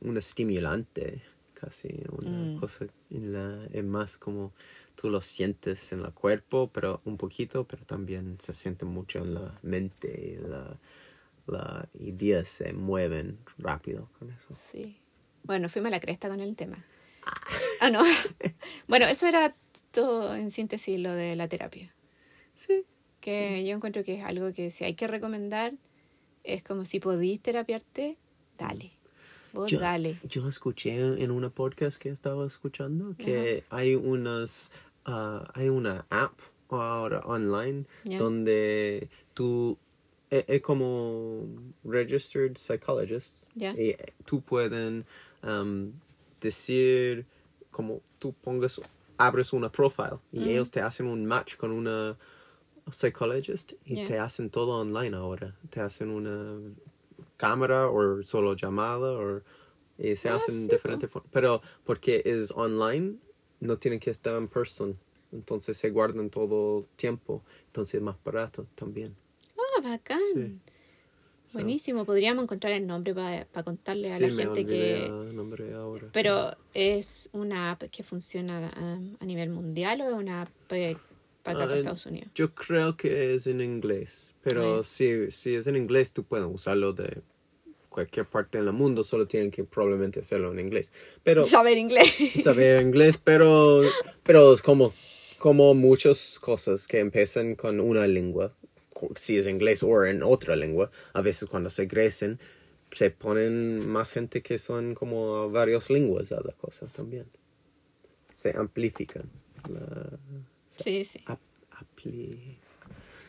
un 0.00 0.16
estimulante, 0.16 1.22
casi 1.54 1.88
una 2.10 2.30
Mm. 2.30 2.56
cosa 2.58 2.86
en 3.10 3.32
la, 3.32 3.66
es 3.72 3.84
más 3.84 4.18
como 4.18 4.52
tú 4.96 5.08
lo 5.10 5.20
sientes 5.20 5.92
en 5.92 6.00
el 6.00 6.12
cuerpo, 6.12 6.70
pero 6.72 7.00
un 7.04 7.16
poquito, 7.16 7.64
pero 7.64 7.84
también 7.84 8.38
se 8.40 8.52
siente 8.52 8.84
mucho 8.84 9.20
en 9.20 9.34
la 9.34 9.52
mente 9.62 10.36
y 10.38 10.48
la, 10.48 10.76
la 11.46 11.88
ideas 11.98 12.48
se 12.48 12.72
mueven 12.72 13.38
rápido 13.58 14.08
con 14.18 14.30
eso. 14.30 14.54
Sí. 14.70 14.98
Bueno, 15.44 15.68
fuimos 15.68 15.88
a 15.88 15.90
la 15.92 16.00
cresta 16.00 16.28
con 16.28 16.40
el 16.40 16.54
tema. 16.56 16.84
Ah, 17.80 17.90
no. 17.90 18.02
bueno, 18.88 19.06
eso 19.06 19.26
era 19.26 19.54
todo 19.92 20.34
en 20.34 20.50
síntesis 20.50 20.98
lo 20.98 21.12
de 21.12 21.36
la 21.36 21.48
terapia. 21.48 21.94
Sí. 22.54 22.84
Que 23.20 23.64
yo 23.64 23.76
encuentro 23.76 24.02
que 24.02 24.14
es 24.18 24.24
algo 24.24 24.52
que 24.52 24.70
si 24.70 24.84
hay 24.84 24.94
que 24.94 25.06
recomendar, 25.06 25.74
es 26.44 26.62
como 26.64 26.84
si 26.84 26.98
podís 26.98 27.40
terapiarte, 27.40 28.16
dale. 28.58 28.90
Vos 29.52 29.70
Yo, 29.70 29.78
dale. 29.80 30.18
yo 30.28 30.48
escuché 30.48 30.96
en 30.96 31.30
una 31.30 31.50
podcast 31.50 31.98
que 31.98 32.08
estaba 32.08 32.46
escuchando 32.46 33.14
que 33.18 33.64
hay 33.68 33.94
unas 33.94 34.72
ah, 35.04 35.46
hay 35.54 35.68
una 35.68 36.06
app 36.08 36.32
ahora 36.70 37.20
online 37.26 37.84
Ya. 38.04 38.18
donde 38.18 39.08
tú 39.34 39.76
es, 40.30 40.46
es 40.48 40.62
como 40.62 41.46
registered 41.84 42.56
psychologist 42.56 43.50
Ya. 43.54 43.72
y 43.78 43.94
tú 44.24 44.40
pueden 44.40 45.04
um, 45.42 45.92
decir 46.40 47.26
como 47.70 48.00
tú 48.18 48.32
pongas 48.32 48.80
abres 49.18 49.52
una 49.52 49.70
profile 49.70 50.18
y 50.32 50.40
Mm. 50.40 50.48
ellos 50.48 50.70
te 50.70 50.80
hacen 50.80 51.06
un 51.06 51.24
match 51.26 51.56
con 51.56 51.70
una 51.72 52.18
psychologist 52.90 53.72
y 53.84 54.04
te 54.04 54.18
hacen 54.18 54.50
todo 54.50 54.80
online 54.80 55.16
ahora 55.16 55.56
te 55.70 55.80
hacen 55.80 56.10
una 56.10 56.58
cámara 57.36 57.88
o 57.88 58.22
solo 58.22 58.54
llamada 58.54 59.12
o 59.12 59.40
y 59.98 60.16
se 60.16 60.28
Ah, 60.30 60.36
hacen 60.36 60.54
sí, 60.54 60.68
diferentes 60.68 61.10
pero 61.30 61.62
porque 61.84 62.22
es 62.24 62.50
online 62.52 63.16
no 63.60 63.78
tienen 63.78 64.00
que 64.00 64.10
estar 64.10 64.34
en 64.36 64.48
person 64.48 64.98
entonces 65.32 65.76
se 65.78 65.90
guardan 65.90 66.30
todo 66.30 66.80
el 66.80 66.88
tiempo 66.96 67.42
entonces 67.66 67.94
es 67.96 68.02
más 68.02 68.16
barato 68.24 68.66
también 68.74 69.14
Ah, 69.58 69.80
bacán. 69.82 70.20
Sí. 70.34 70.71
Buenísimo. 71.54 72.04
Podríamos 72.04 72.44
encontrar 72.44 72.72
el 72.72 72.86
nombre 72.86 73.14
para 73.14 73.62
contarle 73.64 74.10
a 74.12 74.16
sí, 74.16 74.22
la 74.22 74.28
me 74.28 74.42
gente 74.44 74.66
que... 74.66 75.06
el 75.06 75.36
nombre 75.36 75.72
ahora 75.74 76.08
Pero 76.12 76.56
es 76.74 77.28
una 77.32 77.72
app 77.72 77.82
que 77.90 78.02
funciona 78.02 78.70
um, 78.80 79.16
a 79.20 79.24
nivel 79.24 79.50
mundial 79.50 80.00
o 80.02 80.08
es 80.08 80.14
una 80.14 80.42
app 80.42 80.50
eh, 80.72 80.96
para 81.42 81.58
acá, 81.58 81.64
para 81.66 81.74
Ah, 81.74 81.78
Estados 81.78 82.06
Unidos. 82.06 82.28
Yo 82.34 82.54
creo 82.54 82.96
que 82.96 83.34
es 83.34 83.46
en 83.46 83.60
inglés, 83.60 84.32
pero 84.42 84.80
Ah. 84.80 84.84
si, 84.84 85.30
si 85.30 85.54
es 85.54 85.66
en 85.66 85.76
inglés 85.76 86.12
tú 86.12 86.24
puedes 86.24 86.46
usarlo 86.48 86.92
de 86.92 87.20
cualquier 87.88 88.24
parte 88.26 88.56
del 88.62 88.72
mundo, 88.72 89.04
solo 89.04 89.26
tienen 89.26 89.50
que 89.50 89.64
probablemente 89.64 90.20
hacerlo 90.20 90.52
en 90.52 90.60
inglés. 90.60 90.92
Pero 91.22 91.44
Saber 91.44 91.76
inglés. 91.78 92.10
saber 92.42 92.80
inglés, 92.82 93.18
pero 93.22 93.82
pero 94.22 94.52
es 94.54 94.62
como 94.62 94.92
como 95.38 95.74
muchas 95.74 96.38
cosas 96.38 96.86
que 96.86 97.00
empiezan 97.00 97.56
con 97.56 97.80
una 97.80 98.06
lengua, 98.06 98.54
si 99.16 99.38
es 99.38 99.46
inglés 99.46 99.82
o 99.82 100.04
en 100.04 100.22
otra 100.22 100.56
lengua, 100.56 100.90
a 101.12 101.20
veces 101.20 101.48
cuando 101.48 101.70
se 101.70 101.86
crecen 101.88 102.38
se 102.92 103.10
ponen 103.10 103.86
más 103.86 104.12
gente 104.12 104.42
que 104.42 104.58
son 104.58 104.94
como 104.94 105.50
varias 105.50 105.88
lenguas 105.90 106.30
a 106.32 106.40
la 106.44 106.52
cosa 106.52 106.86
también. 106.86 107.26
Se 108.34 108.50
amplifican. 108.56 109.30
La- 109.70 110.18
Sí, 110.76 111.04
sí. 111.04 111.20
ap- 111.26 111.38
apli- 111.70 112.56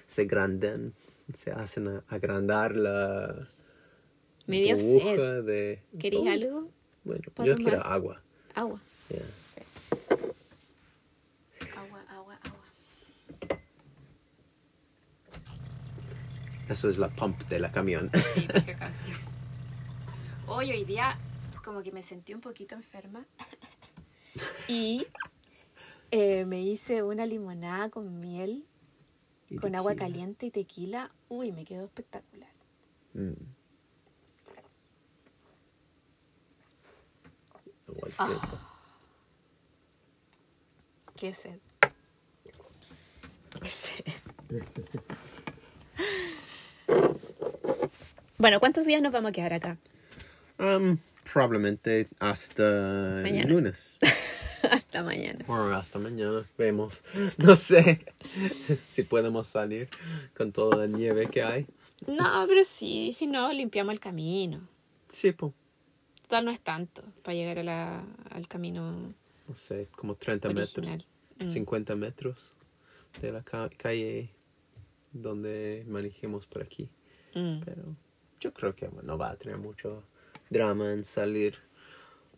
se 0.07 0.25
grandan, 0.25 0.93
se 1.33 1.51
hacen 1.51 2.01
agrandar 2.09 2.75
la 2.75 3.47
Me 4.47 4.62
dio 4.62 4.77
sed. 4.77 5.43
de... 5.43 5.81
¿Queréis 5.99 6.23
Oh, 6.27 6.29
algo? 6.31 6.71
Bueno, 7.03 7.21
yo 7.25 7.31
tomar? 7.33 7.55
quiero 7.57 7.81
agua, 7.86 8.21
agua. 8.55 8.81
Eso 16.73 16.89
es 16.89 16.97
la 16.97 17.07
pump 17.09 17.39
de 17.49 17.59
la 17.59 17.71
camión. 17.71 18.09
Sí, 18.33 18.47
por 18.47 18.59
si 18.62 18.71
acaso. 18.77 18.93
Hoy, 20.47 20.71
hoy 20.71 20.83
día, 20.86 21.19
como 21.63 21.83
que 21.83 21.91
me 21.91 22.01
sentí 22.01 22.33
un 22.33 22.41
poquito 22.41 22.73
enferma. 22.73 23.27
Y 24.67 25.05
eh, 26.09 26.45
me 26.45 26.63
hice 26.63 27.03
una 27.03 27.27
limonada 27.27 27.89
con 27.91 28.19
miel, 28.19 28.65
Y 29.51 29.57
con 29.57 29.75
agua 29.75 29.91
tequila. 29.91 30.05
caliente 30.07 30.45
y 30.47 30.51
tequila. 30.51 31.12
Uy, 31.29 31.51
me 31.51 31.63
quedó 31.63 31.86
espectacular. 31.86 32.49
Mm. 33.13 33.33
It 37.88 38.01
was 38.03 38.15
Ah. 38.17 38.69
Qué 41.15 41.36
sed. 41.36 41.59
Qué 43.62 43.69
sed. 43.69 44.05
Bueno, 48.43 48.60
¿cuántos 48.60 48.86
días 48.86 49.01
nos 49.01 49.13
vamos 49.13 49.29
a 49.29 49.32
quedar 49.32 49.53
acá? 49.53 49.77
Um, 50.60 50.97
probablemente 51.32 52.10
hasta 52.19 53.21
Mañana. 53.23 53.47
lunes. 53.49 53.97
Hasta 54.69 55.01
mañana. 55.01 55.45
O 55.47 55.53
hasta 55.73 55.97
mañana. 55.97 56.43
Vemos. 56.58 57.06
No 57.38 57.56
sé 57.56 58.01
si 58.86 59.03
podemos 59.03 59.47
salir 59.47 59.88
con 60.36 60.51
toda 60.51 60.75
la 60.75 60.88
nieve 60.88 61.27
que 61.27 61.41
hay. 61.41 61.67
No, 62.06 62.43
pero 62.49 62.65
sí, 62.65 63.13
si 63.13 63.27
no, 63.27 63.53
limpiamos 63.53 63.93
el 63.93 64.01
camino. 64.01 64.60
Sí, 65.08 65.32
pues. 65.32 65.53
Total 66.23 66.43
no 66.43 66.51
es 66.51 66.60
tanto 66.60 67.01
para 67.23 67.36
llegar 67.36 67.60
a 67.60 67.63
la- 67.63 68.03
al 68.29 68.49
camino 68.49 69.13
No 69.47 69.56
sé, 69.56 69.88
como 69.95 70.15
30 70.15 70.49
original. 70.49 70.97
metros. 71.39 71.49
Mm. 71.49 71.53
50 71.53 71.95
metros 71.95 72.53
de 73.21 73.32
la 73.32 73.41
ca- 73.41 73.69
calle 73.77 74.32
donde 75.13 75.86
manejemos 75.88 76.45
por 76.45 76.62
aquí. 76.62 76.89
Mm. 77.36 77.62
Pero 77.63 77.95
yo 78.43 78.53
creo 78.53 78.75
que 78.75 78.89
no 79.03 79.17
va 79.17 79.32
a 79.32 79.36
tener 79.38 79.58
mucho 79.58 80.03
drama 80.49 80.91
en 80.93 81.03
salir 81.03 81.56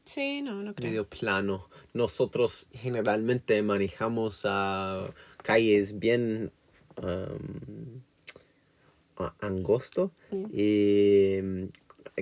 Sí, 0.05 0.43
no, 0.43 0.61
no 0.61 0.75
creo. 0.75 0.87
medio 0.89 1.07
plano. 1.09 1.67
Nosotros 1.93 2.67
generalmente 2.71 3.59
manejamos 3.63 4.41
a 4.45 5.09
calles 5.41 5.97
bien 5.97 6.51
um, 7.01 8.01
angosto 9.39 10.11
Mm. 10.31 10.45
y 10.53 11.39
mm, 11.41 11.63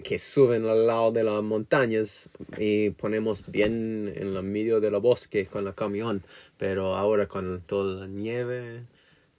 que 0.02 0.18
suben 0.18 0.66
al 0.66 0.88
lado 0.88 1.12
de 1.12 1.24
las 1.26 1.44
montañas 1.44 2.30
y 2.58 2.92
ponemos 2.92 3.44
bien 3.52 4.12
en 4.16 4.28
el 4.36 4.44
medio 4.44 4.80
del 4.80 4.96
bosque 5.02 5.46
con 5.46 5.68
el 5.68 5.76
camión. 5.76 6.24
Pero 6.58 6.96
ahora 6.96 7.28
con 7.28 7.62
toda 7.62 8.02
la 8.02 8.08
nieve 8.08 8.86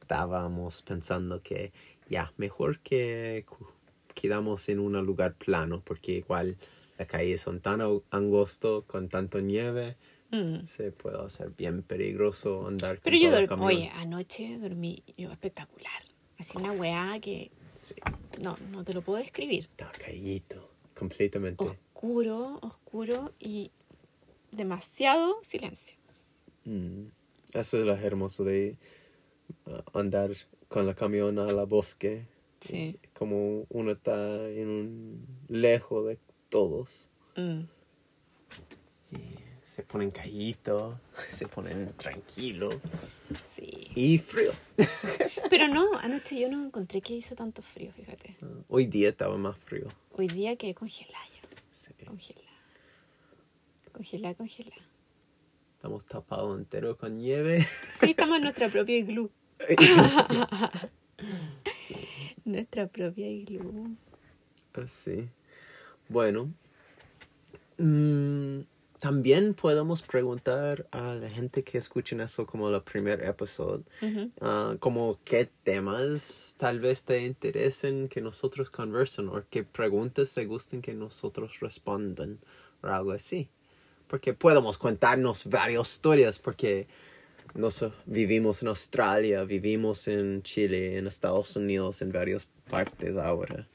estábamos 0.02 0.82
pensando 0.82 1.40
que 1.42 1.72
ya, 2.10 2.30
mejor 2.36 2.78
que 2.80 3.46
quedamos 4.14 4.68
en 4.68 4.78
un 4.78 4.92
lugar 5.04 5.34
plano 5.34 5.82
porque 5.84 6.12
igual 6.12 6.56
las 6.98 7.08
calles 7.08 7.40
son 7.40 7.60
tan 7.60 7.80
angosto 8.10 8.84
con 8.86 9.08
tanto 9.08 9.40
nieve 9.40 9.96
Mm. 10.30 10.66
se 10.66 10.90
puede 10.90 11.24
hacer 11.24 11.50
bien 11.50 11.82
peligroso 11.84 12.66
andar 12.66 12.96
con 12.96 13.04
Pero 13.04 13.16
yo 13.16 13.28
todo 13.30 13.38
el 13.38 13.46
dormí, 13.46 13.64
oye, 13.66 13.90
anoche 13.94 14.58
dormí 14.58 15.04
yo 15.16 15.30
espectacular. 15.30 16.02
Así 16.38 16.58
una 16.58 16.72
weá 16.72 17.20
que 17.20 17.52
Sí, 17.74 17.94
no, 18.42 18.56
no 18.70 18.82
te 18.84 18.94
lo 18.94 19.02
puedo 19.02 19.18
describir. 19.22 19.68
estaba 19.70 19.92
callito 19.92 20.70
completamente. 20.94 21.62
Oscuro, 21.62 22.58
oscuro 22.62 23.32
y 23.38 23.70
demasiado 24.50 25.36
silencio. 25.42 25.96
Mm. 26.64 27.04
Eso 27.52 27.78
es 27.78 27.84
lo 27.84 27.94
hermoso 27.94 28.42
de 28.42 28.76
uh, 29.66 29.98
andar 29.98 30.30
con 30.68 30.88
el 30.88 30.94
camión 30.96 31.38
a 31.38 31.44
la 31.52 31.64
bosque. 31.64 32.26
Sí. 32.66 32.98
Como 33.12 33.66
uno 33.68 33.92
está 33.92 34.48
en 34.48 34.68
un 34.68 35.26
lejos 35.48 36.06
de 36.06 36.18
todos. 36.48 37.10
Mm. 37.36 37.62
Se 39.66 39.82
ponen 39.82 40.10
callitos, 40.12 40.96
se 41.30 41.48
ponen 41.48 41.92
tranquilos 41.96 42.76
Sí. 43.56 43.88
y 43.96 44.18
frío. 44.18 44.52
Pero 45.50 45.66
no, 45.68 45.98
anoche 45.98 46.38
yo 46.38 46.48
no 46.48 46.64
encontré 46.66 47.00
que 47.00 47.14
hizo 47.14 47.34
tanto 47.34 47.60
frío, 47.62 47.92
fíjate. 47.92 48.36
Uh, 48.40 48.62
Hoy 48.68 48.86
día 48.86 49.08
estaba 49.08 49.36
más 49.36 49.56
frío. 49.58 49.88
Hoy 50.12 50.28
día 50.28 50.54
quedé 50.56 50.74
congelada 50.74 51.24
ya. 51.26 51.40
Sí. 51.70 52.04
Congelada. 52.04 52.44
Congelada, 53.92 54.34
congelada. 54.34 54.82
Estamos 55.76 56.04
tapados 56.06 56.56
entero 56.58 56.96
con 56.96 57.18
nieve. 57.18 57.66
Sí, 58.00 58.10
estamos 58.10 58.36
en 58.36 58.42
nuestra 58.44 58.68
propia 58.68 58.96
iglú. 58.96 59.30
Nuestra 62.46 62.86
propia 62.86 63.28
iglú. 63.28 63.96
Así. 64.74 65.28
Bueno. 66.08 66.52
mm, 67.78 68.60
también 69.00 69.52
podemos 69.52 70.00
preguntar 70.00 70.86
a 70.90 71.14
la 71.14 71.28
gente 71.28 71.62
que 71.62 71.76
escuchen 71.76 72.20
eso 72.22 72.46
como 72.46 72.70
el 72.70 72.82
primer 72.82 73.22
episodio. 73.22 73.84
Ujú. 74.00 74.30
ah, 74.40 74.76
como 74.78 75.18
qué 75.24 75.50
temas 75.62 76.54
tal 76.58 76.80
vez 76.80 77.04
te 77.04 77.24
interesen 77.24 78.08
que 78.08 78.22
nosotros 78.22 78.70
conversen 78.70 79.28
o 79.28 79.42
qué 79.50 79.62
preguntas 79.62 80.32
te 80.32 80.46
gusten 80.46 80.80
que 80.80 80.94
nosotros 80.94 81.60
respondan 81.60 82.38
o 82.82 82.86
algo 82.86 83.12
así. 83.12 83.50
Porque 84.08 84.32
podemos 84.32 84.78
contarnos 84.78 85.46
varias 85.46 85.92
historias 85.92 86.38
porque 86.38 86.86
nos 87.54 87.84
vivimos 88.06 88.62
en 88.62 88.68
Australia, 88.68 89.44
vivimos 89.44 90.08
en 90.08 90.42
Chile, 90.42 90.98
en 90.98 91.06
Estados 91.06 91.56
Unidos, 91.56 92.02
en 92.02 92.12
varias 92.12 92.46
partes 92.68 93.16
ahora. 93.16 93.66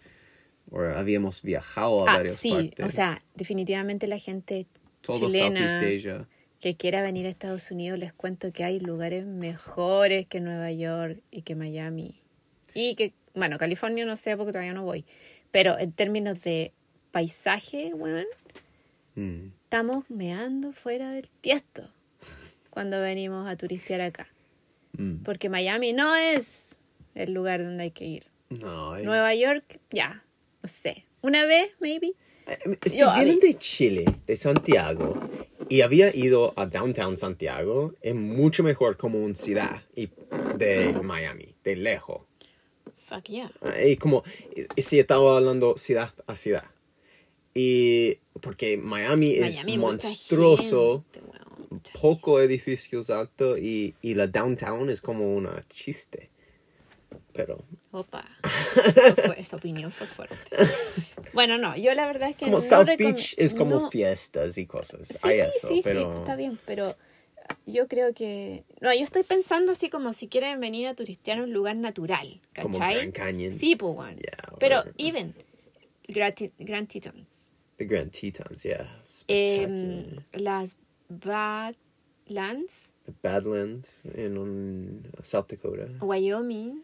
O 0.71 0.81
habíamos 0.81 1.41
viajado 1.41 2.07
a 2.07 2.11
Ah, 2.11 2.15
varias 2.17 2.37
sí, 2.37 2.51
partes. 2.51 2.85
o 2.85 2.89
sea, 2.89 3.23
definitivamente 3.35 4.05
la 4.07 4.19
gente 4.19 4.67
todo 5.01 5.27
chilena 5.27 5.79
Asia. 5.79 6.27
que 6.59 6.75
quiera 6.75 7.01
venir 7.01 7.25
a 7.25 7.29
Estados 7.29 7.71
Unidos, 7.71 7.97
les 7.97 8.13
cuento 8.13 8.51
que 8.51 8.63
hay 8.63 8.79
lugares 8.79 9.25
mejores 9.25 10.27
que 10.27 10.41
Nueva 10.41 10.71
York 10.71 11.21
y 11.31 11.41
que 11.41 11.55
Miami. 11.55 12.21
Y 12.75 12.95
que, 12.95 13.13
bueno, 13.33 13.57
California 13.57 14.05
no 14.05 14.15
sé 14.17 14.37
porque 14.37 14.51
todavía 14.51 14.73
no 14.73 14.83
voy. 14.83 15.05
Pero 15.51 15.79
en 15.79 15.91
términos 15.91 16.41
de 16.43 16.73
paisaje, 17.11 17.91
weón, 17.93 18.25
Mm, 19.15 19.47
estamos 19.63 20.07
meando 20.09 20.71
fuera 20.71 21.11
del 21.11 21.27
tiesto 21.41 21.89
cuando 22.69 22.99
venimos 23.01 23.47
a 23.49 23.55
turistear 23.55 24.01
acá. 24.01 24.27
mm. 24.97 25.23
Porque 25.23 25.49
Miami 25.49 25.93
no 25.93 26.15
es 26.15 26.77
el 27.15 27.33
lugar 27.33 27.63
donde 27.63 27.83
hay 27.83 27.91
que 27.91 28.05
ir. 28.05 28.25
No, 28.49 28.95
es- 28.95 29.03
Nueva 29.05 29.33
York, 29.35 29.79
ya, 29.91 30.23
no 30.63 30.69
sé. 30.69 31.05
Una 31.21 31.45
vez, 31.45 31.71
maybe. 31.79 32.13
Eh, 32.47 32.77
Si 32.89 32.99
Yo, 32.99 33.13
vienen 33.13 33.39
de 33.39 33.57
Chile, 33.57 34.05
de 34.25 34.37
Santiago, 34.37 35.19
y 35.67 35.81
había 35.81 36.15
ido 36.15 36.53
a 36.55 36.65
Downtown 36.65 37.15
Santiago, 37.17 37.93
es 38.01 38.15
mucho 38.15 38.63
mejor 38.63 38.97
como 38.97 39.19
una 39.23 39.35
ciudad 39.35 39.83
y 39.95 40.09
de 40.57 40.93
Miami, 41.03 41.53
de 41.63 41.75
lejos. 41.75 42.21
Fuck 43.07 43.25
yeah. 43.25 43.51
Ah, 43.61 43.79
Y 43.83 43.97
como, 43.97 44.23
y 44.75 44.81
si 44.81 44.99
estaba 44.99 45.37
hablando 45.37 45.77
ciudad 45.77 46.13
a 46.25 46.35
ciudad. 46.35 46.63
Y 47.53 48.15
porque 48.41 48.77
Miami, 48.77 49.37
Miami, 49.39 49.73
es 49.73 49.77
monstruoso, 49.77 51.03
gente, 51.11 51.27
poco 52.01 52.39
edificios 52.41 53.09
altos 53.09 53.59
y, 53.59 53.95
y 54.01 54.13
la 54.15 54.27
downtown 54.27 54.89
es 54.89 55.01
como 55.01 55.35
una 55.35 55.63
chiste. 55.69 56.29
Pero 57.33 57.63
Opa, 57.91 58.25
esa 59.37 59.55
opinión 59.55 59.91
fue 59.91 60.07
fuerte. 60.07 60.35
Bueno, 61.33 61.57
no, 61.57 61.75
yo 61.75 61.93
la 61.93 62.05
verdad 62.07 62.29
es 62.29 62.35
que 62.35 62.45
como 62.45 62.57
no 62.57 62.61
South 62.61 62.89
Beach 62.97 63.35
es 63.37 63.53
como 63.53 63.79
no- 63.79 63.91
fiestas 63.91 64.57
y 64.57 64.65
cosas. 64.65 65.07
Sí, 65.07 65.17
Hay 65.23 65.39
eso, 65.39 65.67
sí, 65.69 65.81
pero 65.83 66.13
sí, 66.13 66.19
está 66.19 66.35
bien, 66.35 66.59
pero 66.65 66.95
Yo 67.65 67.87
creo 67.87 68.13
que... 68.13 68.63
No, 68.81 68.93
yo 68.93 69.03
estoy 69.03 69.23
pensando 69.23 69.71
así 69.71 69.89
como 69.89 70.13
si 70.13 70.27
quieren 70.27 70.59
venir 70.59 70.87
a 70.87 70.93
turistear 70.95 71.39
a 71.39 71.43
un 71.43 71.53
lugar 71.53 71.75
natural, 71.75 72.41
Como 72.55 72.77
¿cachai? 72.77 72.95
Grand 72.95 73.13
Canyon. 73.13 73.53
Sí, 73.53 73.75
pues, 73.75 73.95
bueno. 73.95 74.17
Yeah, 74.19 74.55
Pero, 74.59 74.83
even, 74.97 75.33
Grand, 76.07 76.35
Grand 76.59 76.87
Tetons. 76.87 77.49
The 77.77 77.85
Grand 77.85 78.11
Tetons, 78.11 78.61
yeah. 78.63 79.01
Em, 79.27 80.17
las 80.33 80.75
Badlands, 81.09 82.89
the 83.09 83.11
Badlands 83.21 84.05
in 84.15 84.37
um, 84.37 85.23
South 85.23 85.47
Dakota. 85.47 85.89
Wyoming. 86.01 86.83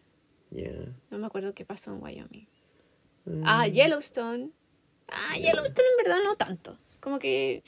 Yeah. 0.50 0.86
No 1.10 1.18
me 1.18 1.26
acuerdo 1.26 1.54
qué 1.54 1.64
pasó 1.64 1.92
en 1.92 2.00
Wyoming. 2.00 2.46
Mm. 3.26 3.42
Ah, 3.44 3.66
Yellowstone. 3.66 4.50
Ah, 5.08 5.36
Yellowstone 5.36 5.86
en 5.86 6.04
verdad 6.04 6.22
no 6.24 6.36
tanto. 6.36 6.78
Como 7.00 7.18
que... 7.18 7.62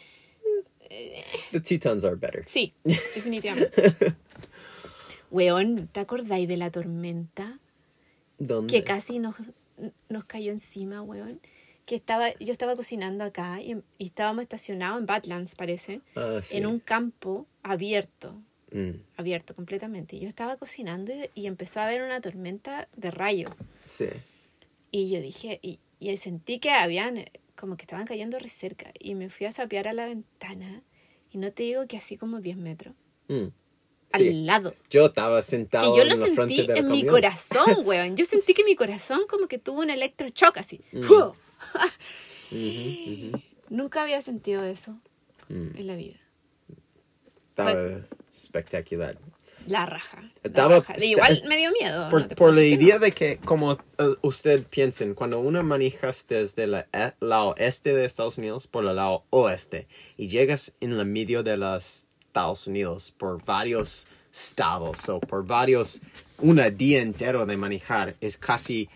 The 1.53 1.61
Tetons 1.61 2.05
are 2.05 2.16
better. 2.16 2.44
Sí, 2.47 2.75
definitivamente. 2.85 4.16
Weón, 5.31 5.88
¿te 5.88 6.01
acordáis 6.01 6.49
de 6.49 6.57
la 6.57 6.71
tormenta? 6.71 7.59
¿Dónde? 8.38 8.73
que 8.73 8.85
casi 8.85 9.18
nos, 9.18 9.35
nos 10.09 10.25
cayó 10.25 10.53
encima, 10.53 11.03
weón. 11.03 11.40
Que 11.88 11.96
estaba, 11.96 12.35
yo 12.38 12.53
estaba 12.53 12.77
cocinando 12.77 13.24
acá 13.24 13.62
y, 13.62 13.74
y 13.96 14.07
estábamos 14.09 14.42
estacionados 14.42 15.01
en 15.01 15.07
Badlands, 15.07 15.55
parece, 15.55 16.03
Ah, 16.16 16.40
sí. 16.42 16.59
en 16.59 16.66
un 16.66 16.81
campo 16.81 17.46
abierto, 17.62 18.35
Mm, 18.70 19.01
abierto 19.16 19.55
completamente. 19.55 20.16
Y 20.16 20.20
yo 20.20 20.29
estaba 20.29 20.57
cocinando 20.59 21.11
y, 21.14 21.31
y 21.35 21.46
empezó 21.46 21.81
a 21.81 21.87
haber 21.87 22.03
una 22.03 22.20
tormenta 22.20 22.87
de 22.94 23.11
rayo. 23.11 23.48
sí. 23.87 24.09
Y 24.90 25.09
yo 25.11 25.22
dije, 25.22 25.59
y, 25.62 25.79
y 26.01 26.14
sentí 26.18 26.59
que 26.61 26.70
habían, 26.70 27.16
eh, 27.16 27.33
como 27.57 27.77
que 27.79 27.83
estaban 27.85 28.07
cayendo 28.07 28.38
re 28.38 28.51
cerca. 28.51 28.92
Y 28.98 29.14
me 29.14 29.31
fui 29.31 29.46
a 29.46 29.53
sapear 29.53 29.88
a 29.88 29.94
la 29.94 30.07
ventana 30.07 30.83
y 31.33 31.38
no 31.38 31.51
te 31.53 31.62
digo 31.62 31.87
que 31.87 31.96
así 31.96 32.16
como 32.18 32.40
10 32.40 32.59
metros, 32.59 32.94
Mm. 33.29 33.46
al 34.12 34.20
Sí. 34.20 34.33
lado. 34.44 34.74
Yo 34.90 35.07
estaba 35.07 35.37
Que 35.40 35.42
sentado 35.46 35.96
yo 35.96 36.05
lo 36.05 36.12
en 36.14 36.35
sentí 36.37 36.66
en 36.68 36.88
mi 36.88 37.05
corazón, 37.07 37.87
weón. 37.87 38.16
Yo 38.16 38.27
sentí 38.27 38.53
que 38.53 38.64
mi 38.64 38.77
corazón 38.77 39.20
como 39.29 39.46
que 39.48 39.59
tuvo 39.59 39.81
un 39.81 39.88
electrochoc 39.90 40.59
así. 40.59 40.81
Mm. 40.92 41.03
Nunca 43.68 44.03
había 44.03 44.21
sentido 44.23 44.64
eso 44.64 44.99
Mm. 45.49 45.77
en 45.77 45.87
la 45.87 45.97
vida. 45.97 46.16
Estaba 47.51 48.01
espectacular. 48.33 49.18
La 49.66 49.85
raja. 49.87 50.23
la 50.23 50.31
Estaba- 50.44 50.77
raja. 50.81 50.94
De 50.94 51.07
igual 51.07 51.42
me 51.49 51.57
dio 51.59 51.71
miedo. 51.73 52.09
Por, 52.11 52.29
no 52.38 52.53
la 52.53 52.62
idea 52.64 52.99
de 52.99 53.12
que, 53.12 53.38
como 53.38 53.73
uh, 53.73 53.79
usted 54.23 54.64
piensen, 54.64 55.14
cuando 55.14 55.40
uno 55.40 55.62
manejas 55.62 56.27
desde 56.29 56.64
el 56.64 56.75
e- 56.75 57.12
lado 57.21 57.55
este 57.59 57.92
de 57.94 58.05
Estados 58.07 58.38
Unidos 58.38 58.66
por 58.66 58.85
el 58.87 58.97
lado 58.97 59.25
oeste 59.31 59.87
y 60.16 60.29
llegas 60.29 60.73
en 60.81 60.92
el 60.92 61.05
medio 61.07 61.42
de 61.42 61.57
los 61.57 62.07
Estados 62.29 62.66
Unidos 62.66 63.12
por 63.18 63.44
varios 63.44 64.07
estados 64.33 65.09
o 65.09 65.18
por 65.21 65.44
varios, 65.44 66.01
un 66.38 66.61
día 66.77 67.03
entero 67.03 67.44
de 67.44 67.57
manejar, 67.57 68.14
es 68.21 68.38
casi 68.38 68.88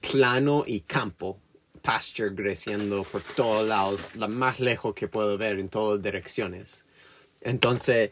plano 0.00 0.64
y 0.66 0.80
campo, 0.80 1.38
pasture 1.82 2.34
creciendo 2.34 3.04
por 3.04 3.22
todos 3.22 3.66
lados, 3.68 4.14
lo 4.16 4.28
más 4.28 4.60
lejos 4.60 4.94
que 4.94 5.08
puedo 5.08 5.36
ver 5.36 5.58
en 5.58 5.68
todas 5.68 6.00
direcciones. 6.00 6.84
Entonces, 7.40 8.10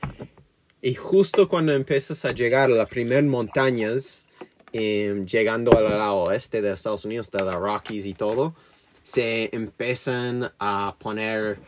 y 0.83 0.95
justo 0.95 1.49
cuando 1.49 1.73
empiezas 1.73 2.25
a 2.25 2.33
llegar 2.33 2.71
a 2.71 2.75
las 2.75 2.89
primeras 2.89 3.25
montañas, 3.25 4.25
em, 4.73 5.27
llegando 5.27 5.77
al 5.77 5.85
lado 5.85 6.17
oeste 6.25 6.61
de 6.61 6.73
Estados 6.73 7.05
Unidos, 7.05 7.31
de 7.31 7.43
las 7.43 7.55
Rockies 7.55 8.07
y 8.07 8.15
todo, 8.15 8.55
se 9.03 9.51
empiezan 9.53 10.53
a 10.59 10.97
poner 10.99 11.59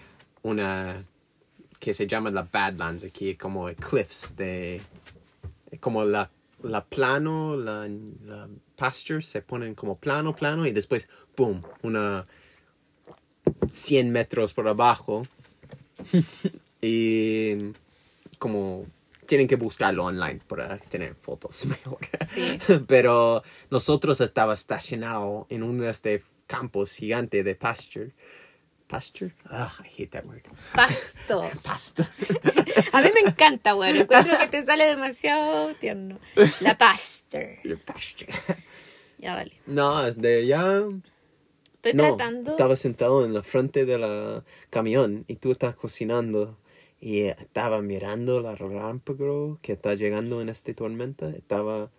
una 0.43 1.05
que 1.79 1.95
se 1.95 2.07
llama 2.07 2.31
la 2.31 2.49
Badlands 2.51 3.05
aquí, 3.05 3.35
como 3.35 3.67
cliffs 3.75 4.37
de 4.37 4.81
como 5.81 6.05
la, 6.05 6.31
la 6.63 6.85
plano, 6.85 7.57
la, 7.57 7.89
la 8.25 8.49
pasture 8.77 9.23
se 9.23 9.43
ponen 9.43 9.75
como 9.75 9.99
plano, 9.99 10.35
plano 10.35 10.67
y 10.67 10.73
después, 10.73 11.09
boom, 11.37 11.63
una 11.83 12.27
100 13.71 14.11
metros 14.11 14.53
por 14.53 14.69
abajo 14.69 15.27
y 16.81 17.73
como 18.39 18.87
tienen 19.27 19.47
que 19.47 19.57
buscarlo 19.57 20.05
online 20.05 20.41
para 20.47 20.77
tener 20.79 21.15
fotos 21.15 21.65
mejor. 21.67 21.99
Sí. 22.35 22.59
Pero 22.87 23.43
nosotros 23.71 24.21
estaba 24.21 24.55
estacionado 24.55 25.47
en 25.49 25.63
uno 25.63 25.85
de 25.85 25.91
este 25.91 26.23
campos 26.47 26.93
gigante 26.93 27.43
de 27.43 27.55
pasture. 27.55 28.11
Pasture? 28.93 29.33
Ah, 29.49 29.75
I 29.81 29.89
hate 29.89 30.11
that 30.11 30.27
word. 30.27 30.43
Pasto. 30.75 31.49
Pasto. 31.65 32.03
A 32.93 33.01
mí 33.01 33.11
me 33.15 33.21
encanta, 33.21 33.75
weón. 33.75 33.97
Encuentro 33.97 34.37
que 34.37 34.49
te 34.49 34.63
sale 34.67 34.85
demasiado 34.85 35.75
tierno. 35.77 36.19
La 36.61 36.77
pasture. 36.77 37.59
pasture. 37.87 38.35
Ya 39.17 39.35
vale. 39.35 39.53
No, 39.67 40.13
de 40.13 40.47
ya. 40.47 40.85
Estoy 41.77 41.95
no, 41.95 42.17
tratando. 42.17 42.51
estaba 42.51 42.77
sentado 42.77 43.25
en 43.25 43.33
la 43.33 43.43
frente 43.43 43.87
del 43.87 44.43
camión 44.69 45.25
y 45.27 45.37
tú 45.37 45.53
estás 45.53 45.75
cocinando 45.75 46.59
y 47.01 47.21
estaba 47.21 47.81
mirando 47.81 48.43
la 48.43 48.57
relámpago 48.57 49.59
que 49.63 49.73
está 49.73 49.95
llegando 49.95 50.43
en 50.43 50.51
esta 50.51 50.75
tormenta. 50.75 51.31
Estaba 51.31 51.91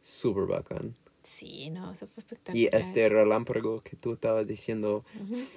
súper 0.00 0.46
bacán. 0.46 0.96
Sí, 1.42 1.70
no, 1.70 1.90
eso 1.90 2.06
fue 2.06 2.20
espectacular. 2.20 2.56
Y 2.56 2.68
este 2.72 3.08
relámpago 3.08 3.80
que 3.80 3.96
tú 3.96 4.12
estabas 4.12 4.46
diciendo 4.46 5.04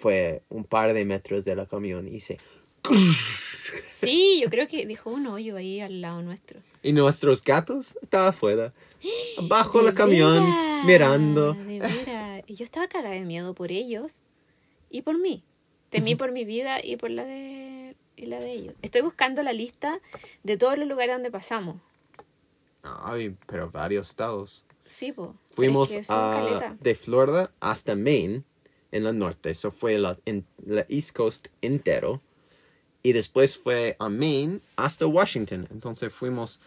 fue 0.01 0.41
un 0.49 0.63
par 0.63 0.93
de 0.93 1.05
metros 1.05 1.45
de 1.45 1.55
la 1.55 1.67
camión 1.67 2.07
y 2.07 2.21
se... 2.21 2.39
Sí, 3.99 4.41
yo 4.41 4.49
creo 4.49 4.67
que 4.67 4.87
dejó 4.87 5.11
un 5.11 5.27
hoyo 5.27 5.57
ahí 5.57 5.81
al 5.81 6.01
lado 6.01 6.23
nuestro. 6.23 6.59
Y 6.81 6.91
nuestros 6.91 7.43
gatos 7.43 7.95
estaban 8.01 8.29
afuera, 8.29 8.73
bajo 9.43 9.87
el 9.87 9.93
camión, 9.93 10.43
veras, 10.43 10.85
mirando. 10.85 11.53
De 11.53 11.79
veras. 11.79 12.43
Y 12.47 12.55
yo 12.55 12.63
estaba 12.63 12.87
cagada 12.87 13.13
de 13.13 13.21
miedo 13.21 13.53
por 13.53 13.71
ellos 13.71 14.25
y 14.89 15.03
por 15.03 15.19
mí. 15.19 15.43
Temí 15.91 16.15
por 16.15 16.31
mi 16.31 16.45
vida 16.45 16.83
y 16.83 16.97
por 16.97 17.11
la 17.11 17.25
de 17.25 17.95
y 18.15 18.25
la 18.25 18.39
de 18.39 18.53
ellos. 18.53 18.75
Estoy 18.81 19.01
buscando 19.01 19.43
la 19.43 19.53
lista 19.53 19.99
de 20.43 20.57
todos 20.57 20.79
los 20.79 20.87
lugares 20.87 21.13
donde 21.13 21.29
pasamos. 21.29 21.77
Ay, 22.81 23.35
pero 23.45 23.69
varios 23.69 24.09
estados. 24.09 24.65
Sí, 24.85 25.11
po. 25.11 25.35
Fuimos 25.51 25.89
Es 25.91 25.97
que 25.97 26.03
son 26.03 26.15
a- 26.17 26.35
caleta. 26.35 26.77
de 26.79 26.95
Florida 26.95 27.51
hasta 27.59 27.95
Maine, 27.95 28.43
en 28.91 29.03
la 29.03 29.11
norte. 29.13 29.49
Eso 29.49 29.71
fue 29.71 29.97
la, 29.97 30.17
en, 30.25 30.45
la 30.65 30.85
East 30.89 31.15
Coast 31.15 31.47
entero. 31.61 32.21
Y 33.03 33.13
después 33.13 33.57
fue 33.57 33.95
a 33.99 34.09
Maine 34.09 34.61
hasta 34.77 35.05
Washington. 35.05 35.67
Entonces 35.71 36.11
fuimos, 36.13 36.59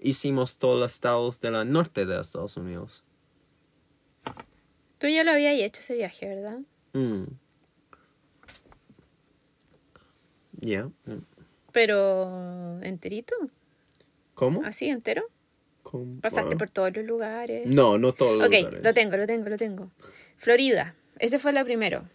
hicimos 0.00 0.58
todos 0.58 0.78
los 0.80 0.92
estados 0.92 1.40
de 1.40 1.50
la 1.50 1.64
norte 1.64 2.06
de 2.06 2.20
Estados 2.20 2.56
Unidos. 2.56 3.02
Tú 4.98 5.06
ya 5.06 5.24
lo 5.24 5.32
habías 5.32 5.54
hecho 5.60 5.80
ese 5.80 5.94
viaje, 5.94 6.26
¿verdad? 6.28 6.60
Mm. 6.92 7.24
Yeah. 10.60 10.90
mm. 11.06 11.24
Pero 11.72 12.80
enterito, 12.82 13.34
¿Cómo? 14.34 14.62
así 14.64 14.88
entero. 14.88 15.22
¿Cómo? 15.90 16.20
Pasaste 16.20 16.56
por 16.56 16.68
todos 16.68 16.94
los 16.94 17.04
lugares. 17.06 17.66
No, 17.66 17.96
no 17.96 18.12
todos 18.12 18.36
los 18.38 18.46
ok, 18.46 18.54
lugares. 18.54 18.84
lo 18.84 18.92
tengo, 18.92 19.16
lo 19.16 19.26
tengo, 19.26 19.48
lo 19.48 19.56
tengo. 19.56 19.90
Florida, 20.36 20.94
ese 21.18 21.38
fue 21.38 21.52
la 21.54 21.64
primero. 21.64 22.06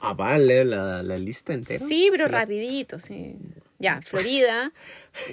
Ah, 0.00 0.12
vale, 0.14 0.64
la, 0.64 1.02
la 1.02 1.16
lista 1.16 1.54
entera. 1.54 1.84
Sí, 1.84 2.08
pero 2.10 2.26
La- 2.28 2.40
rapidito, 2.40 2.98
sí. 2.98 3.36
Ya, 3.78 4.00
Florida, 4.02 4.72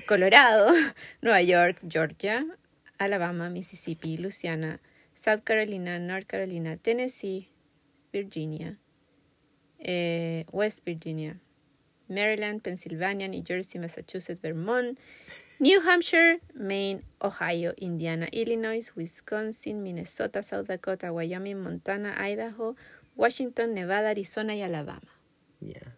Colorado, 0.08 0.68
Nueva 1.22 1.42
York, 1.42 1.80
Georgia, 1.90 2.46
Alabama, 2.98 3.50
Mississippi, 3.50 4.18
Louisiana, 4.18 4.80
South 5.16 5.42
Carolina, 5.44 6.00
North 6.00 6.26
Carolina, 6.28 6.78
Tennessee, 6.78 7.50
Virginia, 8.14 8.78
eh, 9.80 10.46
West 10.52 10.84
Virginia, 10.86 11.40
Maryland, 12.08 12.62
Pennsylvania, 12.62 13.28
New 13.28 13.44
Jersey, 13.46 13.80
Massachusetts, 13.80 14.42
Vermont, 14.42 14.98
New 15.60 15.82
Hampshire, 15.82 16.40
Maine, 16.54 17.04
Ohio, 17.22 17.74
Indiana, 17.78 18.28
Illinois, 18.32 18.92
Wisconsin, 18.96 19.84
Minnesota, 19.84 20.42
South 20.42 20.68
Dakota, 20.68 21.12
Wyoming, 21.12 21.62
Montana, 21.62 22.16
Idaho, 22.18 22.76
Washington, 23.16 23.74
Nevada, 23.74 24.10
Arizona 24.12 24.56
y 24.56 24.62
Alabama. 24.62 25.02
Yeah. 25.60 25.96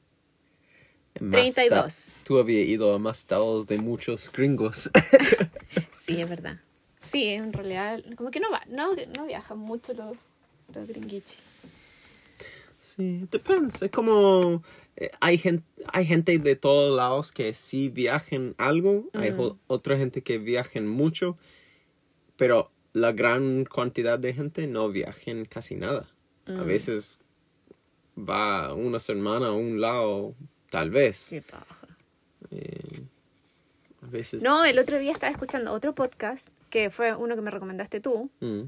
Más 1.20 1.54
32. 1.54 1.94
sta- 1.94 2.24
Tú 2.24 2.40
habías 2.40 2.68
ido 2.68 2.94
a 2.96 3.00
más 3.00 3.20
estados 3.20 3.68
de 3.68 3.78
muchos 3.78 4.32
gringos. 4.32 4.90
Sí, 6.04 6.20
es 6.20 6.28
verdad. 6.28 6.58
Sí, 7.02 7.28
en 7.28 7.54
realidad, 7.54 8.04
como 8.18 8.32
que 8.32 8.40
no 8.40 8.50
va, 8.52 8.64
no, 8.68 8.94
no 9.16 9.28
viajan 9.28 9.60
mucho 9.60 9.94
los, 9.94 10.18
los 10.74 10.88
sí, 12.82 13.28
depende. 13.32 13.74
Es 13.80 13.92
como 13.92 14.64
eh, 15.02 15.10
hay 15.20 15.38
gente, 15.38 15.64
hay 15.92 16.06
gente 16.06 16.38
de 16.38 16.56
todos 16.56 16.96
lados 16.96 17.32
que 17.32 17.54
sí 17.56 17.90
viajan 17.90 18.54
algo, 18.58 19.10
hay 19.14 19.34
otra 19.68 19.98
gente 19.98 20.22
que 20.22 20.38
viajan 20.38 20.88
mucho, 20.88 21.38
pero 22.38 22.70
la 22.94 23.12
gran 23.12 23.64
cantidad 23.66 24.20
de 24.20 24.34
gente 24.34 24.68
no 24.68 24.90
viajan 24.90 25.46
casi 25.46 25.76
nada. 25.76 26.08
A 26.46 26.52
Mm. 26.52 26.66
veces 26.66 27.20
va 28.18 28.74
una 28.76 29.00
semana 29.00 29.48
a 29.48 29.52
un 29.54 29.80
lado, 29.82 30.36
tal 30.70 30.90
vez. 30.92 31.28
Qué 31.30 31.42
paja. 31.42 31.66
Eh, 32.52 33.02
veces. 34.02 34.44
No, 34.44 34.66
el 34.66 34.78
otro 34.78 35.00
día 35.00 35.12
estaba 35.14 35.32
escuchando 35.32 35.72
otro 35.72 35.96
podcast, 35.96 36.50
que 36.70 36.90
fue 36.90 37.16
uno 37.16 37.36
que 37.36 37.42
me 37.42 37.50
recomendaste 37.52 38.02
tú, 38.02 38.30
Mm, 38.40 38.64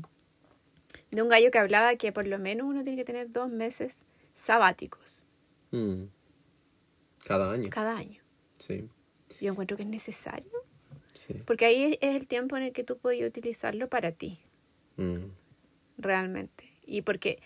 de 1.11 1.21
un 1.21 1.29
gallo 1.29 1.51
que 1.51 1.59
hablaba 1.59 1.95
que 1.95 2.11
por 2.11 2.25
lo 2.27 2.39
menos 2.39 2.65
uno 2.67 2.81
tiene 2.83 2.97
que 2.97 3.03
tener 3.05 3.31
dos 3.31 3.49
meses 3.49 3.99
sabáticos 4.33 5.25
mm. 5.71 6.03
Cada 7.25 7.51
año. 7.51 7.69
cada 7.69 7.95
año. 7.97 8.21
Sí, 8.59 8.87
Yo 9.41 9.51
encuentro 9.51 9.75
que 9.77 9.83
es 9.83 9.89
necesario, 9.89 10.51
sí. 11.13 11.33
porque 11.45 11.65
ahí 11.65 11.97
es 12.01 12.15
el 12.15 12.27
tiempo 12.27 12.55
en 12.57 12.63
el 12.63 12.71
que 12.73 12.83
tú 12.83 12.97
puedes 12.97 13.27
utilizarlo 13.27 13.89
para 13.89 14.11
ti, 14.11 14.39
Mm, 14.97 15.31
realmente. 15.97 16.69
Y 16.85 17.01
porque 17.01 17.39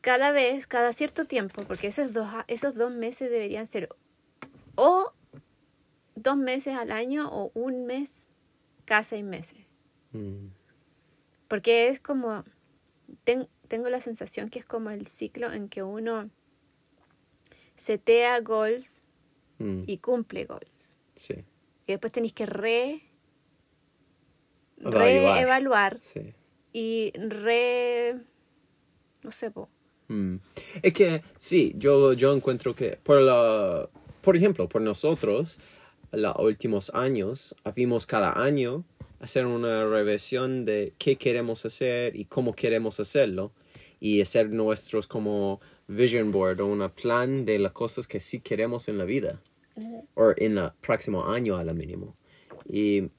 cada 0.00 0.30
vez, 0.32 0.66
cada 0.66 0.92
cierto 0.92 1.26
tiempo, 1.26 1.62
porque 1.66 1.86
esos 1.88 2.12
dos, 2.12 2.28
esos 2.48 2.74
dos 2.74 2.90
meses 2.92 3.30
deberían 3.30 3.66
ser 3.66 3.88
o 4.76 5.12
dos 6.14 6.36
meses 6.36 6.74
al 6.74 6.90
año 6.92 7.28
o 7.30 7.50
un 7.54 7.86
mes 7.86 8.26
cada 8.84 9.02
seis 9.04 9.24
meses. 9.24 9.58
mm, 10.12 10.48
Porque 11.48 11.88
es 11.88 12.00
como, 12.00 12.44
ten- 13.24 13.48
tengo 13.68 13.88
la 13.90 14.00
sensación 14.00 14.48
que 14.50 14.58
es 14.58 14.64
como 14.64 14.90
el 14.90 15.06
ciclo 15.06 15.52
en 15.52 15.68
que 15.68 15.82
uno 15.82 16.30
setea 17.78 18.40
goals 18.40 19.02
mm, 19.58 19.80
y 19.86 19.98
cumple 19.98 20.44
goals. 20.44 20.98
Sí, 21.14 21.34
Y 21.86 21.92
después 21.92 22.12
tenéis 22.12 22.34
que 22.34 22.44
re 22.44 23.02
Evaluar. 24.76 25.02
reevaluar 25.02 26.00
sí. 26.12 26.34
y 26.72 27.12
re 27.16 28.16
no 29.22 29.30
sé 29.30 29.50
po. 29.50 29.68
Mm. 30.08 30.36
Es 30.82 30.92
que 30.92 31.22
sí, 31.36 31.72
yo, 31.76 32.12
yo 32.12 32.34
encuentro 32.34 32.74
que 32.74 32.98
por 33.02 33.20
la, 33.20 33.88
por 34.22 34.36
ejemplo, 34.36 34.68
por 34.68 34.82
nosotros, 34.82 35.58
los 36.12 36.36
últimos 36.38 36.90
años, 36.94 37.54
habíamos 37.64 38.06
cada 38.06 38.40
año 38.40 38.84
hacer 39.20 39.46
una 39.46 39.84
revisión 39.84 40.64
de 40.64 40.92
qué 40.98 41.16
queremos 41.16 41.64
hacer 41.66 42.14
y 42.14 42.24
cómo 42.26 42.54
queremos 42.54 43.00
hacerlo 43.00 43.52
y 44.00 44.20
hacer 44.20 44.52
nuestros 44.52 45.06
como 45.06 45.60
vision 45.86 46.30
board 46.32 46.60
o 46.60 46.66
un 46.66 46.88
plan 46.90 47.44
de 47.44 47.58
las 47.58 47.72
cosas 47.72 48.06
que 48.06 48.20
sí 48.20 48.40
queremos 48.40 48.88
en 48.88 48.98
la 48.98 49.04
vida 49.04 49.40
o 50.14 50.32
en 50.36 50.58
el 50.58 50.70
próximo 50.80 51.26
año 51.26 51.56
a 51.56 51.64
lo 51.64 51.74
mínimo. 51.74 52.16
Y 52.66 53.10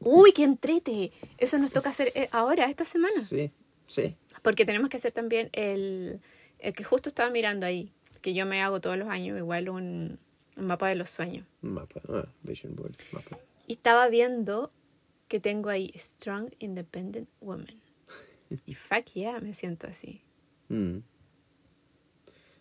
Uy, 0.00 0.32
qué 0.32 0.44
entrete. 0.44 1.12
Eso 1.38 1.58
nos 1.58 1.70
toca 1.72 1.90
hacer 1.90 2.12
eh, 2.14 2.28
ahora, 2.30 2.66
esta 2.66 2.84
semana. 2.84 3.20
sí, 3.22 3.50
sí. 3.86 4.16
Porque 4.42 4.66
tenemos 4.66 4.90
que 4.90 4.98
hacer 4.98 5.12
también 5.12 5.48
el, 5.52 6.20
el 6.58 6.72
que 6.74 6.84
justo 6.84 7.08
estaba 7.08 7.30
mirando 7.30 7.64
ahí, 7.64 7.90
que 8.20 8.34
yo 8.34 8.44
me 8.44 8.60
hago 8.60 8.80
todos 8.80 8.98
los 8.98 9.08
años, 9.08 9.38
igual 9.38 9.70
un, 9.70 10.18
un 10.56 10.66
mapa 10.66 10.88
de 10.88 10.96
los 10.96 11.08
sueños. 11.08 11.46
Mapa, 11.62 12.00
ah, 12.10 12.26
vision 12.42 12.74
board, 12.76 12.94
mapa. 13.12 13.38
Y 13.66 13.74
estaba 13.74 14.08
viendo 14.08 14.70
que 15.28 15.40
tengo 15.40 15.70
ahí 15.70 15.92
Strong 15.96 16.50
Independent 16.58 17.28
Woman. 17.40 17.80
Y 18.66 18.74
fuck 18.74 19.04
yeah, 19.14 19.40
me 19.40 19.54
siento 19.54 19.86
así. 19.86 20.20
Mm. 20.68 20.98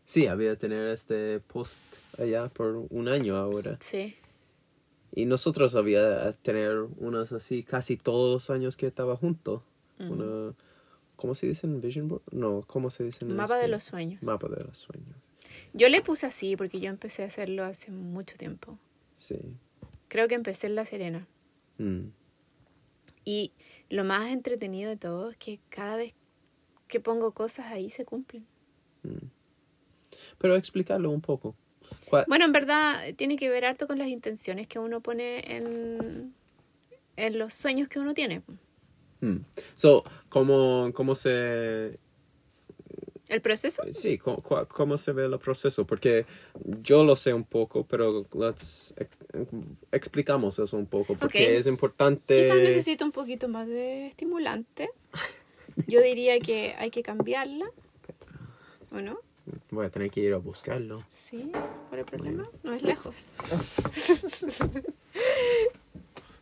Sí, 0.05 0.27
había 0.27 0.51
que 0.51 0.57
tener 0.57 0.87
este 0.89 1.39
post 1.39 1.77
allá 2.17 2.49
por 2.49 2.85
un 2.89 3.07
año 3.07 3.37
ahora. 3.37 3.77
Sí. 3.81 4.15
Y 5.15 5.25
nosotros 5.25 5.75
había 5.75 6.31
tener 6.33 6.77
unos 6.97 7.31
así 7.31 7.63
casi 7.63 7.97
todos 7.97 8.33
los 8.33 8.49
años 8.49 8.77
que 8.77 8.87
estaba 8.87 9.15
junto. 9.15 9.63
Una, 9.99 10.53
¿Cómo 11.15 11.35
se 11.35 11.47
dice 11.47 11.67
en 11.67 11.79
Vision 11.79 12.07
Board? 12.07 12.23
No, 12.31 12.63
¿cómo 12.67 12.89
se 12.89 13.03
dice 13.03 13.23
en 13.23 13.35
Mapa 13.35 13.57
de 13.57 13.67
los 13.67 13.83
sueños. 13.83 14.21
Mapa 14.23 14.49
de 14.49 14.63
los 14.63 14.77
sueños. 14.77 15.15
Yo 15.73 15.87
le 15.89 16.01
puse 16.01 16.25
así 16.25 16.55
porque 16.55 16.79
yo 16.79 16.89
empecé 16.89 17.23
a 17.23 17.27
hacerlo 17.27 17.63
hace 17.63 17.91
mucho 17.91 18.35
tiempo. 18.35 18.77
Sí. 19.15 19.37
Creo 20.07 20.27
que 20.27 20.35
empecé 20.35 20.67
en 20.67 20.75
La 20.75 20.85
Serena. 20.85 21.27
Mm. 21.77 22.07
Y 23.25 23.51
lo 23.93 24.03
más 24.03 24.31
entretenido 24.31 24.89
de 24.89 24.97
todo 24.97 25.29
es 25.29 25.37
que 25.37 25.59
cada 25.69 25.97
vez 25.97 26.13
que 26.87 26.99
pongo 26.99 27.31
cosas 27.31 27.67
ahí 27.67 27.89
se 27.91 28.05
cumplen. 28.05 28.45
Mm. 29.03 29.27
Pero 30.39 30.55
explicarlo 30.55 31.11
un 31.11 31.21
poco. 31.21 31.55
¿Cuál- 32.09 32.25
Bueno, 32.27 32.45
en 32.45 32.51
verdad 32.51 33.13
tiene 33.15 33.35
que 33.35 33.49
ver 33.49 33.65
harto 33.65 33.87
con 33.87 33.99
las 33.99 34.07
intenciones 34.07 34.67
que 34.67 34.79
uno 34.79 35.01
pone 35.01 35.55
en, 35.57 36.33
en 37.17 37.37
los 37.37 37.53
sueños 37.53 37.87
que 37.87 37.99
uno 37.99 38.13
tiene. 38.13 38.41
Mm. 39.21 39.37
So, 39.75 40.03
¿cómo, 40.29 40.91
¿cómo 40.93 41.13
se 41.13 41.99
El 43.33 43.41
proceso. 43.41 43.81
Sí, 43.91 44.17
¿cómo, 44.17 44.41
cómo 44.67 44.97
se 44.97 45.11
ve 45.11 45.25
el 45.25 45.37
proceso? 45.39 45.85
Porque 45.85 46.25
yo 46.81 47.03
lo 47.03 47.15
sé 47.15 47.33
un 47.33 47.43
poco, 47.43 47.85
pero 47.85 48.25
let's, 48.33 48.93
ex- 48.97 49.17
explicamos 49.91 50.59
eso 50.59 50.77
un 50.77 50.85
poco, 50.85 51.15
porque 51.15 51.43
Ok. 51.45 51.59
es 51.59 51.67
importante... 51.67 52.43
Quizás 52.43 52.57
necesito 52.57 53.03
un 53.05 53.11
poquito 53.11 53.47
más 53.49 53.67
de 53.67 54.07
estimulante. 54.07 54.89
Yo 55.87 56.01
diría 56.01 56.39
que 56.39 56.75
hay 56.77 56.91
que 56.91 57.01
cambiarla. 57.01 57.65
¿O 58.91 59.01
no? 59.01 59.19
Voy 59.71 59.85
a 59.85 59.89
tener 59.89 60.11
que 60.11 60.21
ir 60.21 60.33
a 60.33 60.37
buscarlo. 60.37 61.03
Sí, 61.09 61.49
¿cuál 61.89 61.99
es 61.99 61.99
el 61.99 62.05
problema? 62.05 62.47
No 62.63 62.73
es 62.73 62.83
lejos. 62.83 63.27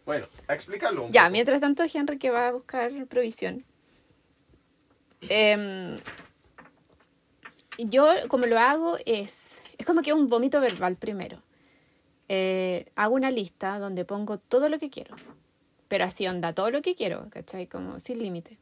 Bueno, 0.06 0.26
explícalo 0.50 1.06
un 1.06 1.12
Ya, 1.12 1.30
mientras 1.30 1.62
tanto, 1.62 1.84
Henry 1.92 2.18
que 2.18 2.32
va 2.32 2.48
a 2.48 2.52
buscar 2.52 2.92
provisión. 3.08 3.64
Em, 5.30 5.98
yo, 7.78 8.08
como 8.28 8.46
lo 8.46 8.60
hago, 8.60 8.98
es. 9.06 9.62
Es 9.78 9.86
como 9.86 10.02
que 10.02 10.14
un 10.14 10.28
vómito 10.28 10.62
verbal 10.62 10.96
primero. 10.96 11.42
Eh, 12.30 12.86
hago 12.96 13.16
una 13.16 13.32
lista 13.32 13.80
donde 13.80 14.06
pongo 14.06 14.38
todo 14.38 14.70
lo 14.70 14.80
que 14.80 14.90
quiero. 14.90 15.16
Pero 15.88 16.06
así 16.06 16.28
onda, 16.28 16.54
todo 16.54 16.72
lo 16.72 16.82
que 16.82 16.96
quiero, 16.96 17.28
¿cachai? 17.30 17.68
Como 17.68 18.00
sin 18.00 18.20
límite. 18.20 18.58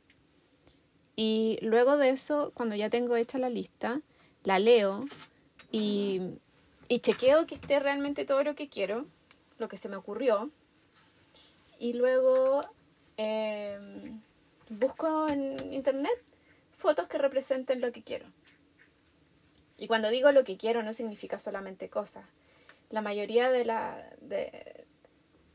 Y 1.15 1.59
luego 1.61 1.97
de 1.97 2.09
eso, 2.09 2.51
cuando 2.53 2.75
ya 2.75 2.89
tengo 2.89 3.15
hecha 3.15 3.37
la 3.37 3.49
lista, 3.49 4.01
la 4.43 4.57
leo 4.57 5.05
y, 5.71 6.21
y 6.87 6.99
chequeo 6.99 7.45
que 7.45 7.55
esté 7.55 7.79
realmente 7.79 8.25
todo 8.25 8.43
lo 8.43 8.55
que 8.55 8.69
quiero, 8.69 9.05
lo 9.57 9.67
que 9.67 9.77
se 9.77 9.89
me 9.89 9.97
ocurrió. 9.97 10.49
Y 11.77 11.93
luego 11.93 12.61
eh, 13.17 13.77
busco 14.69 15.27
en 15.27 15.73
internet 15.73 16.17
fotos 16.77 17.07
que 17.07 17.17
representen 17.17 17.81
lo 17.81 17.91
que 17.91 18.01
quiero. 18.01 18.25
Y 19.79 19.87
cuando 19.87 20.09
digo 20.09 20.31
lo 20.31 20.43
que 20.43 20.57
quiero 20.57 20.83
no 20.83 20.93
significa 20.93 21.39
solamente 21.39 21.89
cosas. 21.89 22.25
La 22.89 23.01
mayoría 23.01 23.49
de, 23.49 23.63
la, 23.65 24.07
de, 24.21 24.85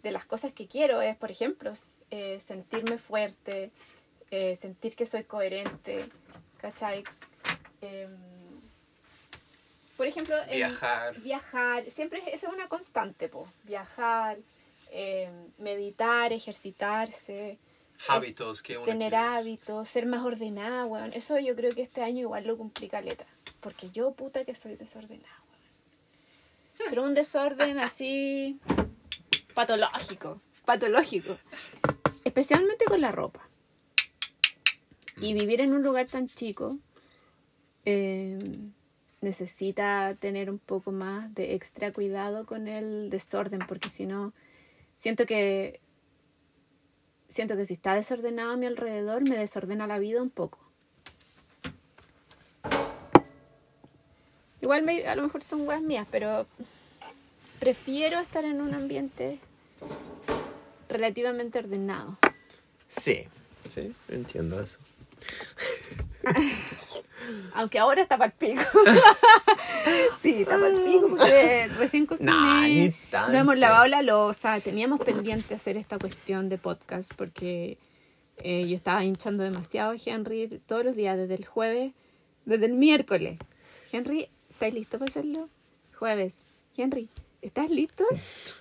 de 0.03 0.11
las 0.11 0.25
cosas 0.25 0.53
que 0.53 0.66
quiero 0.66 1.01
es, 1.03 1.14
por 1.16 1.31
ejemplo, 1.31 1.72
eh, 2.11 2.41
sentirme 2.41 2.97
fuerte, 2.99 3.70
eh, 4.31 4.57
sentir 4.57 4.97
que 4.97 5.05
soy 5.07 5.25
coherente, 5.25 6.09
¿cachai? 6.59 7.05
Em, 7.83 8.11
por 9.97 10.07
ejemplo, 10.07 10.35
Viajar. 10.51 11.20
viajar, 11.20 11.85
siempre 11.91 12.20
es- 12.20 12.35
esa 12.35 12.49
es 12.49 12.53
una 12.55 12.68
constante, 12.68 13.29
po. 13.29 13.47
viajar, 13.64 14.39
eh, 14.91 15.31
meditar, 15.59 16.33
ejercitarse, 16.33 17.59
Hábitos 18.09 18.61
que 18.62 18.77
uno 18.77 18.87
tener 18.87 19.11
quiere. 19.11 19.16
hábitos, 19.25 19.89
ser 19.89 20.07
más 20.07 20.25
ordenada, 20.25 20.85
weón. 20.87 21.11
Eso 21.14 21.39
yo 21.39 21.55
creo 21.55 21.70
que 21.72 21.83
este 21.83 22.03
año 22.03 22.20
igual 22.22 22.45
lo 22.47 22.57
cumplí 22.57 22.89
caleta, 22.89 23.25
porque 23.61 23.90
yo 23.90 24.12
puta 24.12 24.45
que 24.45 24.55
soy 24.55 24.76
desordenada, 24.76 25.42
weón. 25.49 26.88
Pero 26.90 27.05
un 27.05 27.14
desorden 27.14 27.78
así 27.78 28.59
patológico, 29.55 30.40
patológico, 30.64 31.38
especialmente 32.24 32.84
con 32.84 33.01
la 33.01 33.12
ropa. 33.12 33.49
Y 35.18 35.32
vivir 35.34 35.61
en 35.61 35.72
un 35.72 35.82
lugar 35.82 36.07
tan 36.09 36.28
chico 36.28 36.78
eh, 37.84 38.59
necesita 39.20 40.16
tener 40.18 40.51
un 40.51 40.59
poco 40.59 40.92
más 40.92 41.32
de 41.34 41.55
extra 41.55 41.92
cuidado 41.92 42.47
con 42.47 42.68
el 42.68 43.11
desorden, 43.11 43.61
porque 43.68 43.90
si 43.90 44.07
no, 44.07 44.32
siento 44.97 45.26
que 45.26 45.80
siento 47.28 47.57
que 47.57 47.64
si 47.64 47.74
está 47.74 47.95
desordenado 47.95 48.53
a 48.53 48.57
mi 48.57 48.66
alrededor, 48.66 49.28
me 49.28 49.36
desordena 49.36 49.86
la 49.86 49.99
vida 49.99 50.22
un 50.22 50.30
poco. 50.30 50.64
Igual 54.65 54.83
me- 54.83 55.07
a 55.07 55.15
lo 55.15 55.25
mejor 55.25 55.45
son 55.45 55.69
weas 55.69 55.83
mías, 55.83 56.07
pero 56.11 56.47
prefiero 57.61 58.19
estar 58.19 58.47
en 58.47 58.62
un 58.62 58.73
ambiente 58.73 59.39
relativamente 60.89 61.59
ordenado. 61.59 62.17
Sí, 62.89 63.25
sí, 63.69 63.93
entiendo 64.09 64.59
eso. 64.62 64.79
Aunque 67.53 67.79
ahora 67.79 68.01
está 68.01 68.17
para 68.17 68.33
el 68.33 68.39
pico. 68.39 68.62
sí, 70.23 70.41
está 70.41 70.53
para 70.59 70.69
el 70.69 70.81
pico 70.83 71.09
porque 71.11 71.69
recién 71.77 72.07
cociné. 72.07 72.31
Nah, 72.33 72.62
ni 72.67 72.91
tanto. 73.11 73.33
no 73.33 73.39
hemos 73.39 73.59
lavado 73.59 73.87
la 73.87 74.01
losa. 74.01 74.61
Teníamos 74.61 74.99
pendiente 75.01 75.55
hacer 75.55 75.77
esta 75.77 75.99
cuestión 75.99 76.49
de 76.49 76.57
podcast 76.57 77.12
porque 77.17 77.77
eh, 78.39 78.67
yo 78.67 78.75
estaba 78.75 79.05
hinchando 79.05 79.43
demasiado 79.45 79.91
a 79.93 79.97
Henry 80.03 80.59
todos 80.67 80.87
los 80.87 80.97
días, 80.97 81.19
desde 81.19 81.35
el 81.35 81.45
jueves, 81.45 81.93
desde 82.47 82.65
el 82.65 82.73
miércoles. 82.73 83.39
Henry, 83.93 84.31
¿estás 84.55 84.72
listo 84.72 84.98
para 84.98 85.11
hacerlo? 85.11 85.48
Jueves. 85.98 86.36
Henry, 86.76 87.09
¿Estás 87.44 87.68
listo? 87.68 88.05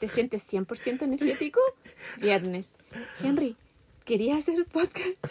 ¿Te 0.02 0.10
sientes 0.10 0.44
100% 0.52 1.04
energético? 1.04 1.62
Viernes. 2.20 2.72
Henry, 3.24 3.56
¿querías 4.04 4.40
hacer 4.40 4.56
el 4.56 4.66
podcast? 4.66 5.24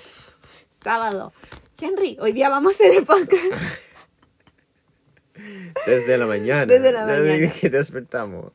Sábado. 0.82 1.34
Henry, 1.78 2.16
hoy 2.18 2.32
día 2.32 2.48
vamos 2.48 2.72
a 2.72 2.74
hacer 2.76 2.96
el 2.96 3.04
podcast. 3.04 3.44
Desde 5.86 6.16
la 6.16 6.24
mañana. 6.24 6.64
Desde 6.64 6.92
la 6.92 7.04
mañana. 7.04 7.52
que 7.60 7.68
despertamos. 7.68 8.52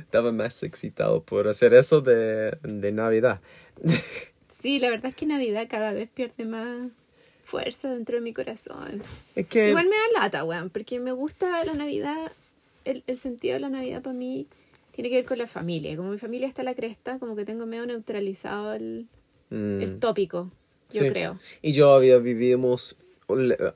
Estaba 0.00 0.30
más 0.30 0.62
excitado 0.62 1.22
por 1.22 1.48
hacer 1.48 1.72
eso 1.72 2.02
de, 2.02 2.50
de 2.62 2.92
Navidad. 2.92 3.40
Sí, 4.60 4.78
la 4.78 4.90
verdad 4.90 5.06
es 5.06 5.14
que 5.14 5.24
Navidad 5.24 5.68
cada 5.70 5.92
vez 5.92 6.10
pierde 6.10 6.44
más 6.44 6.90
fuerza 7.48 7.92
dentro 7.92 8.16
de 8.16 8.20
mi 8.20 8.32
corazón. 8.32 9.02
Es 9.34 9.46
que... 9.46 9.70
Igual 9.70 9.86
me 9.86 9.96
da 9.96 10.22
lata, 10.22 10.44
weón, 10.44 10.70
porque 10.70 11.00
me 11.00 11.12
gusta 11.12 11.64
la 11.64 11.74
Navidad, 11.74 12.32
el, 12.84 13.02
el 13.06 13.16
sentido 13.16 13.54
de 13.54 13.60
la 13.60 13.70
Navidad 13.70 14.02
para 14.02 14.14
mí 14.14 14.46
tiene 14.92 15.10
que 15.10 15.16
ver 15.16 15.24
con 15.24 15.38
la 15.38 15.46
familia. 15.46 15.96
Como 15.96 16.10
mi 16.10 16.18
familia 16.18 16.48
está 16.48 16.62
a 16.62 16.64
la 16.64 16.74
cresta, 16.74 17.18
como 17.18 17.36
que 17.36 17.44
tengo 17.44 17.66
medio 17.66 17.86
neutralizado 17.86 18.74
el, 18.74 19.06
Mm, 19.50 19.80
el 19.80 19.98
tópico, 19.98 20.50
yo 20.90 21.02
sí. 21.02 21.08
creo. 21.10 21.38
Y 21.62 21.72
yo 21.72 21.92
había 21.92 22.18
vivimos, 22.18 22.96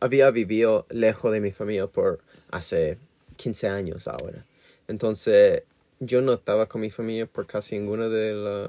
había 0.01 0.31
vivido 0.31 0.87
lejos 0.91 1.33
de 1.33 1.41
mi 1.41 1.51
familia 1.51 1.87
por 1.87 2.21
hace 2.51 2.99
15 3.37 3.69
años 3.69 4.07
ahora. 4.07 4.45
Entonces, 4.89 5.63
yo 6.01 6.21
no 6.21 6.35
estaba 6.35 6.67
con 6.67 6.81
mi 6.81 6.91
familia 6.91 7.27
por 7.27 7.47
casi 7.47 7.79
ninguna 7.79 8.09
de 8.09 8.35
las 8.35 8.69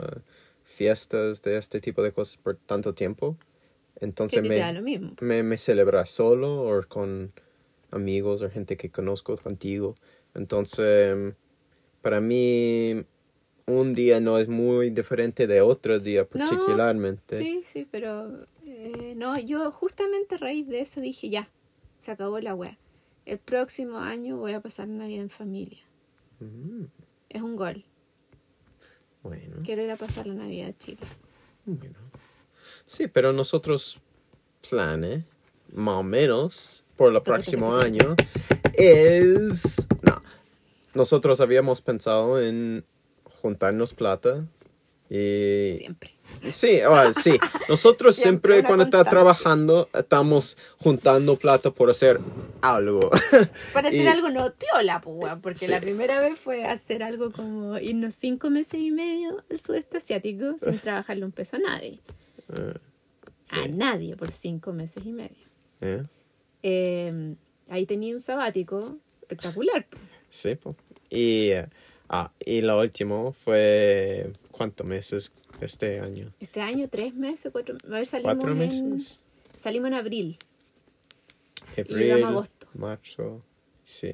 fiestas 0.65 1.41
de 1.41 1.57
este 1.57 1.81
tipo 1.81 2.01
de 2.03 2.11
cosas 2.11 2.37
por 2.37 2.55
tanto 2.55 2.93
tiempo. 2.93 3.35
Entonces 3.99 4.43
me, 4.47 4.57
da 4.57 4.71
lo 4.71 4.81
mismo. 4.81 5.15
me, 5.21 5.43
me 5.43 5.57
celebrar 5.57 6.07
solo 6.07 6.63
o 6.63 6.83
con 6.87 7.31
amigos 7.91 8.41
o 8.41 8.49
gente 8.49 8.75
que 8.77 8.89
conozco 8.89 9.35
contigo. 9.37 9.95
Entonces, 10.33 11.35
para 12.01 12.19
mí, 12.19 13.05
un 13.65 13.93
día 13.93 14.19
no 14.19 14.37
es 14.39 14.47
muy 14.49 14.89
diferente 14.89 15.47
de 15.47 15.61
otro 15.61 15.99
día 15.99 16.23
No, 16.23 16.27
particularmente. 16.29 17.39
Sí, 17.39 17.63
sí, 17.65 17.87
pero 17.89 18.45
eh, 18.65 19.13
no, 19.15 19.39
yo 19.39 19.71
justamente 19.71 20.35
a 20.35 20.37
raíz 20.39 20.67
de 20.67 20.81
eso 20.81 20.99
dije, 21.01 21.29
ya, 21.29 21.49
se 21.99 22.11
acabó 22.11 22.39
la 22.39 22.55
wea. 22.55 22.77
El 23.25 23.39
próximo 23.39 23.99
año 23.99 24.37
voy 24.37 24.53
a 24.53 24.59
pasar 24.59 24.87
Navidad 24.87 25.21
en 25.23 25.29
familia. 25.29 25.79
Mm, 26.39 26.85
Es 27.29 27.41
un 27.41 27.55
gol. 27.55 27.85
bueno, 29.21 29.57
Quiero 29.63 29.81
ir 29.83 29.91
a 29.91 29.95
pasar 29.95 30.27
la 30.27 30.33
Navidad 30.33 30.69
a 30.69 30.77
Chile. 30.77 30.99
bueno. 31.65 31.95
Sí, 32.85 33.07
pero 33.07 33.33
nosotros 33.33 33.99
planes, 34.69 35.23
más 35.73 35.95
o 35.95 36.03
menos, 36.03 36.83
por 36.95 37.13
el 37.13 37.21
próximo 37.21 37.75
año, 37.75 38.15
es... 38.73 39.87
No, 40.01 40.21
nosotros 40.93 41.39
habíamos 41.41 41.81
pensado 41.81 42.41
en 42.41 42.85
juntarnos 43.41 43.93
plata 43.93 44.45
y... 45.09 45.75
Siempre. 45.77 46.11
Sí, 46.49 46.79
ah, 46.81 47.11
sí. 47.13 47.37
Nosotros 47.69 48.15
Siempre 48.15 48.55
siempre, 48.55 48.67
cuando 48.67 48.85
está 48.85 49.03
trabajando 49.03 49.87
estamos 49.93 50.57
juntando 50.79 51.35
plata 51.37 51.69
por 51.71 51.89
hacer 51.89 52.19
algo. 52.61 53.09
Para 53.73 53.89
hacer 53.89 54.01
Y- 54.03 54.07
algo 54.07 54.29
no 54.29 54.51
piola, 54.53 54.99
pues, 55.01 55.15
weón, 55.19 55.41
porque 55.41 55.59
Sí. 55.59 55.67
la 55.67 55.79
primera 55.81 56.19
vez 56.21 56.39
fue 56.39 56.65
hacer 56.65 57.03
algo 57.03 57.31
como 57.31 57.77
irnos 57.77 58.15
cinco 58.15 58.49
meses 58.49 58.79
y 58.79 58.89
medio 58.91 59.43
al 59.51 59.59
sudeste 59.59 59.97
asiático 59.97 60.55
sin 60.63 60.79
trabajarle 60.81 61.25
un 61.25 61.31
peso 61.31 61.57
a 61.57 61.59
nadie. 61.59 61.99
Eh, 62.55 62.73
A 63.49 63.63
sí. 63.63 63.69
nadie 63.71 64.15
por 64.15 64.31
cinco 64.31 64.73
meses 64.73 65.03
y 65.05 65.11
medio. 65.13 65.47
¿Eh? 65.81 66.03
Eh, 66.63 67.35
ahí 67.69 67.85
tenía 67.85 68.13
un 68.15 68.21
sabático 68.21 68.97
espectacular. 69.21 69.85
Sí, 70.29 70.55
po. 70.55 70.75
Y, 71.09 71.51
ah, 72.09 72.31
y 72.43 72.61
lo 72.61 72.79
último 72.79 73.33
fue... 73.33 74.31
¿Cuántos 74.51 74.85
meses 74.85 75.31
este 75.61 75.99
año? 75.99 76.31
Este 76.39 76.61
año, 76.61 76.87
tres 76.87 77.13
meses, 77.15 77.51
cuatro 77.51 77.75
A 77.85 77.87
ver, 77.89 78.05
salimos 78.05 78.35
¿Cuatro 78.35 78.51
en, 78.51 78.57
meses? 78.59 79.19
salimos 79.59 79.87
en 79.87 79.93
abril. 79.95 80.37
Abril, 81.77 82.11
a 82.23 82.27
agosto. 82.29 82.67
marzo, 82.75 83.41
sí. 83.83 84.13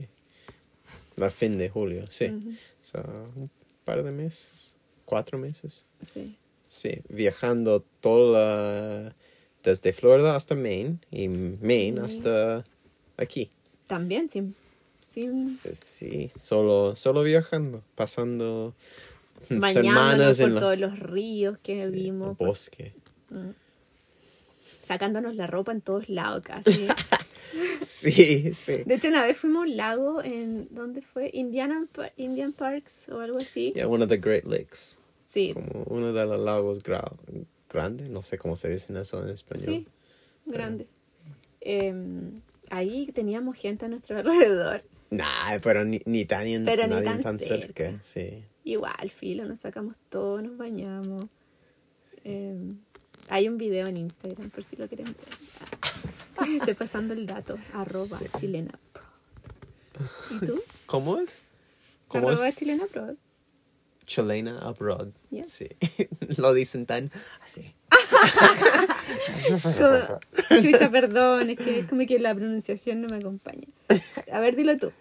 Al 1.19 1.31
fin 1.31 1.57
de 1.57 1.69
julio, 1.69 2.05
sí. 2.09 2.27
Ujú. 2.29 2.53
So, 2.81 2.99
un 3.35 3.49
par 3.83 4.01
de 4.01 4.11
meses, 4.11 4.73
cuatro 5.03 5.37
meses. 5.37 5.85
Sí. 6.01 6.37
Sí, 6.69 7.01
viajando 7.09 7.83
toda 7.99 9.13
desde 9.63 9.91
Florida 9.91 10.35
hasta 10.37 10.55
Maine 10.55 10.99
y 11.11 11.27
Maine 11.27 11.99
Sí. 12.07 12.17
hasta 12.17 12.63
aquí. 13.17 13.49
También, 13.87 14.29
sin, 14.29 14.55
sin 15.11 15.57
Pues 15.63 15.79
sí, 15.79 16.31
solo, 16.39 16.95
solo 16.95 17.23
viajando, 17.23 17.83
pasando 17.95 18.75
bañándonos 19.49 19.73
semanas 19.73 20.37
por 20.37 20.47
en 20.47 20.53
la, 20.55 20.61
todos 20.61 20.77
los 20.79 20.99
ríos 20.99 21.57
que 21.63 21.85
sí, 21.85 21.91
vimos, 21.91 22.37
por- 22.37 22.47
bosque. 22.49 22.93
mm. 23.31 23.49
sacándonos 24.85 25.35
la 25.35 25.47
ropa 25.47 25.71
en 25.71 25.81
todos 25.81 26.07
lados 26.09 26.43
casi. 26.43 26.87
Sí, 27.81 28.53
sí. 28.53 28.83
De 28.85 28.95
hecho, 28.95 29.07
una 29.07 29.25
vez 29.25 29.35
fuimos 29.35 29.61
a 29.61 29.63
un 29.63 29.75
lago 29.75 30.23
en, 30.23 30.67
¿dónde 30.69 31.01
fue? 31.01 31.31
Indiana, 31.33 31.87
Indian 32.15 32.53
Parks 32.53 33.09
o 33.09 33.21
algo 33.21 33.39
así. 33.39 33.73
Yeah, 33.75 33.87
one 33.87 34.03
of 34.03 34.09
the 34.09 34.17
Great 34.17 34.45
Lakes. 34.45 34.98
Sí, 35.29 35.53
Como 35.53 35.83
uno 35.89 36.11
de 36.11 36.25
los 36.25 36.39
lagos 36.39 36.81
gra- 36.83 37.13
grandes, 37.69 38.09
no 38.09 38.23
sé 38.23 38.39
cómo 38.39 38.55
se 38.55 38.67
dice 38.69 38.99
eso 38.99 39.21
en 39.23 39.29
español. 39.29 39.65
sí, 39.65 39.87
grande. 40.47 40.87
Em, 41.61 42.33
ahí 42.71 43.05
teníamos 43.13 43.55
gente 43.57 43.85
a 43.85 43.89
nuestro 43.89 44.17
alrededor. 44.19 44.83
Nah, 45.11 45.59
pero 45.61 45.85
ni, 45.85 46.01
ni 46.05 46.25
tan, 46.25 46.45
ni 46.45 46.63
tan 46.65 47.21
tan 47.21 47.39
cerca. 47.39 47.83
cerca. 47.85 48.03
Sí. 48.03 48.43
Igual, 48.63 49.11
filo, 49.11 49.45
nos 49.45 49.59
sacamos 49.59 49.97
todo, 50.09 50.41
nos 50.41 50.57
bañamos. 50.57 51.25
Em, 52.23 52.77
hay 53.29 53.47
un 53.47 53.57
video 53.59 53.85
en 53.87 53.97
Instagram 53.97 54.49
por 54.49 54.63
si 54.63 54.75
lo 54.77 54.87
quieren 54.87 55.05
ver. 55.05 56.49
Estoy 56.59 56.73
pasando 56.73 57.13
el 57.13 57.27
dato. 57.27 57.57
Arroba 57.73 58.17
Sí. 58.17 58.25
chilena 58.39 58.79
pro. 58.93 59.03
¿Y 60.31 60.45
tú? 60.47 60.61
¿Cómo 60.87 61.19
es? 61.19 61.39
¿Cómo 62.07 62.29
arroba 62.29 62.49
es? 62.49 62.55
chilena 62.55 62.85
pro. 62.87 63.15
Chilena 64.09 64.57
abroad. 64.67 65.09
Yes. 65.29 65.51
Sí. 65.51 65.69
Lo 66.37 66.51
dicen 66.55 66.87
tan 66.87 67.11
así. 67.43 67.75
Como- 69.61 70.61
chucha, 70.61 70.89
perdón, 70.89 71.51
es 71.51 71.57
que 71.57 71.85
como 71.87 72.05
que 72.07 72.17
la 72.17 72.33
pronunciación 72.33 73.01
no 73.01 73.07
me 73.07 73.17
acompaña. 73.17 73.67
A 74.31 74.39
ver, 74.39 74.55
dilo 74.55 74.77
tú. 74.77 74.91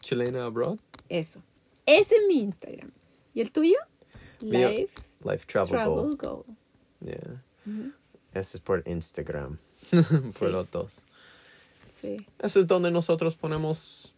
Chilena 0.00 0.44
abroad. 0.44 0.76
Eso. 1.08 1.42
Ese 1.86 2.16
es 2.16 2.22
mi 2.28 2.40
Instagram. 2.40 2.90
¿Y 3.32 3.40
el 3.40 3.50
tuyo? 3.52 3.76
Mío, 4.42 4.68
Life 4.68 4.92
Life 5.24 5.46
travel, 5.46 5.70
Travel 5.70 5.94
goal. 5.94 6.16
Goal. 6.16 6.44
Yeah. 7.00 7.42
Ujú. 7.66 7.92
Ese 8.34 8.58
es 8.58 8.62
por 8.62 8.86
Instagram. 8.86 9.58
por 9.90 10.02
Sí. 10.48 10.52
los 10.52 10.70
dos. 10.70 10.92
Sí. 12.00 12.16
Ese 12.38 12.60
es 12.60 12.66
donde 12.66 12.90
nosotros 12.90 13.34
ponemos 13.36 14.14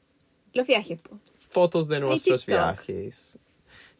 Los 0.52 0.66
viajes, 0.66 1.00
po. 1.00 1.18
fotos 1.48 1.86
de 1.88 2.00
nuestros 2.00 2.44
viajes. 2.44 3.38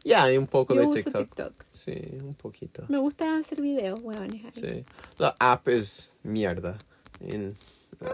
Ya, 0.04 0.24
hay 0.24 0.38
un 0.38 0.46
poco 0.46 0.74
Yo 0.74 0.80
de 0.80 0.86
uso 0.86 0.96
TikTok. 0.96 1.22
TikTok. 1.22 1.64
Sí, 1.72 1.92
un 2.22 2.34
poquito. 2.34 2.84
Me 2.88 2.98
gusta 2.98 3.36
hacer 3.36 3.60
videos, 3.60 4.00
huevones. 4.02 4.54
Sí. 4.54 4.84
La 5.18 5.36
app 5.38 5.68
es 5.68 6.16
mierda. 6.22 6.78
En- 7.20 7.56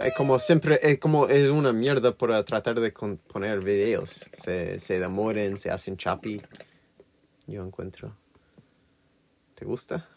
eh, 0.01 0.11
como 0.17 0.39
siempre, 0.41 0.81
eh, 0.83 0.99
como 0.99 1.29
es 1.29 1.49
una 1.49 1.73
mierda 1.73 2.13
para 2.13 2.43
tratar 2.45 2.81
de 2.81 2.93
con- 2.93 3.19
poner 3.19 3.61
videos. 3.61 4.25
Se, 4.33 4.81
se 4.81 4.99
demoran, 4.99 5.59
se 5.59 5.71
hacen 5.71 5.97
choppy. 5.97 6.43
Yo 7.47 7.63
encuentro. 7.63 8.13
¿Te 9.55 9.65
gusta? 9.65 10.09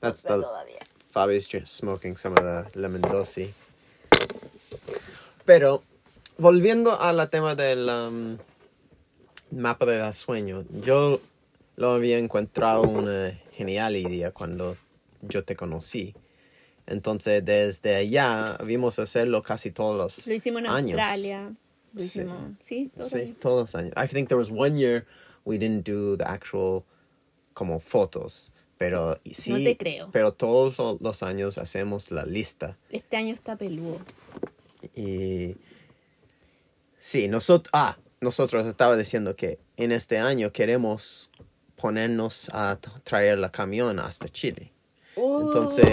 That's 0.00 0.22
the 0.22 0.28
Todavía. 0.28 0.78
Fabi's 1.12 1.48
just 1.50 1.68
smoking 1.68 2.16
some 2.16 2.36
of 2.38 2.44
the 2.72 2.78
lemon 2.78 3.00
dosi. 3.00 3.52
Pero, 5.44 5.82
volviendo 6.38 7.00
al 7.00 7.28
tema 7.30 7.54
del 7.54 7.88
um, 7.88 8.38
mapa 9.50 9.86
de 9.86 9.98
la 9.98 10.12
sueño, 10.12 10.64
yo 10.84 11.20
lo 11.76 11.90
había 11.92 12.18
encontrado 12.18 12.82
una 12.82 13.32
genial 13.52 13.96
idea 13.96 14.30
cuando 14.32 14.76
yo 15.22 15.44
te 15.44 15.56
conocí. 15.56 16.14
Entonces, 16.86 17.44
desde 17.44 17.94
allá 17.96 18.58
vimos 18.64 18.98
hacerlo 18.98 19.42
casi 19.42 19.70
todos 19.70 19.96
los 19.96 20.26
Lo 20.26 20.34
hicimos 20.34 20.60
en 20.62 20.66
años. 20.66 20.98
Australia. 20.98 21.52
Lo 21.92 22.00
Sí. 22.00 22.06
hicimos. 22.06 22.38
Sí, 22.60 22.90
todo 22.96 23.08
Sí, 23.08 23.36
todos 23.40 23.60
los 23.62 23.74
años. 23.74 23.92
I 23.96 24.06
think 24.08 24.28
there 24.28 24.38
was 24.38 24.50
one 24.50 24.76
year 24.78 25.06
we 25.44 25.56
didn't 25.58 25.86
do 25.88 26.16
the 26.16 26.24
actual 26.24 26.82
como 27.54 27.80
fotos, 27.80 28.52
pero 28.78 29.18
sí. 29.30 29.50
No 29.52 29.56
te 29.58 29.76
creo. 29.76 30.10
Pero 30.12 30.32
todos 30.32 30.78
lo- 30.78 30.98
los 31.00 31.22
años 31.22 31.58
hacemos 31.58 32.10
la 32.10 32.24
lista 32.24 32.76
Este 32.90 33.16
año 33.16 33.34
está 33.34 33.56
peludo. 33.56 33.98
y 34.96 35.56
sí, 36.98 37.28
nosotros 37.28 37.70
ah, 37.72 37.96
nosotros 38.20 38.66
estaba 38.66 38.96
diciendo 38.96 39.34
que 39.36 39.58
en 39.76 39.92
este 39.92 40.18
año 40.18 40.52
queremos 40.52 41.30
ponernos 41.76 42.50
a 42.52 42.78
traer 43.04 43.38
la 43.38 43.50
camión 43.50 43.98
hasta 43.98 44.28
Chile. 44.28 44.72
Oh. 45.16 45.42
Entonces 45.42 45.86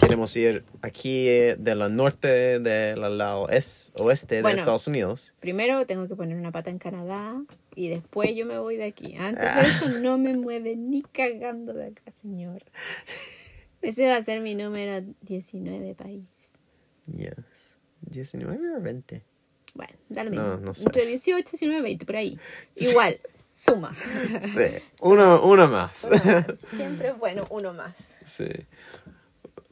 queremos 0.00 0.34
ir 0.36 0.64
aquí 0.82 1.28
eh, 1.28 1.56
de 1.58 1.74
la 1.74 1.88
norte 1.88 2.58
del 2.58 3.18
lado 3.18 3.48
es, 3.50 3.92
oeste 3.96 4.36
de 4.36 4.42
Bueno. 4.42 4.58
Estados 4.58 4.86
Unidos. 4.86 5.34
Primero 5.40 5.86
tengo 5.86 6.08
que 6.08 6.16
poner 6.16 6.36
una 6.36 6.50
pata 6.50 6.70
en 6.70 6.78
Canadá 6.78 7.40
y 7.74 7.88
después 7.88 8.34
yo 8.34 8.46
me 8.46 8.58
voy 8.58 8.76
de 8.76 8.84
aquí. 8.84 9.14
Antes 9.16 9.46
Ah. 9.48 9.62
de 9.62 9.68
eso 9.68 9.88
no 9.90 10.16
me 10.18 10.34
mueve 10.36 10.76
ni 10.76 11.02
cagando 11.02 11.74
de 11.74 11.88
acá, 11.88 12.10
señor. 12.10 12.62
Ese 13.82 14.06
va 14.06 14.16
a 14.16 14.22
ser 14.22 14.40
mi 14.40 14.54
número 14.54 15.06
19 15.20 15.94
país. 15.94 16.24
Yes. 17.14 17.34
19 18.02 18.76
o 18.76 18.80
20. 18.80 19.22
Bueno, 19.74 19.92
da 20.08 20.24
lo 20.24 20.30
No, 20.30 20.56
no 20.56 20.74
sé. 20.74 20.84
Entre 20.84 21.06
18, 21.06 21.50
19, 21.52 21.82
20, 21.82 22.06
por 22.06 22.16
ahí. 22.16 22.38
Igual, 22.76 23.20
suma. 23.52 23.94
Sí. 24.42 24.66
Uno, 25.00 25.42
uno 25.42 25.68
más. 25.68 26.04
Uno 26.04 26.16
más. 26.24 26.44
Siempre 26.76 27.08
es 27.08 27.18
bueno 27.18 27.46
uno 27.50 27.72
más. 27.72 27.94
Sí. 28.24 28.48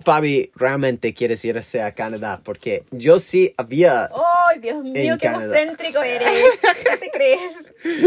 Fabi, 0.05 0.53
realmente 0.55 1.13
quieres 1.15 1.45
irse 1.45 1.83
a 1.83 1.93
Canadá 1.93 2.41
porque 2.45 2.85
yo 2.93 3.19
sí 3.19 3.53
había... 3.57 4.09
¡Ay, 4.49 4.61
Dios 4.61 4.85
mío, 4.85 5.17
qué 5.19 5.27
Canadá. 5.27 5.47
egocéntrico 5.61 6.01
eres! 6.01 6.31
¿Qué 6.85 6.97
te 6.99 7.11
crees? 7.11 7.53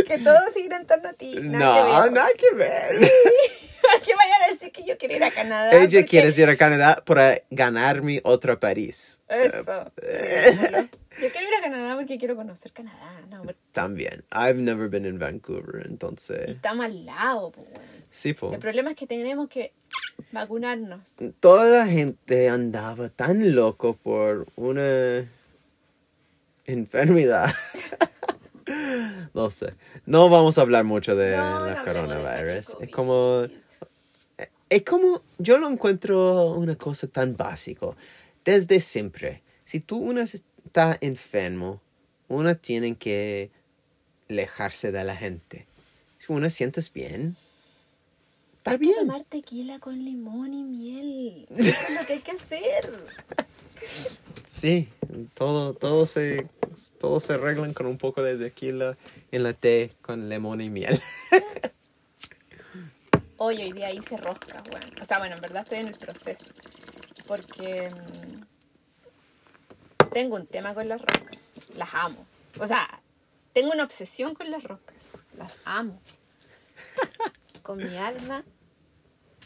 Que 0.07 0.17
todo 0.19 0.37
sigue 0.55 0.73
en 0.73 0.87
torno 0.87 1.09
a 1.09 1.13
ti. 1.13 1.35
Nada 1.41 2.05
no, 2.05 2.11
nada 2.11 2.29
que 2.37 2.55
ver. 2.55 2.91
que 2.91 2.99
ver. 2.99 3.11
¿Qué 4.05 4.15
vaya 4.15 4.33
a 4.47 4.51
decir 4.53 4.71
que 4.71 4.85
yo 4.85 4.97
quiero 4.97 5.15
ir 5.17 5.23
a 5.25 5.31
Canadá? 5.31 5.71
Ella 5.71 5.99
Porque- 5.99 6.05
quiere 6.05 6.29
ir 6.29 6.47
a 6.49 6.55
Canadá 6.55 7.03
para 7.05 7.41
ganar 7.49 8.01
mi 8.01 8.21
otro 8.23 8.57
París. 8.59 9.19
Eso. 9.27 9.91
Yo 11.21 11.29
quiero 11.31 11.47
ir 11.47 11.55
a 11.59 11.61
Canadá 11.61 11.95
porque 11.95 12.17
quiero 12.17 12.35
conocer 12.35 12.71
Canadá. 12.71 13.21
No, 13.29 13.41
pero 13.41 13.57
También. 13.71 14.23
I've 14.31 14.55
never 14.55 14.89
been 14.89 15.05
in 15.05 15.19
Vancouver, 15.19 15.85
entonces... 15.85 16.49
está 16.49 16.73
más 16.73 16.87
al 16.87 17.05
lado, 17.05 17.51
pues. 17.51 17.67
Sí, 18.11 18.33
po. 18.33 18.53
El 18.53 18.59
problema 18.59 18.91
es 18.91 18.95
que 18.95 19.05
tenemos 19.05 19.49
que 19.49 19.73
vacunarnos. 20.31 21.17
Toda 21.39 21.65
la 21.65 21.87
gente 21.87 22.49
andaba 22.49 23.09
tan 23.09 23.55
loco 23.55 23.95
por 23.95 24.47
una 24.55 25.29
enfermedad. 26.65 27.53
no 29.33 29.51
sé. 29.51 29.73
No 30.05 30.29
vamos 30.29 30.57
a 30.57 30.61
hablar 30.61 30.85
mucho 30.85 31.15
de 31.15 31.35
No, 31.35 31.65
la 31.65 31.75
no 31.75 31.83
coronavirus. 31.83 32.77
Es 32.79 32.89
como... 32.89 33.43
Es 34.69 34.83
como... 34.83 35.21
Yo 35.37 35.57
lo 35.57 35.69
encuentro 35.69 36.53
una 36.53 36.75
cosa 36.75 37.07
tan 37.07 37.35
básico. 37.35 37.95
Desde 38.45 38.79
siempre. 38.79 39.43
Si 39.65 39.79
tú 39.79 39.97
uno 39.97 40.21
está 40.69 40.97
enfermo, 41.01 41.81
uno 42.27 42.55
tiene 42.55 42.95
que 42.95 43.49
alejarse 44.29 44.91
de 44.91 45.03
la 45.03 45.15
gente. 45.15 45.65
Si 46.19 46.31
uno 46.31 46.47
sientes 46.51 46.93
bien, 46.93 47.35
está 48.59 48.71
Hay 48.71 48.77
que 48.77 48.85
bien. 48.85 48.99
tomar 48.99 49.23
tequila 49.23 49.79
con 49.79 50.05
limón 50.05 50.53
y 50.53 50.63
miel. 50.63 51.47
Eso 51.57 51.69
es 51.89 51.99
lo 51.99 52.05
que 52.05 52.13
hay 52.13 52.19
que 52.19 52.31
hacer. 52.31 52.91
Sí, 54.47 54.89
todo, 55.33 55.73
todo 55.73 56.05
se, 56.05 56.47
todo 56.99 57.19
se 57.19 57.33
arreglan 57.33 57.73
con 57.73 57.87
un 57.87 57.97
poco 57.97 58.21
de 58.21 58.37
tequila 58.37 58.95
en 59.31 59.41
la 59.43 59.53
té 59.53 59.91
con 60.03 60.29
limón 60.29 60.61
y 60.61 60.69
miel. 60.69 61.01
Hoy, 63.37 63.57
hoy 63.57 63.71
día 63.71 63.91
hice 63.93 64.17
rosca, 64.17 64.61
bueno. 64.69 64.85
O 65.01 65.05
sea, 65.05 65.17
bueno, 65.17 65.35
en 65.35 65.41
verdad 65.41 65.63
estoy 65.63 65.79
en 65.79 65.87
el 65.87 65.95
proceso. 65.97 66.51
Porque 67.25 67.89
mm, 67.89 68.41
tengo 70.13 70.35
un 70.35 70.47
tema 70.47 70.73
con 70.73 70.87
las 70.87 71.01
roscas. 71.01 71.37
Las 71.75 71.93
amo. 71.93 72.25
O 72.59 72.67
sea, 72.67 73.01
tengo 73.53 73.71
una 73.71 73.83
obsesión 73.83 74.33
con 74.35 74.49
las 74.51 74.63
roscas. 74.63 74.95
Las 75.37 75.57
amo. 75.65 76.01
Con 77.63 77.77
mi 77.77 77.97
alma. 77.97 78.43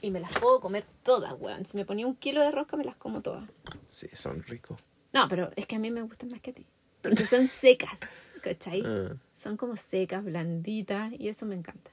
Y 0.02 0.12
me 0.12 0.20
las 0.20 0.34
puedo 0.38 0.60
comer 0.60 0.86
todas, 1.04 1.34
weón. 1.40 1.66
Si 1.66 1.76
me 1.78 1.86
ponía 1.86 2.06
un 2.08 2.16
kilo 2.16 2.42
de 2.42 2.52
rosca, 2.52 2.78
me 2.78 2.84
las 2.84 2.96
como 2.96 3.22
todas. 3.22 3.50
Sí, 3.88 4.08
son 4.14 4.44
ricos. 4.44 4.80
No, 5.14 5.28
pero 5.28 5.52
es 5.56 5.66
que 5.66 5.76
a 5.76 5.80
mí 5.80 5.92
me 5.92 6.02
gustan 6.02 6.30
más 6.30 6.42
que 6.42 6.52
a 6.52 6.54
ti. 6.54 6.66
Porque 7.02 7.26
son 7.26 7.48
secas, 7.48 8.00
¿cachai? 8.42 8.84
Ah, 8.86 9.16
Son 9.42 9.58
como 9.58 9.76
secas, 9.78 10.24
blanditas, 10.24 11.12
y 11.14 11.28
eso 11.28 11.46
me 11.46 11.56
encanta. 11.56 11.92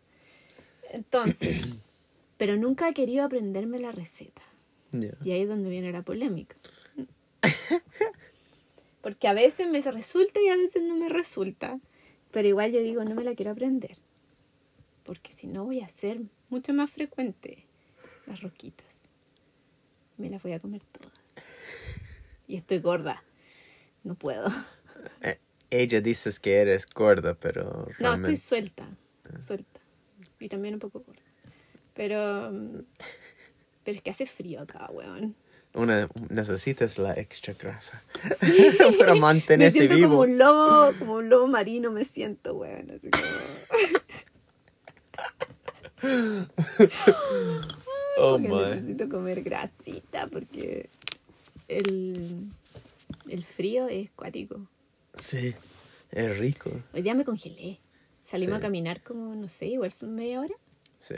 Entonces, 0.91 1.67
pero 2.37 2.57
nunca 2.57 2.89
he 2.89 2.95
querido 2.95 3.25
aprenderme 3.25 3.79
la 3.79 3.93
receta. 3.93 4.43
Y 4.93 5.31
ahí 5.31 5.43
es 5.43 5.49
donde 5.49 5.71
viene 5.71 5.93
la 5.93 6.03
polémica. 6.03 6.57
Porque 9.01 9.29
a 9.29 9.33
veces 9.35 9.69
me 9.69 9.81
resulta 9.81 10.41
y 10.41 10.49
a 10.49 10.57
veces 10.57 10.83
no 10.83 10.95
me 10.97 11.09
resulta. 11.09 11.79
Pero 12.31 12.49
igual 12.49 12.73
yo 12.73 12.81
digo, 12.83 13.05
no 13.05 13.15
me 13.15 13.25
la 13.25 13.35
quiero 13.35 13.51
aprender. 13.53 13.97
Porque 15.05 15.33
si 15.33 15.47
no 15.47 15.65
voy 15.65 15.81
a 15.81 15.87
hacer 15.87 16.21
mucho 16.49 16.73
más 16.75 16.91
frecuente 16.91 17.65
las 18.27 18.43
roquitas. 18.43 18.87
Me 20.19 20.29
las 20.31 20.43
voy 20.43 20.53
a 20.53 20.61
comer 20.61 20.83
todas. 20.93 21.13
Y 22.47 22.57
estoy 22.57 22.79
gorda. 22.81 23.23
No 24.05 24.15
puedo. 24.15 24.47
Eh, 25.23 25.39
Ella 25.71 26.01
dices 26.01 26.39
que 26.39 26.59
eres 26.59 26.87
gorda, 26.87 27.35
pero 27.35 27.87
No, 27.99 28.15
estoy 28.15 28.37
suelta. 28.37 28.87
Suelta. 29.39 29.81
Y 30.39 30.49
también 30.49 30.75
un 30.75 30.81
poco 30.81 31.01
gorda. 31.01 31.23
Pero. 31.95 32.51
mm, 32.53 32.83
Pero 33.85 33.97
es 33.97 34.03
que 34.03 34.11
hace 34.11 34.27
frío 34.27 34.61
acá, 34.61 34.89
weón. 34.93 35.35
Una, 35.73 36.09
necesitas 36.31 36.99
la 36.99 37.15
extra 37.15 37.55
grasa 37.55 38.03
para 38.99 39.15
me 39.15 39.21
mantenerse 39.21 39.79
siento 39.79 39.95
vivo. 39.97 40.09
como 40.11 40.23
un 40.23 40.37
lobo, 40.39 40.93
como 40.99 41.15
un 41.15 41.29
lobo 41.31 41.47
marino 41.47 41.93
me 41.93 42.05
siento, 42.05 42.55
weón. 42.55 42.91
Así 42.91 43.09
como, 43.11 43.27
Oh 48.19 48.39
my. 48.39 48.49
necesito 48.49 49.09
comer 49.09 49.43
grasita 49.43 50.27
porque 50.27 50.89
el, 51.69 52.47
el 53.29 53.45
frío 53.45 53.89
es 53.89 54.11
cuático. 54.11 54.67
Sí, 55.15 55.55
es 56.11 56.37
rico. 56.39 56.71
Hoy 56.93 57.03
día 57.03 57.15
me 57.15 57.25
congelé. 57.25 57.79
Salimos 58.25 58.57
Sí. 58.57 58.59
a 58.59 58.61
caminar 58.61 59.03
como, 59.03 59.35
no 59.35 59.49
sé, 59.49 59.69
igual 59.69 59.93
son 59.93 60.15
media 60.15 60.41
hora. 60.41 60.55
Sí. 60.99 61.15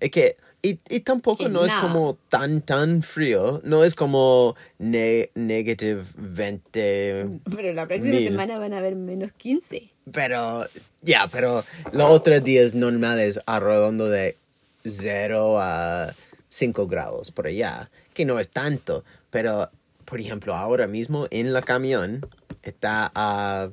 Es 0.00 0.10
que, 0.10 0.36
y, 0.62 0.78
y 0.88 1.00
tampoco 1.00 1.44
Que 1.44 1.50
no 1.50 1.64
es 1.64 1.72
nada. 1.72 1.82
como 1.82 2.16
tan, 2.28 2.62
tan 2.62 3.02
frío. 3.02 3.60
No 3.64 3.84
es 3.84 3.94
como 3.94 4.56
ne 4.78 5.30
negative 5.34 6.04
20. 6.16 7.40
Pero 7.54 7.72
la 7.74 7.86
próxima 7.86 8.10
Mil. 8.14 8.28
semana 8.28 8.58
van 8.58 8.72
a 8.72 8.78
haber 8.78 8.96
menos 8.96 9.30
15. 9.32 9.90
Pero, 10.12 10.64
ya, 11.02 11.28
pero 11.30 11.64
los 11.92 12.10
otros 12.10 12.42
días 12.44 12.74
normales 12.74 13.40
arredondo 13.46 14.08
de 14.08 14.36
0 14.84 15.58
a 15.60 16.14
5 16.48 16.86
grados 16.86 17.30
por 17.30 17.46
allá, 17.46 17.90
que 18.14 18.24
no 18.24 18.38
es 18.38 18.48
tanto. 18.48 19.04
Pero, 19.30 19.70
por 20.04 20.20
ejemplo, 20.20 20.54
ahora 20.54 20.86
mismo 20.86 21.26
en 21.30 21.52
la 21.52 21.60
camión 21.62 22.26
está 22.62 23.10
a 23.14 23.68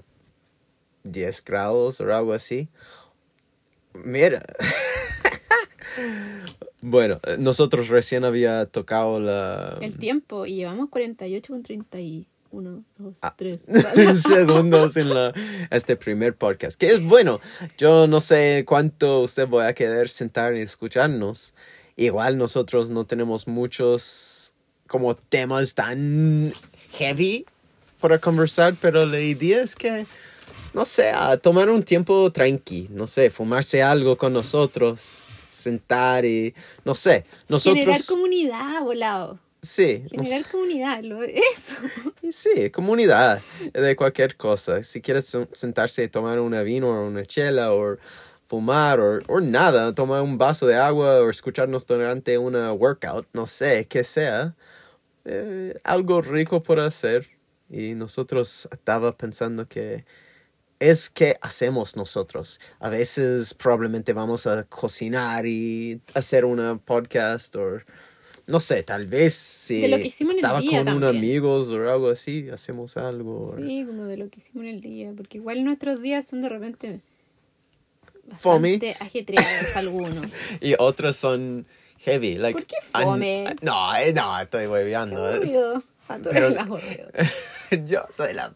10 1.03 1.43
grados 1.45 2.01
o 2.01 2.13
algo 2.13 2.33
así. 2.33 2.67
Mira. 3.93 4.43
bueno, 6.81 7.19
eh, 7.23 7.37
nosotros 7.39 7.87
recién 7.87 8.25
había 8.25 8.65
tocado 8.65 9.19
la... 9.19 9.77
El 9.81 9.97
tiempo, 9.97 10.45
y 10.45 10.55
llevamos 10.55 10.89
48 10.89 11.53
con 11.53 11.63
31. 11.63 12.25
2, 12.97 13.15
Ah. 13.21 13.33
3. 13.37 13.61
segundos 14.21 14.97
en 14.97 15.13
la, 15.13 15.33
este 15.69 15.95
primer 15.95 16.35
podcast. 16.35 16.77
Que 16.79 16.91
es 16.91 17.01
bueno. 17.01 17.39
Yo 17.77 18.07
no 18.07 18.19
sé 18.19 18.65
cuánto 18.67 19.21
usted 19.21 19.47
va 19.47 19.67
a 19.67 19.73
querer 19.73 20.09
sentar 20.09 20.55
y 20.55 20.61
escucharnos. 20.61 21.53
Igual 21.95 22.37
nosotros 22.37 22.89
no 22.89 23.05
tenemos 23.05 23.47
muchos 23.47 24.53
como 24.87 25.15
temas 25.15 25.75
tan 25.75 26.53
heavy 26.91 27.45
para 28.01 28.19
conversar, 28.19 28.75
pero 28.81 29.05
la 29.05 29.19
idea 29.21 29.61
es 29.61 29.75
que, 29.75 30.05
no 30.73 30.85
sé, 30.85 31.11
a 31.11 31.37
tomar 31.37 31.69
un 31.69 31.83
tiempo 31.83 32.29
tranqui, 32.31 32.87
no 32.89 33.07
sé, 33.07 33.29
fumarse 33.29 33.83
algo 33.83 34.17
con 34.17 34.33
nosotros, 34.33 35.30
sentar 35.61 36.25
y, 36.25 36.53
no 36.83 36.95
sé, 36.95 37.25
nosotros... 37.47 37.79
Generar 37.79 38.05
comunidad, 38.05 38.81
volado. 38.83 39.39
sí, 39.61 40.03
no 40.11 40.23
Generar 40.23 40.43
sé. 40.43 40.49
comunidad, 40.51 41.03
lo, 41.03 41.23
eso. 41.23 41.75
Sí, 42.31 42.69
comunidad 42.69 43.41
de 43.73 43.95
cualquier 43.95 44.35
cosa. 44.35 44.83
Si 44.83 45.01
quieres 45.01 45.33
sen- 45.33 45.49
sentarse 45.53 46.03
y 46.03 46.07
tomar 46.07 46.39
una 46.39 46.61
vino 46.63 46.89
o 46.89 47.07
una 47.07 47.25
chela 47.25 47.73
o 47.73 47.97
fumar 48.47 48.99
o, 48.99 49.19
o 49.27 49.39
nada, 49.39 49.93
tomar 49.93 50.21
un 50.21 50.37
vaso 50.37 50.67
de 50.67 50.75
agua 50.75 51.21
o 51.21 51.29
escucharnos 51.29 51.85
durante 51.87 52.37
una 52.37 52.73
workout, 52.73 53.27
no 53.33 53.47
sé, 53.47 53.85
que 53.87 54.03
sea, 54.03 54.55
eh, 55.25 55.77
algo 55.83 56.21
rico 56.21 56.61
por 56.61 56.79
hacer. 56.79 57.29
Y 57.69 57.93
nosotros 57.93 58.67
estaba 58.71 59.15
pensando 59.15 59.65
que 59.67 60.03
es 60.81 61.09
que 61.11 61.37
hacemos 61.41 61.95
nosotros. 61.95 62.59
A 62.79 62.89
veces 62.89 63.53
probablemente 63.53 64.13
vamos 64.13 64.47
a 64.47 64.63
cocinar 64.63 65.45
y 65.45 66.01
hacer 66.15 66.43
una 66.43 66.77
podcast 66.77 67.55
o 67.55 67.79
no 68.47 68.59
sé, 68.59 68.81
tal 68.81 69.05
vez 69.05 69.35
si 69.35 69.81
De 69.81 69.87
lo 69.87 69.97
que 69.97 70.07
hicimos 70.07 70.33
en 70.33 70.39
el 70.39 70.43
estaba 70.45 70.59
día 70.59 70.83
con 70.83 70.95
unos 70.95 71.09
amigos 71.11 71.69
o 71.69 71.75
algo 71.87 72.09
así, 72.09 72.49
hacemos 72.49 72.97
algo. 72.97 73.55
Sí, 73.57 73.85
como 73.85 74.05
de 74.05 74.17
lo 74.17 74.29
que 74.29 74.39
hicimos 74.39 74.63
en 74.63 74.69
el 74.69 74.81
día. 74.81 75.13
Porque 75.15 75.37
igual 75.37 75.63
nuestros 75.63 76.01
días 76.01 76.27
son 76.27 76.41
de 76.41 76.49
repente 76.49 76.99
Fome. 78.39 78.95
ajetreados 78.99 79.75
algunos. 79.75 80.25
Y 80.61 80.73
otros 80.79 81.15
son 81.15 81.67
heavy. 81.99 82.35
Like, 82.37 82.57
¿Por 82.57 82.65
qué 82.65 82.75
an- 82.93 83.03
fome? 83.03 83.43
no, 83.61 83.95
eh, 83.95 84.13
no, 84.13 84.39
estoy 84.39 84.65
hueveando. 84.65 85.23
Pero-. 86.23 86.67
Yo 87.85 88.03
soy 88.11 88.33
la... 88.33 88.53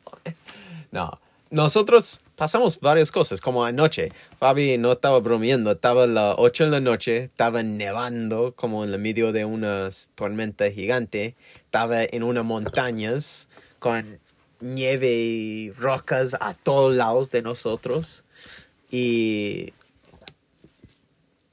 No, 0.91 1.19
nosotros 1.55 2.19
pasamos 2.35 2.79
varias 2.81 3.11
cosas, 3.11 3.39
como 3.39 3.63
anoche. 3.63 4.11
Fabi 4.39 4.77
no 4.77 4.91
estaba 4.91 5.19
bromeando, 5.19 5.71
estaba 5.71 6.03
a 6.03 6.07
las 6.07 6.35
8 6.37 6.65
de 6.65 6.69
la 6.69 6.79
noche, 6.81 7.23
estaba 7.23 7.63
nevando 7.63 8.53
como 8.55 8.83
en 8.83 8.91
el 8.93 8.99
medio 8.99 9.31
de 9.31 9.45
una 9.45 9.89
tormenta 10.15 10.69
gigante, 10.69 11.35
estaba 11.63 12.03
en 12.03 12.23
unas 12.23 12.43
montañas 12.43 13.47
con 13.79 14.19
nieve 14.59 15.13
y 15.13 15.71
rocas 15.71 16.35
a 16.41 16.53
todos 16.53 16.93
lados 16.93 17.31
de 17.31 17.41
nosotros. 17.41 18.25
Y... 18.91 19.71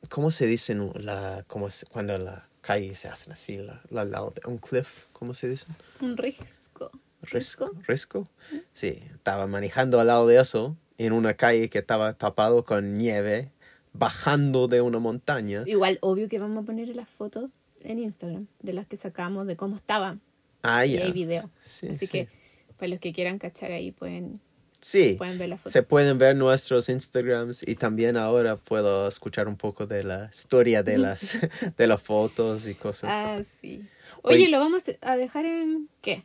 ¿Cómo 0.09 0.31
se 0.31 0.47
dice 0.47 0.75
la, 0.97 1.45
cómo 1.47 1.71
se- 1.71 1.87
cuando 1.87 2.19
la 2.19 2.47
calle 2.61 2.95
se 2.95 3.09
hacen 3.09 3.33
así, 3.33 3.57
la, 3.57 3.81
la, 3.91 4.05
de 4.05 4.43
un 4.47 4.59
cliff? 4.59 5.07
¿Cómo 5.13 5.33
se 5.33 5.49
dice? 5.49 5.67
Un 6.01 6.17
risco. 6.19 6.91
Risco. 7.23 7.71
Risco. 7.87 8.29
Sí, 8.73 9.03
estaba 9.15 9.47
manejando 9.47 10.01
al 10.01 10.09
lado 10.09 10.27
de 10.27 10.41
eso, 10.41 10.77
en 10.99 11.13
una 11.13 11.35
calle 11.35 11.69
que 11.71 11.79
estaba 11.79 12.15
tapado 12.15 12.65
con 12.65 12.97
nieve, 12.99 13.51
bajando 13.93 14.69
de 14.69 14.81
una 14.81 14.99
montaña. 14.99 15.63
Igual, 15.67 15.99
obvio 16.01 16.29
que 16.29 16.39
vamos 16.39 16.63
a 16.63 16.67
poner 16.67 16.89
las 16.95 17.09
fotos 17.09 17.51
en 17.81 17.99
Instagram 17.99 18.47
de 18.61 18.73
las 18.73 18.87
que 18.87 18.97
sacamos 18.97 19.47
de 19.47 19.57
cómo 19.57 19.77
estaban. 19.77 20.21
Ah, 20.63 20.87
Y 20.87 20.93
ya. 20.95 21.05
hay 21.05 21.13
video. 21.13 21.51
Sí, 21.59 21.89
Así 21.89 22.07
sí. 22.07 22.09
que 22.13 22.29
para 22.77 22.89
los 22.89 23.01
que 23.01 23.13
quieran 23.13 23.39
cachar 23.39 23.73
ahí 23.73 23.91
pueden, 23.93 24.41
Sí, 24.81 25.15
pueden 25.17 25.39
ver 25.39 25.49
las 25.49 25.61
fotos. 25.61 25.73
se 25.73 25.83
pueden 25.85 26.19
ver 26.19 26.35
nuestros 26.35 26.89
Instagrams 26.89 27.63
y 27.67 27.77
también 27.77 28.17
ahora 28.17 28.57
puedo 28.57 29.07
escuchar 29.07 29.47
un 29.47 29.57
poco 29.57 29.87
de 29.87 30.03
la 30.03 30.29
historia 30.33 30.83
de 30.83 30.99
las, 30.99 31.39
de 31.77 31.87
las 31.87 32.03
fotos 32.03 32.67
y 32.67 32.75
cosas. 32.75 33.09
Ah, 33.13 33.43
sí. 33.61 33.85
Oye, 34.23 34.37
Oye. 34.37 34.49
¿lo 34.49 34.59
vamos 34.59 34.83
a 35.01 35.17
dejar 35.17 35.45
en 35.47 35.89
qué? 36.01 36.25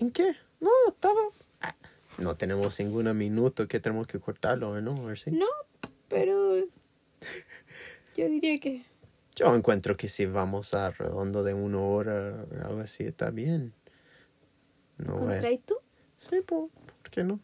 ¿En 0.00 0.10
qué? 0.10 0.34
No, 0.60 0.70
estaba... 0.88 1.20
ah, 1.60 1.74
No 2.16 2.34
tenemos 2.34 2.80
ningún 2.80 3.14
minuto 3.16 3.68
que 3.68 3.80
tenemos 3.80 4.06
que 4.06 4.18
cortarlo, 4.18 4.80
¿no? 4.80 4.94
¿O 4.94 5.14
sí? 5.14 5.30
No, 5.30 5.46
pero 6.08 6.56
yo 8.16 8.26
diría 8.28 8.56
que 8.58 8.82
Yo 9.36 9.54
encuentro 9.54 9.98
que 9.98 10.08
si 10.08 10.24
vamos 10.24 10.72
a 10.72 10.90
redondo 10.90 11.42
de 11.42 11.52
una 11.52 11.80
hora 11.80 12.46
o 12.50 12.66
algo 12.66 12.80
así, 12.80 13.04
está 13.04 13.30
bien. 13.30 13.74
No 14.96 15.18
¿Contraí 15.18 15.58
tú? 15.58 15.76
Sí, 16.16 16.40
po, 16.46 16.70
¿por 17.02 17.10
qué 17.10 17.22
no? 17.22 17.38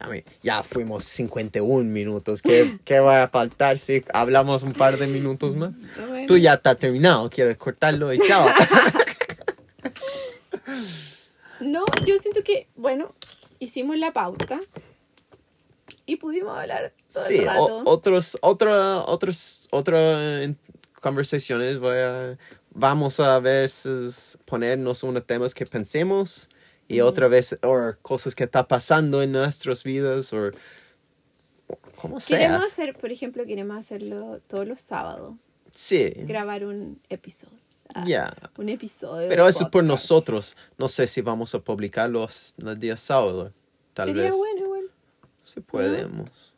A 0.00 0.08
mí, 0.08 0.24
ya 0.42 0.64
fuimos 0.64 1.04
51 1.04 1.84
minutos. 1.88 2.42
¿Qué, 2.42 2.80
¿Qué 2.84 2.98
va 2.98 3.22
a 3.22 3.28
faltar 3.28 3.78
si 3.78 4.04
hablamos 4.12 4.64
un 4.64 4.72
par 4.72 4.98
de 4.98 5.06
minutos 5.06 5.54
más? 5.54 5.70
Bueno. 6.08 6.26
Tú 6.26 6.36
ya 6.36 6.54
está 6.54 6.74
terminado, 6.74 7.30
quieres 7.30 7.56
cortarlo 7.56 8.12
y 8.12 8.18
chao. 8.18 8.46
No, 11.62 11.84
yo 12.04 12.18
siento 12.18 12.42
que, 12.42 12.68
bueno, 12.76 13.14
hicimos 13.58 13.96
la 13.98 14.12
pauta 14.12 14.60
y 16.06 16.16
pudimos 16.16 16.58
hablar 16.58 16.92
todo 17.12 17.24
sí, 17.24 17.38
el 17.38 17.48
o- 17.48 17.50
rato. 17.50 17.82
otros, 17.84 18.38
otra, 18.40 19.00
otros, 19.04 19.68
otras 19.70 20.50
conversaciones 21.00 21.78
voy 21.78 21.98
a, 21.98 22.38
vamos 22.70 23.20
a 23.20 23.38
veces 23.40 24.38
ponernos 24.44 25.02
unos 25.02 25.24
temas 25.26 25.54
que 25.54 25.66
pensemos 25.66 26.48
y 26.88 27.00
otra 27.00 27.26
vez, 27.28 27.56
o 27.62 27.94
cosas 28.02 28.34
que 28.34 28.44
está 28.44 28.68
pasando 28.68 29.22
en 29.22 29.32
nuestras 29.32 29.82
vidas, 29.82 30.32
o 30.32 30.50
como 31.96 32.20
sea. 32.20 32.38
Queremos 32.38 32.66
hacer, 32.66 32.94
por 32.98 33.10
ejemplo, 33.10 33.46
queremos 33.46 33.78
hacerlo 33.78 34.40
todos 34.46 34.66
los 34.66 34.80
sábados, 34.80 35.34
Sí, 35.70 36.12
grabar 36.16 36.66
un 36.66 37.00
episodio. 37.08 37.58
Ah, 37.94 38.04
ya. 38.06 38.34
Un 38.56 38.68
episodio. 38.68 39.28
Pero 39.28 39.46
eso 39.48 39.60
por 39.64 39.82
podcast. 39.82 39.88
nosotros. 39.88 40.56
No 40.78 40.88
sé 40.88 41.06
si 41.06 41.20
vamos 41.20 41.54
a 41.54 41.58
publicar 41.60 42.08
los, 42.10 42.54
los 42.58 42.78
días 42.78 43.00
sábados. 43.00 43.52
Tal 43.94 44.08
Sería 44.08 44.22
vez. 44.24 44.34
bueno, 44.36 44.58
igual. 44.60 44.84
Si 45.44 45.60
podemos. 45.60 46.54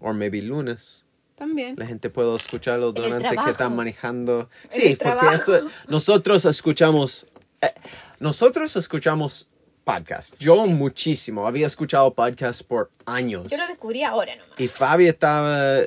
O 0.00 0.12
maybe 0.12 0.40
lunes. 0.42 1.04
También. 1.34 1.74
La 1.76 1.86
gente 1.86 2.08
puede 2.08 2.34
escucharlo 2.36 2.88
el 2.88 2.94
durante 2.94 3.36
que 3.36 3.50
están 3.50 3.76
manejando. 3.76 4.48
Sí, 4.70 4.88
el 4.92 4.96
porque 4.98 5.34
eso, 5.34 5.68
nosotros 5.88 6.44
escuchamos. 6.46 7.26
eh, 7.60 7.72
nosotros 8.20 8.74
escuchamos 8.76 9.48
podcast. 9.84 10.34
Yo 10.38 10.66
muchísimo. 10.66 11.46
Había 11.46 11.66
escuchado 11.66 12.12
podcast 12.14 12.62
por 12.62 12.90
años. 13.04 13.48
Yo 13.50 13.56
lo 13.58 13.66
descubrí 13.66 14.02
ahora 14.02 14.34
nomás. 14.36 14.58
Y 14.58 14.68
Fabi 14.68 15.08
estaba, 15.08 15.80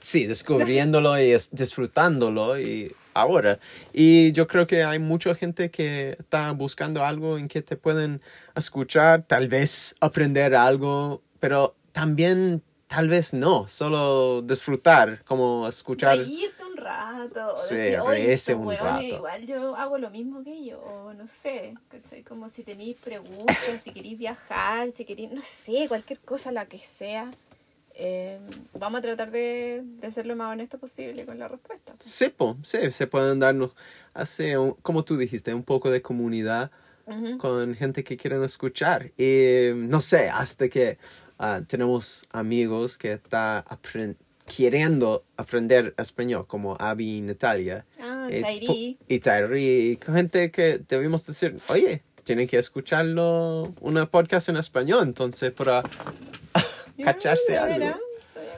sí, 0.00 0.26
descubriéndolo 0.26 1.20
y 1.20 1.32
es- 1.32 1.48
disfrutándolo 1.50 2.58
y 2.60 2.94
ahora. 3.20 3.58
Y 3.92 4.32
yo 4.32 4.46
creo 4.46 4.66
que 4.66 4.84
hay 4.84 4.98
mucha 4.98 5.34
gente 5.34 5.70
que 5.70 6.16
está 6.18 6.52
buscando 6.52 7.04
algo 7.04 7.38
en 7.38 7.48
que 7.48 7.62
te 7.62 7.76
pueden 7.76 8.20
escuchar, 8.54 9.22
tal 9.22 9.48
vez 9.48 9.94
aprender 10.00 10.54
algo, 10.54 11.22
pero 11.40 11.74
también 11.92 12.62
tal 12.88 13.08
vez 13.08 13.34
no, 13.34 13.68
solo 13.68 14.42
disfrutar, 14.42 15.22
como 15.24 15.68
escuchar. 15.68 16.18
Reírte 16.18 16.64
un 16.64 16.76
rato. 16.76 17.56
Sí, 17.56 17.74
decir, 17.74 18.00
"Oye, 18.00 18.10
reírse 18.10 18.54
un 18.54 18.66
hueones, 18.66 18.82
rato". 18.82 19.02
Igual 19.02 19.46
yo 19.46 19.76
hago 19.76 19.98
lo 19.98 20.10
mismo 20.10 20.42
que 20.42 20.52
ellos. 20.52 20.80
O 20.84 21.12
no 21.12 21.26
sé. 21.42 21.74
¿cachai? 21.88 22.22
Como 22.22 22.48
si 22.48 22.62
tenéis 22.62 22.96
preguntas, 22.96 23.56
si 23.84 23.92
queréis 23.92 24.18
viajar, 24.18 24.90
si 24.92 25.04
queréis, 25.04 25.30
no 25.30 25.42
sé, 25.42 25.86
cualquier 25.86 26.18
cosa, 26.20 26.50
la 26.50 26.66
que 26.66 26.78
sea. 26.78 27.30
Eh, 28.00 28.38
vamos 28.78 29.00
a 29.00 29.02
tratar 29.02 29.30
de, 29.32 29.82
de 29.84 30.12
ser 30.12 30.24
lo 30.26 30.36
más 30.36 30.52
honesto 30.52 30.78
posible 30.78 31.26
con 31.26 31.38
la 31.38 31.48
respuesta. 31.48 31.94
Sí, 31.98 32.28
po, 32.28 32.56
sí, 32.62 32.92
se 32.92 33.06
pueden 33.08 33.40
darnos, 33.40 33.72
un- 34.56 34.74
como 34.82 35.04
tú 35.04 35.16
dijiste, 35.16 35.52
un 35.52 35.64
poco 35.64 35.90
de 35.90 36.00
comunidad. 36.00 36.70
Con 37.38 37.74
gente 37.74 38.04
que 38.04 38.18
quieren 38.18 38.44
escuchar. 38.44 39.12
Y 39.16 39.70
no 39.74 40.02
sé, 40.02 40.28
hasta 40.28 40.68
que 40.68 40.98
ah, 41.38 41.62
tenemos 41.66 42.26
amigos 42.32 42.98
que 42.98 43.12
están 43.12 43.64
queriendo 44.46 45.24
aprender 45.38 45.94
español, 45.96 46.46
como 46.46 46.76
Abby 46.78 47.16
y 47.16 47.20
Natalia. 47.22 47.86
Ah, 47.98 48.28
Y 48.30 48.42
Tairi. 48.42 48.66
po- 48.66 49.04
Y 49.08 49.18
Tairi. 49.20 49.98
gente 50.04 50.50
que 50.50 50.80
debemos 50.86 51.24
decir, 51.26 51.56
oye, 51.70 52.02
tienen 52.24 52.46
que 52.46 52.58
escucharlo, 52.58 53.74
una 53.80 54.04
podcast 54.10 54.50
en 54.50 54.58
español, 54.58 55.02
entonces 55.04 55.50
para 55.52 55.82
cacharse 57.04 57.56
algo. 57.56 57.78
no 57.86 57.98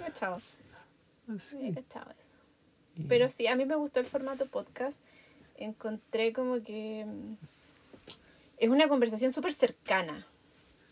cachado. 0.07 0.39
Había 1.55 1.75
cachado 1.75 2.11
eso. 2.21 2.39
Pero 3.09 3.29
sí, 3.29 3.47
a 3.47 3.57
mí 3.57 3.65
me 3.65 3.77
gustó 3.77 4.01
el 4.01 4.07
formato 4.07 4.47
podcast. 4.47 5.01
Encontré 5.57 6.33
como 6.33 6.63
que 6.63 7.05
mm, 7.07 7.35
es 8.59 8.69
una 8.69 8.89
conversación 8.89 9.33
súper 9.33 9.55
cercana. 9.55 10.27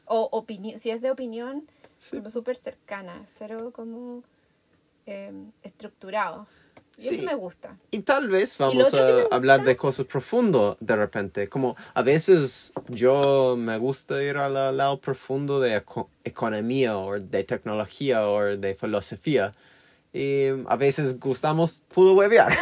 O 0.07 0.29
opinión, 0.33 0.79
si 0.79 0.91
es 0.91 1.03
de 1.03 1.11
opinión, 1.11 1.69
Sí. 1.99 2.23
súper 2.31 2.57
cercana, 2.57 3.27
cero 3.37 3.73
como 3.75 4.23
eh, 5.07 5.33
estructurado. 5.63 6.47
Y 6.99 7.03
Sí. 7.03 7.15
eso 7.15 7.23
me 7.27 7.35
gusta. 7.37 7.77
Y 7.93 8.01
tal 8.01 8.29
vez 8.29 8.59
vamos 8.59 8.93
a 8.93 9.23
hablar 9.31 9.63
de 9.63 9.77
cosas 9.77 10.05
profundas 10.07 10.77
de 10.81 10.97
repente. 10.97 11.47
Como 11.47 11.77
a 11.95 12.03
veces 12.03 12.73
yo 12.89 13.55
me 13.57 13.79
gusta 13.79 14.21
ir 14.23 14.37
al 14.37 14.77
lado 14.77 15.01
profundo 15.01 15.61
de 15.61 15.77
eco- 15.77 16.11
economía 16.25 16.99
o 16.99 17.19
de 17.21 17.45
tecnología 17.45 18.27
o 18.29 18.43
de 18.57 18.75
filosofía. 18.75 19.53
Y 20.13 20.49
a 20.67 20.75
veces 20.77 21.21
gustamos 21.21 21.83
puro 21.95 22.15
huevear. 22.15 22.57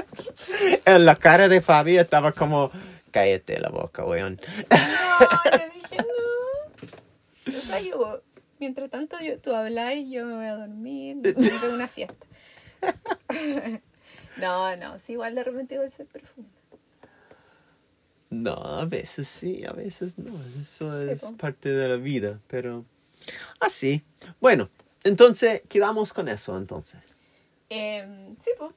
en 0.86 1.04
la 1.04 1.14
cara 1.16 1.48
de 1.48 1.60
Fabi 1.60 1.96
estaba 1.98 2.32
como, 2.32 2.70
cállate 3.10 3.60
la 3.60 3.68
boca, 3.68 4.04
weón. 4.04 4.40
No, 4.70 5.50
yo 5.50 5.58
dije 5.74 5.96
no. 7.52 7.58
O 7.58 7.60
sea, 7.62 7.80
yo, 7.80 8.22
mientras 8.58 8.90
tanto 8.90 9.16
yo, 9.20 9.38
tú 9.38 9.54
hablas 9.54 9.94
y 9.94 10.10
yo 10.10 10.24
me 10.26 10.34
voy 10.34 10.46
a 10.46 10.56
dormir, 10.56 11.16
me 11.16 11.32
pego 11.60 11.74
una 11.74 11.86
siesta. 11.86 12.26
No, 14.36 14.74
no, 14.76 14.98
sí, 14.98 15.12
igual 15.12 15.34
de 15.34 15.44
repente 15.44 15.74
igual 15.74 15.90
ser 15.90 16.06
profundo. 16.06 16.48
No, 18.30 18.52
a 18.54 18.84
veces 18.84 19.26
sí, 19.26 19.64
a 19.66 19.72
veces 19.72 20.16
no. 20.18 20.40
Eso 20.58 21.00
es 21.02 21.22
parte 21.32 21.68
de 21.70 21.88
la 21.88 21.96
vida, 21.96 22.40
pero 22.46 22.84
así. 23.58 24.04
Bueno, 24.40 24.70
entonces 25.02 25.62
quedamos 25.68 26.12
con 26.12 26.28
eso 26.28 26.56
entonces. 26.56 27.00
Eh, 27.70 28.34
sí, 28.42 28.50
pues, 28.56 28.70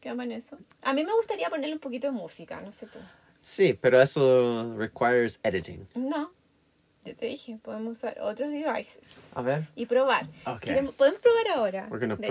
quedamos 0.00 0.24
en 0.24 0.32
eso. 0.32 0.58
A 0.82 0.94
mí 0.94 1.04
me 1.04 1.12
gustaría 1.14 1.50
ponerle 1.50 1.74
un 1.74 1.80
poquito 1.80 2.06
de 2.06 2.12
música, 2.12 2.60
no 2.62 2.72
sé 2.72 2.86
tú. 2.86 2.98
Sí, 3.42 3.74
pero 3.78 4.00
eso 4.00 4.74
requires 4.78 5.38
editing. 5.42 5.86
No, 5.94 6.32
yo 7.04 7.14
te 7.14 7.26
dije, 7.26 7.58
podemos 7.62 7.98
usar 7.98 8.18
otros 8.22 8.50
devices 8.50 9.02
A 9.34 9.42
ver. 9.42 9.68
y 9.76 9.84
probar. 9.84 10.26
Ok. 10.46 10.60
Queremos- 10.60 10.94
Podemos 10.94 11.20
probar 11.20 11.48
ahora. 11.48 11.88
¿Por 11.90 12.00
qué 12.00 12.06
no 12.06 12.16
de 12.16 12.26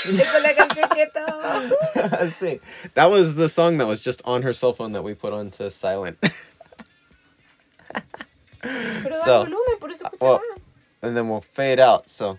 sí. 2.30 2.60
That 2.94 3.10
was 3.10 3.34
the 3.34 3.48
song 3.48 3.78
that 3.78 3.86
was 3.86 4.00
just 4.00 4.22
on 4.24 4.42
her 4.42 4.52
cell 4.52 4.72
phone 4.72 4.92
that 4.92 5.02
we 5.02 5.14
put 5.14 5.32
on 5.32 5.50
to 5.52 5.70
silent. 5.70 6.18
So, 9.24 9.44
volumen, 9.44 9.78
por 9.78 9.90
eso 9.90 10.04
escucha 10.04 10.20
well, 10.20 10.40
and 11.02 11.16
then 11.16 11.28
we'll 11.28 11.40
fade 11.40 11.80
out. 11.80 12.08
So 12.08 12.38